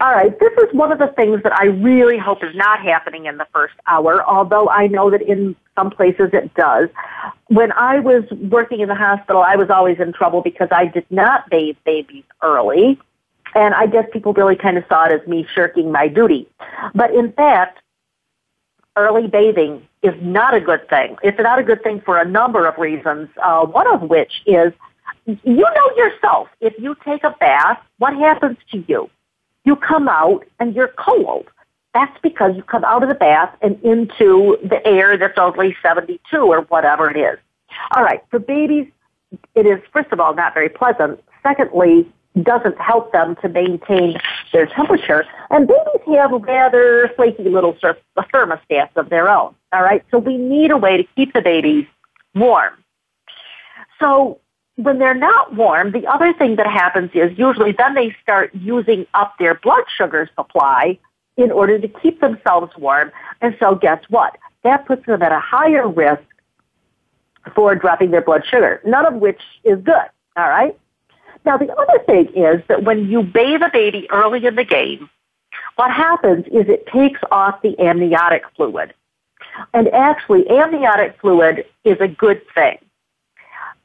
All 0.00 0.12
right, 0.12 0.38
this 0.38 0.52
is 0.58 0.74
one 0.74 0.92
of 0.92 0.98
the 0.98 1.08
things 1.08 1.42
that 1.42 1.52
I 1.52 1.66
really 1.66 2.18
hope 2.18 2.44
is 2.44 2.54
not 2.54 2.80
happening 2.80 3.26
in 3.26 3.36
the 3.36 3.46
first 3.52 3.74
hour, 3.86 4.24
although 4.24 4.68
I 4.68 4.86
know 4.86 5.10
that 5.10 5.22
in 5.22 5.56
some 5.76 5.90
places 5.90 6.30
it 6.32 6.52
does. 6.54 6.88
When 7.48 7.72
I 7.72 8.00
was 8.00 8.24
working 8.30 8.80
in 8.80 8.88
the 8.88 8.94
hospital, 8.94 9.42
I 9.42 9.56
was 9.56 9.70
always 9.70 9.98
in 9.98 10.12
trouble 10.12 10.42
because 10.42 10.68
I 10.70 10.86
did 10.86 11.06
not 11.10 11.48
bathe 11.50 11.76
babies 11.84 12.24
early. 12.42 12.98
And 13.54 13.74
I 13.74 13.86
guess 13.86 14.06
people 14.12 14.32
really 14.34 14.56
kind 14.56 14.76
of 14.76 14.84
saw 14.88 15.06
it 15.06 15.20
as 15.20 15.26
me 15.26 15.46
shirking 15.54 15.90
my 15.90 16.08
duty. 16.08 16.48
But 16.94 17.14
in 17.14 17.32
fact, 17.32 17.80
early 18.96 19.26
bathing 19.26 19.86
is 20.02 20.14
not 20.20 20.54
a 20.54 20.60
good 20.60 20.88
thing. 20.88 21.16
It's 21.22 21.38
not 21.38 21.58
a 21.58 21.62
good 21.62 21.82
thing 21.82 22.00
for 22.02 22.18
a 22.18 22.24
number 22.24 22.66
of 22.66 22.78
reasons, 22.78 23.28
uh, 23.42 23.64
one 23.64 23.86
of 23.92 24.02
which 24.02 24.42
is 24.46 24.72
you 25.28 25.56
know 25.56 25.90
yourself. 25.96 26.48
If 26.60 26.74
you 26.78 26.96
take 27.04 27.22
a 27.22 27.30
bath, 27.38 27.78
what 27.98 28.14
happens 28.14 28.56
to 28.72 28.84
you? 28.88 29.10
You 29.64 29.76
come 29.76 30.08
out 30.08 30.46
and 30.58 30.74
you're 30.74 30.92
cold. 30.96 31.46
That's 31.92 32.16
because 32.22 32.56
you 32.56 32.62
come 32.62 32.84
out 32.84 33.02
of 33.02 33.08
the 33.08 33.14
bath 33.14 33.54
and 33.60 33.78
into 33.82 34.56
the 34.62 34.84
air 34.86 35.16
that's 35.18 35.36
only 35.36 35.76
72 35.82 36.36
or 36.36 36.62
whatever 36.62 37.10
it 37.10 37.16
is. 37.16 37.38
All 37.94 38.02
right, 38.02 38.22
for 38.30 38.38
babies, 38.38 38.86
it 39.54 39.66
is, 39.66 39.80
first 39.92 40.10
of 40.12 40.20
all, 40.20 40.34
not 40.34 40.54
very 40.54 40.68
pleasant. 40.70 41.22
Secondly, 41.42 42.10
doesn't 42.42 42.78
help 42.78 43.12
them 43.12 43.36
to 43.42 43.48
maintain 43.48 44.16
their 44.52 44.66
temperature. 44.66 45.24
And 45.50 45.66
babies 45.66 46.16
have 46.16 46.30
rather 46.30 47.10
flaky 47.16 47.44
little 47.44 47.74
thermostats 47.74 48.96
of 48.96 49.10
their 49.10 49.28
own. 49.28 49.54
All 49.72 49.82
right, 49.82 50.04
so 50.10 50.18
we 50.18 50.36
need 50.36 50.70
a 50.70 50.76
way 50.76 50.96
to 50.96 51.04
keep 51.16 51.34
the 51.34 51.42
babies 51.42 51.86
warm. 52.34 52.72
So 53.98 54.38
when 54.78 55.00
they're 55.00 55.12
not 55.12 55.56
warm, 55.56 55.90
the 55.90 56.06
other 56.06 56.32
thing 56.32 56.54
that 56.54 56.66
happens 56.68 57.10
is 57.12 57.36
usually 57.36 57.72
then 57.72 57.94
they 57.94 58.14
start 58.22 58.54
using 58.54 59.06
up 59.12 59.34
their 59.38 59.54
blood 59.54 59.82
sugar 59.96 60.30
supply 60.36 60.96
in 61.36 61.50
order 61.50 61.80
to 61.80 61.88
keep 61.88 62.20
themselves 62.20 62.72
warm. 62.78 63.10
And 63.40 63.56
so 63.58 63.74
guess 63.74 64.00
what? 64.08 64.38
That 64.62 64.86
puts 64.86 65.04
them 65.04 65.20
at 65.20 65.32
a 65.32 65.40
higher 65.40 65.88
risk 65.88 66.22
for 67.56 67.74
dropping 67.74 68.12
their 68.12 68.20
blood 68.20 68.44
sugar, 68.48 68.80
none 68.84 69.04
of 69.04 69.14
which 69.14 69.40
is 69.64 69.80
good. 69.82 70.08
All 70.36 70.48
right? 70.48 70.78
Now, 71.44 71.56
the 71.56 71.72
other 71.72 71.98
thing 72.06 72.28
is 72.36 72.62
that 72.68 72.84
when 72.84 73.08
you 73.08 73.24
bathe 73.24 73.62
a 73.62 73.70
baby 73.72 74.06
early 74.12 74.46
in 74.46 74.54
the 74.54 74.64
game, 74.64 75.10
what 75.74 75.90
happens 75.90 76.46
is 76.46 76.68
it 76.68 76.86
takes 76.86 77.20
off 77.32 77.62
the 77.62 77.76
amniotic 77.80 78.42
fluid. 78.54 78.94
And 79.74 79.88
actually, 79.88 80.48
amniotic 80.48 81.20
fluid 81.20 81.64
is 81.84 81.96
a 82.00 82.06
good 82.06 82.42
thing. 82.54 82.78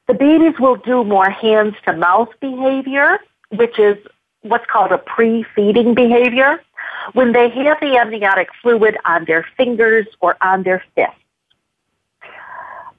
The 0.07 0.13
babies 0.13 0.59
will 0.59 0.75
do 0.75 1.03
more 1.03 1.29
hands 1.29 1.75
to 1.85 1.93
mouth 1.93 2.29
behavior, 2.41 3.19
which 3.51 3.79
is 3.79 3.97
what's 4.41 4.65
called 4.65 4.91
a 4.91 4.97
pre-feeding 4.97 5.93
behavior 5.93 6.61
when 7.13 7.31
they 7.31 7.49
have 7.49 7.79
the 7.79 7.97
amniotic 7.97 8.49
fluid 8.61 8.97
on 9.05 9.25
their 9.25 9.45
fingers 9.55 10.07
or 10.19 10.35
on 10.41 10.63
their 10.63 10.83
fists. 10.95 11.15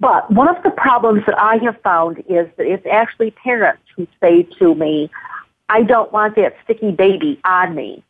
But 0.00 0.30
one 0.30 0.48
of 0.48 0.62
the 0.62 0.70
problems 0.70 1.24
that 1.26 1.38
I 1.38 1.56
have 1.58 1.80
found 1.82 2.18
is 2.28 2.48
that 2.56 2.66
it's 2.66 2.86
actually 2.86 3.30
parents 3.30 3.82
who 3.96 4.06
say 4.20 4.42
to 4.58 4.74
me, 4.74 5.10
I 5.68 5.82
don't 5.82 6.12
want 6.12 6.36
that 6.36 6.56
sticky 6.64 6.92
baby 6.92 7.40
on 7.44 7.74
me. 7.74 8.02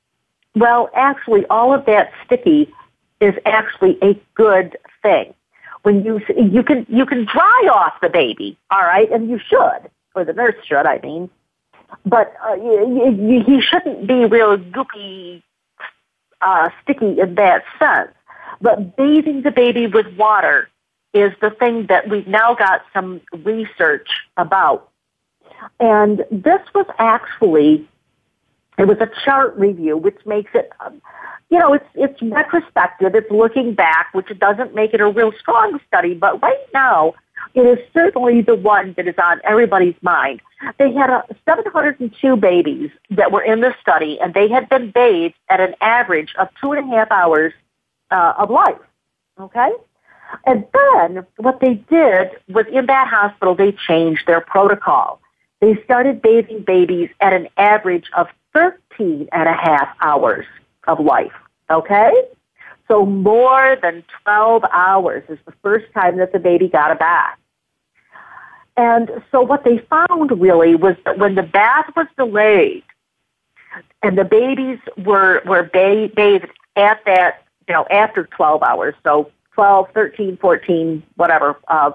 Well, 0.57 0.91
actually, 0.95 1.47
all 1.47 1.75
of 1.75 1.85
that 1.87 2.13
sticky 2.25 2.73
is 3.21 3.35
actually 3.45 3.99
a 4.03 4.21
good 4.35 4.77
thing. 5.03 5.35
When 5.85 6.05
you 6.05 6.21
you 6.37 6.63
can 6.63 6.87
you 6.89 7.07
can 7.07 7.25
dry 7.27 7.69
off 7.73 7.95
the 8.03 8.09
baby, 8.09 8.59
all 8.71 8.83
right, 8.83 9.11
and 9.11 9.29
you 9.31 9.39
should, 9.39 9.91
or 10.15 10.25
the 10.25 10.33
nurse 10.33 10.57
should, 10.67 10.87
I 10.87 10.99
mean, 11.03 11.31
but 12.07 12.35
uh, 12.47 12.55
you, 12.55 13.17
you, 13.21 13.45
he 13.45 13.61
shouldn't 13.61 14.07
be 14.07 14.25
real 14.25 14.57
goopy 14.57 15.43
uh, 16.41 16.71
sticky 16.83 17.21
in 17.21 17.35
that 17.37 17.65
sense. 17.79 18.13
But 18.61 18.97
bathing 18.97 19.43
the 19.43 19.51
baby 19.51 19.87
with 19.87 20.07
water 20.17 20.69
is 21.13 21.33
the 21.41 21.51
thing 21.51 21.87
that 21.87 22.09
we've 22.09 22.27
now 22.27 22.55
got 22.55 22.83
some 22.93 23.21
research 23.45 24.09
about. 24.37 24.91
And 25.81 26.25
this 26.31 26.61
was 26.75 26.87
actually, 26.99 27.89
it 28.79 28.87
was 28.87 28.99
a 29.01 29.09
chart 29.25 29.57
review, 29.57 29.97
which 29.97 30.19
makes 30.27 30.51
it, 30.55 30.71
um, 30.81 31.01
you 31.51 31.59
know, 31.59 31.73
it's, 31.73 31.87
it's 31.95 32.21
retrospective, 32.23 33.15
it's 33.15 33.31
looking 33.31 33.75
back, 33.75 34.09
which 34.13 34.29
doesn't 34.39 34.75
make 34.75 34.95
it 34.95 35.01
a 35.01 35.09
real 35.09 35.33
strong 35.39 35.79
study, 35.87 36.15
but 36.15 36.43
right 36.43 36.67
now, 36.73 37.15
it 37.55 37.61
is 37.61 37.79
certainly 37.93 38.41
the 38.41 38.55
one 38.55 38.95
that 38.97 39.07
is 39.07 39.15
on 39.23 39.41
everybody's 39.45 39.95
mind. 40.03 40.41
They 40.79 40.93
had 40.93 41.11
a, 41.11 41.25
702 41.45 42.37
babies 42.37 42.91
that 43.11 43.31
were 43.31 43.43
in 43.43 43.61
the 43.61 43.75
study, 43.81 44.19
and 44.21 44.35
they 44.35 44.49
had 44.49 44.69
been 44.69 44.91
bathed 44.91 45.35
at 45.49 45.61
an 45.61 45.75
average 45.81 46.35
of 46.39 46.49
two 46.61 46.73
and 46.73 46.93
a 46.93 46.97
half 46.97 47.11
hours 47.13 47.53
uh, 48.11 48.35
of 48.39 48.51
life. 48.51 48.79
Okay? 49.39 49.71
And 50.47 50.65
then 50.73 51.27
what 51.37 51.61
they 51.61 51.75
did 51.75 52.31
was 52.49 52.67
in 52.73 52.87
that 52.87 53.09
hospital, 53.09 53.55
they 53.55 53.73
changed 53.87 54.27
their 54.27 54.41
protocol. 54.41 55.21
They 55.61 55.81
started 55.85 56.23
bathing 56.23 56.65
babies 56.67 57.11
at 57.21 57.33
an 57.33 57.49
average 57.57 58.11
of 58.17 58.27
13 58.55 59.29
and 59.33 59.49
a 59.49 59.53
half 59.53 59.89
hours 60.01 60.47
of 60.87 61.01
life. 61.01 61.33
Okay? 61.71 62.13
So 62.89 63.07
more 63.07 63.77
than 63.81 64.05
12 64.25 64.65
hours 64.73 65.25
is 65.29 65.39
the 65.47 65.55
first 65.63 65.87
time 65.95 66.19
that 66.19 66.33
the 66.33 66.39
baby 66.39 66.69
got 66.69 66.91
a 66.91 66.95
bath. 66.95 67.39
And 68.77 69.11
so 69.31 69.41
what 69.41 69.65
they 69.65 69.79
found 69.79 70.31
really 70.41 70.75
was 70.75 70.97
that 71.05 71.19
when 71.19 71.35
the 71.37 71.43
bath 71.43 71.87
was 71.97 72.07
delayed 72.17 72.83
and 74.03 74.19
the 74.19 74.25
babies 74.25 74.79
were, 74.99 75.43
were 75.47 75.63
bathed 75.63 76.19
at 76.77 77.01
that, 77.07 77.45
you 77.69 77.75
know, 77.75 77.87
after 77.91 78.25
12 78.25 78.63
hours, 78.63 78.95
so 79.05 79.31
12, 79.55 79.89
13, 79.95 80.37
14, 80.39 81.03
whatever, 81.15 81.57
uh, 81.69 81.93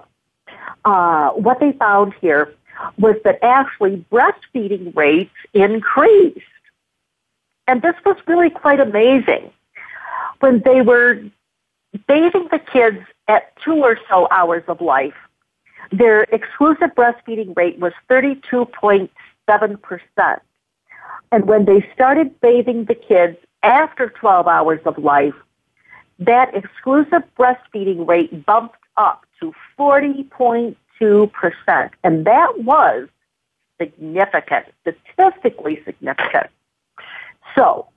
uh, 0.86 1.32
what 1.32 1.60
they 1.60 1.74
found 1.74 2.14
here 2.22 2.54
was 2.98 3.16
that 3.24 3.40
actually 3.44 4.06
breastfeeding 4.12 4.96
rates 4.96 5.36
increased. 5.54 6.40
And 7.68 7.82
this 7.82 7.96
was 8.06 8.18
really 8.28 8.50
quite 8.50 8.80
amazing. 8.80 9.52
When 10.40 10.62
they 10.62 10.82
were 10.82 11.22
bathing 12.08 12.48
the 12.52 12.60
kids 12.60 13.00
at 13.28 13.54
two 13.64 13.84
or 13.84 13.98
so 14.08 14.28
hours 14.32 14.64
of 14.68 14.80
life, 14.82 15.16
their 15.92 16.24
exclusive 16.24 16.96
breastfeeding 16.96 17.56
rate 17.56 17.80
was 17.80 17.94
32.7%. 18.10 20.40
And 21.32 21.48
when 21.48 21.66
they 21.66 21.88
started 21.94 22.40
bathing 22.42 22.86
the 22.86 22.96
kids 22.96 23.38
after 23.64 24.10
12 24.10 24.48
hours 24.48 24.82
of 24.86 24.98
life, 24.98 25.36
that 26.20 26.56
exclusive 26.56 27.24
breastfeeding 27.38 28.08
rate 28.08 28.46
bumped 28.46 28.78
up 28.98 29.26
to 29.40 29.54
40.2%. 29.78 30.76
And 32.04 32.26
that 32.26 32.60
was 32.60 33.08
significant, 33.80 34.66
statistically 34.82 35.82
significant. 35.86 36.48
So, 37.56 37.88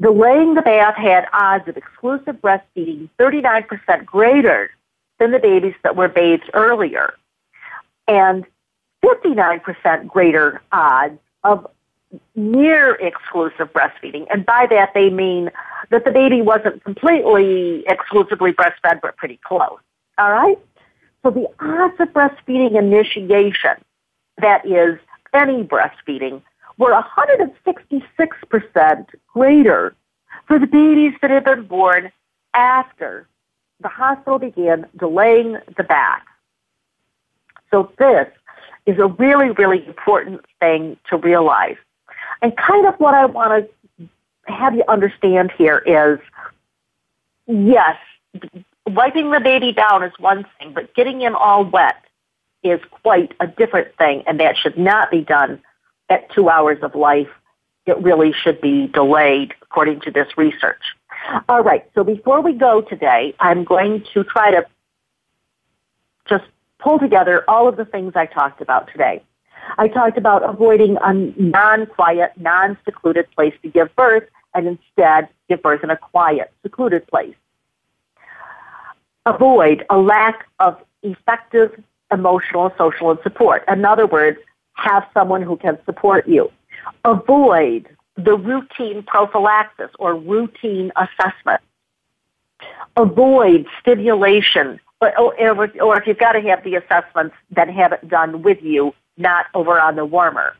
delaying 0.00 0.54
the 0.54 0.62
bath 0.62 0.96
had 0.96 1.26
odds 1.32 1.68
of 1.68 1.76
exclusive 1.76 2.36
breastfeeding 2.36 3.08
39% 3.18 4.04
greater 4.04 4.70
than 5.18 5.32
the 5.32 5.38
babies 5.38 5.74
that 5.82 5.96
were 5.96 6.08
bathed 6.08 6.50
earlier, 6.54 7.14
and 8.06 8.44
59% 9.04 10.06
greater 10.06 10.60
odds 10.72 11.18
of 11.44 11.66
near 12.34 12.94
exclusive 12.94 13.72
breastfeeding. 13.72 14.26
And 14.30 14.46
by 14.46 14.66
that 14.70 14.94
they 14.94 15.10
mean 15.10 15.50
that 15.90 16.04
the 16.04 16.10
baby 16.10 16.42
wasn't 16.42 16.82
completely 16.84 17.84
exclusively 17.86 18.52
breastfed, 18.52 19.00
but 19.02 19.16
pretty 19.16 19.38
close. 19.44 19.78
All 20.16 20.32
right? 20.32 20.58
So 21.28 21.34
the 21.34 21.48
odds 21.60 22.00
of 22.00 22.08
breastfeeding 22.14 22.74
initiation, 22.74 23.76
that 24.40 24.64
is 24.64 24.98
any 25.34 25.62
breastfeeding, 25.62 26.40
were 26.78 26.90
166% 26.90 29.06
greater 29.34 29.94
for 30.46 30.58
the 30.58 30.66
babies 30.66 31.12
that 31.20 31.30
had 31.30 31.44
been 31.44 31.66
born 31.66 32.10
after 32.54 33.28
the 33.82 33.88
hospital 33.88 34.38
began 34.38 34.86
delaying 34.96 35.58
the 35.76 35.84
bath. 35.84 36.22
So 37.70 37.92
this 37.98 38.28
is 38.86 38.98
a 38.98 39.08
really, 39.08 39.50
really 39.50 39.86
important 39.86 40.40
thing 40.60 40.96
to 41.10 41.18
realize. 41.18 41.76
And 42.40 42.56
kind 42.56 42.86
of 42.86 42.98
what 42.98 43.12
I 43.12 43.26
want 43.26 43.68
to 43.98 44.08
have 44.50 44.74
you 44.74 44.82
understand 44.88 45.52
here 45.58 45.82
is, 45.84 46.20
yes, 47.46 47.98
wiping 48.94 49.30
the 49.30 49.40
baby 49.40 49.72
down 49.72 50.02
is 50.02 50.12
one 50.18 50.46
thing, 50.58 50.72
but 50.74 50.94
getting 50.94 51.20
him 51.20 51.36
all 51.36 51.64
wet 51.64 51.96
is 52.62 52.80
quite 53.02 53.32
a 53.40 53.46
different 53.46 53.96
thing, 53.96 54.22
and 54.26 54.40
that 54.40 54.56
should 54.56 54.76
not 54.78 55.10
be 55.10 55.20
done 55.20 55.60
at 56.08 56.30
two 56.32 56.48
hours 56.48 56.78
of 56.82 56.94
life. 56.94 57.28
It 57.86 58.02
really 58.02 58.32
should 58.32 58.60
be 58.60 58.86
delayed 58.88 59.54
according 59.62 60.00
to 60.00 60.10
this 60.10 60.28
research. 60.36 60.82
All 61.48 61.62
right, 61.62 61.88
so 61.94 62.04
before 62.04 62.40
we 62.40 62.52
go 62.52 62.80
today, 62.80 63.34
I'm 63.40 63.64
going 63.64 64.04
to 64.14 64.24
try 64.24 64.50
to 64.50 64.66
just 66.28 66.44
pull 66.78 66.98
together 66.98 67.44
all 67.48 67.68
of 67.68 67.76
the 67.76 67.84
things 67.84 68.12
I 68.14 68.26
talked 68.26 68.60
about 68.60 68.90
today. 68.92 69.22
I 69.76 69.88
talked 69.88 70.16
about 70.16 70.48
avoiding 70.48 70.96
a 71.02 71.12
non-quiet, 71.12 72.32
non-secluded 72.36 73.30
place 73.32 73.54
to 73.62 73.68
give 73.68 73.94
birth 73.96 74.24
and 74.54 74.66
instead 74.66 75.28
give 75.48 75.62
birth 75.62 75.82
in 75.82 75.90
a 75.90 75.96
quiet, 75.96 76.52
secluded 76.62 77.06
place. 77.06 77.34
Avoid 79.28 79.84
a 79.90 79.98
lack 79.98 80.46
of 80.58 80.78
effective 81.02 81.82
emotional, 82.10 82.72
social, 82.78 83.10
and 83.10 83.20
support. 83.22 83.62
In 83.68 83.84
other 83.84 84.06
words, 84.06 84.38
have 84.72 85.06
someone 85.12 85.42
who 85.42 85.56
can 85.56 85.78
support 85.84 86.26
you. 86.26 86.50
Avoid 87.04 87.88
the 88.16 88.34
routine 88.36 89.02
prophylaxis 89.02 89.90
or 89.98 90.14
routine 90.16 90.92
assessment. 90.96 91.60
Avoid 92.96 93.66
stimulation, 93.80 94.80
or, 95.02 95.18
or, 95.20 95.70
or 95.80 96.00
if 96.00 96.06
you've 96.06 96.18
got 96.18 96.32
to 96.32 96.40
have 96.40 96.64
the 96.64 96.76
assessments, 96.76 97.36
then 97.50 97.68
have 97.68 97.92
it 97.92 98.08
done 98.08 98.42
with 98.42 98.62
you, 98.62 98.94
not 99.18 99.46
over 99.52 99.78
on 99.78 99.96
the 99.96 100.06
warmer. 100.06 100.56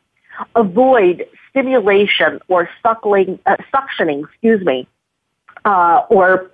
Avoid 0.54 1.26
stimulation 1.48 2.38
or 2.48 2.68
suckling, 2.82 3.38
uh, 3.46 3.56
suctioning, 3.74 4.24
excuse 4.24 4.62
me, 4.64 4.86
uh, 5.64 6.02
or 6.10 6.50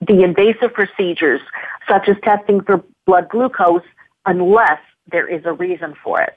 the 0.00 0.22
invasive 0.22 0.72
procedures 0.74 1.40
such 1.88 2.08
as 2.08 2.16
testing 2.22 2.60
for 2.60 2.82
blood 3.06 3.28
glucose 3.28 3.82
unless 4.26 4.80
there 5.10 5.26
is 5.26 5.42
a 5.44 5.52
reason 5.52 5.94
for 6.02 6.20
it. 6.20 6.36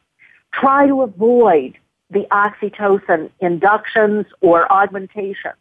Try 0.53 0.88
to 0.88 1.01
avoid 1.01 1.78
the 2.10 2.26
oxytocin 2.32 3.30
inductions 3.39 4.26
or 4.41 4.72
augmentation. 4.72 5.51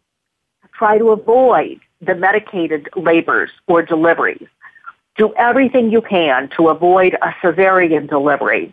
Try 0.73 0.99
to 0.99 1.11
avoid 1.11 1.81
the 2.01 2.15
medicated 2.15 2.89
labors 2.97 3.51
or 3.67 3.83
deliveries. 3.83 4.47
Do 5.17 5.35
everything 5.37 5.91
you 5.91 6.01
can 6.01 6.49
to 6.57 6.69
avoid 6.69 7.15
a 7.15 7.35
cesarean 7.43 8.09
delivery. 8.09 8.73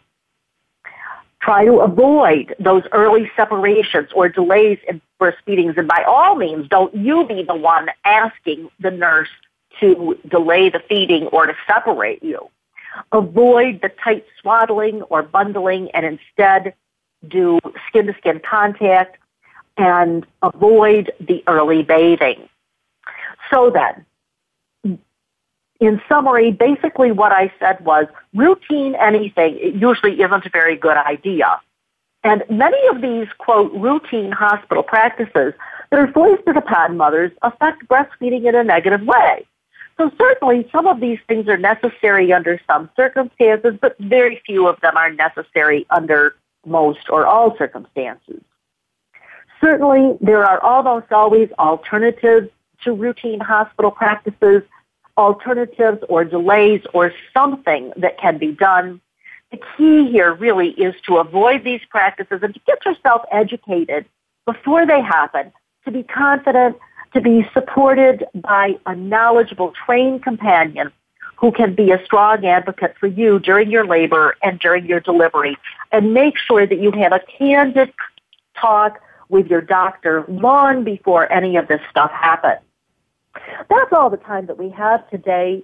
Try 1.45 1.63
to 1.65 1.81
avoid 1.81 2.55
those 2.59 2.81
early 2.91 3.31
separations 3.35 4.09
or 4.15 4.29
delays 4.29 4.79
in 4.87 4.99
breastfeedings. 5.21 5.77
And 5.77 5.87
by 5.87 6.03
all 6.07 6.35
means, 6.35 6.67
don't 6.67 6.95
you 6.95 7.23
be 7.27 7.43
the 7.43 7.53
one 7.53 7.89
asking 8.03 8.71
the 8.79 8.89
nurse 8.89 9.29
to 9.79 10.17
delay 10.27 10.69
the 10.69 10.81
feeding 10.89 11.27
or 11.27 11.45
to 11.45 11.53
separate 11.67 12.23
you. 12.23 12.49
Avoid 13.11 13.81
the 13.83 13.89
tight 14.03 14.25
swaddling 14.41 15.03
or 15.03 15.21
bundling 15.21 15.91
and 15.91 16.03
instead 16.03 16.73
do 17.27 17.59
skin 17.89 18.07
to 18.07 18.15
skin 18.17 18.39
contact 18.39 19.17
and 19.77 20.25
avoid 20.41 21.11
the 21.19 21.43
early 21.45 21.83
bathing. 21.83 22.49
So 23.53 23.69
then, 23.69 24.03
in 25.79 26.01
summary, 26.07 26.51
basically 26.51 27.11
what 27.11 27.31
I 27.31 27.51
said 27.59 27.83
was 27.83 28.05
routine 28.33 28.95
anything 28.95 29.57
usually 29.79 30.21
isn't 30.21 30.45
a 30.45 30.49
very 30.49 30.75
good 30.77 30.97
idea. 30.97 31.59
And 32.23 32.43
many 32.49 32.87
of 32.87 33.01
these, 33.01 33.27
quote, 33.37 33.71
routine 33.73 34.31
hospital 34.31 34.83
practices 34.83 35.53
that 35.91 35.99
are 35.99 36.11
foisted 36.11 36.57
upon 36.57 36.97
mothers 36.97 37.31
affect 37.41 37.87
breastfeeding 37.87 38.47
in 38.47 38.55
a 38.55 38.63
negative 38.63 39.01
way. 39.01 39.45
So 39.97 40.11
certainly 40.17 40.67
some 40.71 40.87
of 40.87 40.99
these 40.99 41.19
things 41.27 41.47
are 41.47 41.57
necessary 41.57 42.33
under 42.33 42.59
some 42.67 42.89
circumstances, 42.95 43.77
but 43.79 43.95
very 43.99 44.41
few 44.45 44.67
of 44.67 44.79
them 44.81 44.97
are 44.97 45.11
necessary 45.11 45.85
under 45.89 46.35
most 46.65 47.09
or 47.09 47.25
all 47.25 47.55
circumstances. 47.57 48.41
Certainly 49.61 50.17
there 50.19 50.43
are 50.43 50.59
almost 50.61 51.11
always 51.11 51.49
alternatives 51.59 52.49
to 52.83 52.91
routine 52.91 53.39
hospital 53.39 53.91
practices, 53.91 54.63
alternatives 55.17 56.03
or 56.09 56.23
delays 56.23 56.81
or 56.93 57.13
something 57.33 57.91
that 57.97 58.17
can 58.19 58.37
be 58.37 58.51
done. 58.51 59.01
The 59.51 59.59
key 59.77 60.11
here 60.11 60.33
really 60.33 60.69
is 60.71 60.95
to 61.07 61.17
avoid 61.17 61.63
these 61.63 61.81
practices 61.89 62.39
and 62.41 62.53
to 62.53 62.59
get 62.65 62.85
yourself 62.85 63.21
educated 63.31 64.05
before 64.45 64.85
they 64.85 65.01
happen, 65.01 65.51
to 65.85 65.91
be 65.91 66.03
confident 66.03 66.77
to 67.15 67.21
be 67.21 67.47
supported 67.53 68.25
by 68.35 68.75
a 68.85 68.93
knowledgeable, 68.93 69.73
trained 69.85 70.21
companion 70.21 70.91
who 71.37 71.51
can 71.51 71.73
be 71.73 71.91
a 71.91 72.03
strong 72.05 72.45
advocate 72.45 72.93
for 72.99 73.07
you 73.07 73.39
during 73.39 73.71
your 73.71 73.85
labor 73.85 74.35
and 74.43 74.59
during 74.59 74.85
your 74.85 74.99
delivery. 74.99 75.57
And 75.91 76.13
make 76.13 76.37
sure 76.37 76.67
that 76.67 76.79
you 76.79 76.91
have 76.91 77.13
a 77.13 77.21
candid 77.37 77.93
talk 78.59 78.99
with 79.29 79.47
your 79.47 79.61
doctor 79.61 80.25
long 80.27 80.83
before 80.83 81.31
any 81.31 81.55
of 81.55 81.67
this 81.67 81.81
stuff 81.89 82.11
happens. 82.11 82.59
That's 83.69 83.91
all 83.91 84.09
the 84.09 84.17
time 84.17 84.45
that 84.47 84.57
we 84.57 84.69
have 84.71 85.09
today. 85.09 85.63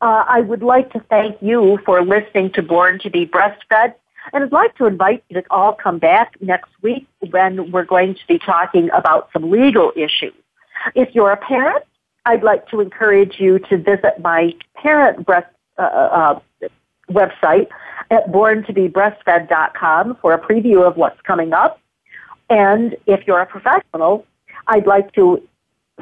Uh, 0.00 0.24
I 0.28 0.40
would 0.40 0.62
like 0.62 0.92
to 0.92 1.00
thank 1.08 1.40
you 1.40 1.78
for 1.84 2.04
listening 2.04 2.52
to 2.54 2.62
Born 2.62 2.98
to 3.00 3.10
be 3.10 3.26
Breastfed. 3.26 3.94
And 4.32 4.44
I'd 4.44 4.52
like 4.52 4.76
to 4.76 4.86
invite 4.86 5.24
you 5.28 5.40
to 5.40 5.46
all 5.50 5.74
come 5.74 5.98
back 5.98 6.36
next 6.40 6.70
week 6.80 7.06
when 7.30 7.70
we're 7.72 7.84
going 7.84 8.14
to 8.14 8.20
be 8.28 8.38
talking 8.38 8.88
about 8.90 9.28
some 9.32 9.50
legal 9.50 9.92
issues. 9.96 10.34
If 10.94 11.14
you're 11.14 11.32
a 11.32 11.36
parent, 11.36 11.84
I'd 12.24 12.42
like 12.42 12.68
to 12.68 12.80
encourage 12.80 13.38
you 13.38 13.58
to 13.58 13.76
visit 13.76 14.20
my 14.20 14.54
parent 14.76 15.26
breast 15.26 15.48
uh, 15.78 15.82
uh, 15.82 16.40
website 17.10 17.68
at 18.10 18.30
borntobebreastfed.com 18.30 20.18
for 20.20 20.32
a 20.32 20.38
preview 20.38 20.86
of 20.86 20.96
what's 20.96 21.20
coming 21.22 21.52
up. 21.52 21.80
And 22.48 22.96
if 23.06 23.26
you're 23.26 23.40
a 23.40 23.46
professional, 23.46 24.26
I'd 24.66 24.86
like 24.86 25.12
to 25.14 25.42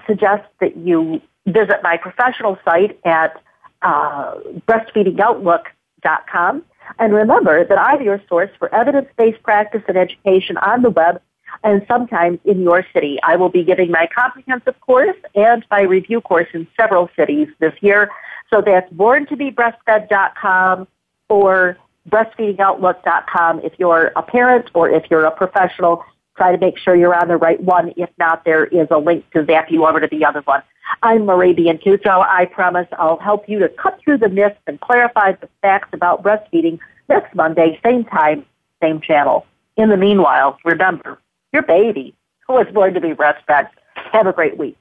suggest 0.07 0.45
that 0.61 0.77
you 0.77 1.21
visit 1.47 1.83
my 1.83 1.97
professional 1.97 2.59
site 2.65 2.99
at 3.05 3.41
uh, 3.83 4.35
breastfeedingoutlook.com. 4.69 6.63
And 6.99 7.15
remember 7.15 7.65
that 7.65 7.79
I'm 7.79 8.03
your 8.03 8.21
source 8.29 8.51
for 8.59 8.75
evidence-based 8.75 9.43
practice 9.43 9.83
and 9.89 9.97
education 9.97 10.57
on 10.59 10.83
the 10.83 10.91
web 10.91 11.21
and 11.63 11.85
sometimes 11.89 12.39
in 12.45 12.63
your 12.63 12.85
city. 12.93 13.19
I 13.23 13.37
will 13.37 13.49
be 13.49 13.65
giving 13.65 13.91
my 13.91 14.09
comprehensive 14.15 14.81
course 14.81 15.17
and 15.35 15.65
my 15.71 15.83
review 15.83 16.21
course 16.21 16.49
in 16.53 16.67
several 16.79 17.09
cities 17.17 17.49
this 17.59 17.75
year. 17.81 18.11
So 18.53 18.63
that's 18.65 18.93
borntobebreastfed.com 18.93 20.89
or 21.29 21.79
breastfeedingoutlook.com 22.09 23.61
if 23.61 23.73
you're 23.79 24.13
a 24.17 24.23
parent 24.23 24.71
or 24.75 24.91
if 24.91 25.05
you're 25.11 25.25
a 25.25 25.31
professional. 25.31 26.05
Try 26.37 26.53
to 26.53 26.59
make 26.59 26.79
sure 26.79 26.95
you're 26.95 27.15
on 27.15 27.29
the 27.29 27.37
right 27.37 27.61
one. 27.61 27.93
If 27.97 28.11
not, 28.19 28.45
there 28.45 28.65
is 28.65 28.89
a 28.91 28.99
link 28.99 29.31
to 29.33 29.45
zap 29.45 29.71
you 29.71 29.87
over 29.87 30.01
to 30.01 30.07
the 30.07 30.25
other 30.25 30.41
one. 30.43 30.63
I'm 31.03 31.25
Marie 31.25 31.55
Biancuzzo. 31.55 32.25
I 32.27 32.47
promise 32.47 32.89
I'll 32.93 33.19
help 33.19 33.49
you 33.49 33.59
to 33.61 33.69
cut 33.69 34.01
through 34.03 34.19
the 34.19 34.29
myths 34.29 34.59
and 34.67 34.81
clarify 34.81 35.33
the 35.33 35.49
facts 35.63 35.91
about 35.93 36.23
breastfeeding 36.23 36.79
next 37.09 37.35
Monday, 37.35 37.79
same 37.85 38.05
time, 38.05 38.47
same 38.83 39.01
channel. 39.01 39.47
In 39.77 39.89
the 39.89 39.97
meanwhile, 39.97 40.59
remember, 40.65 41.21
your 41.53 41.63
baby 41.63 42.15
who 42.47 42.59
is 42.59 42.73
born 42.73 42.95
to 42.95 43.01
be 43.01 43.11
breastfed. 43.11 43.69
Have 44.13 44.27
a 44.27 44.33
great 44.33 44.59
week. 44.59 44.79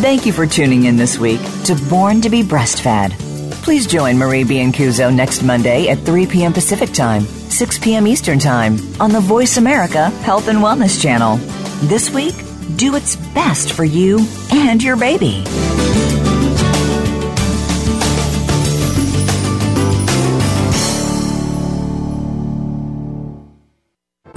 Thank 0.00 0.26
you 0.26 0.32
for 0.32 0.46
tuning 0.46 0.84
in 0.84 0.96
this 0.96 1.18
week 1.18 1.40
to 1.64 1.74
Born 1.88 2.20
to 2.20 2.30
be 2.30 2.42
Breastfed. 2.42 3.25
Please 3.66 3.88
join 3.88 4.16
Marie 4.16 4.44
Biancuzzo 4.44 5.12
next 5.12 5.42
Monday 5.42 5.88
at 5.88 5.98
3 5.98 6.24
p.m. 6.28 6.52
Pacific 6.52 6.92
Time, 6.92 7.22
6 7.22 7.80
p.m. 7.80 8.06
Eastern 8.06 8.38
Time 8.38 8.78
on 9.00 9.10
the 9.10 9.18
Voice 9.18 9.56
America 9.56 10.10
Health 10.20 10.46
and 10.46 10.58
Wellness 10.58 11.02
Channel. 11.02 11.38
This 11.88 12.08
week, 12.10 12.36
do 12.76 12.94
its 12.94 13.16
best 13.34 13.72
for 13.72 13.82
you 13.82 14.24
and 14.52 14.80
your 14.80 14.96
baby. 14.96 15.42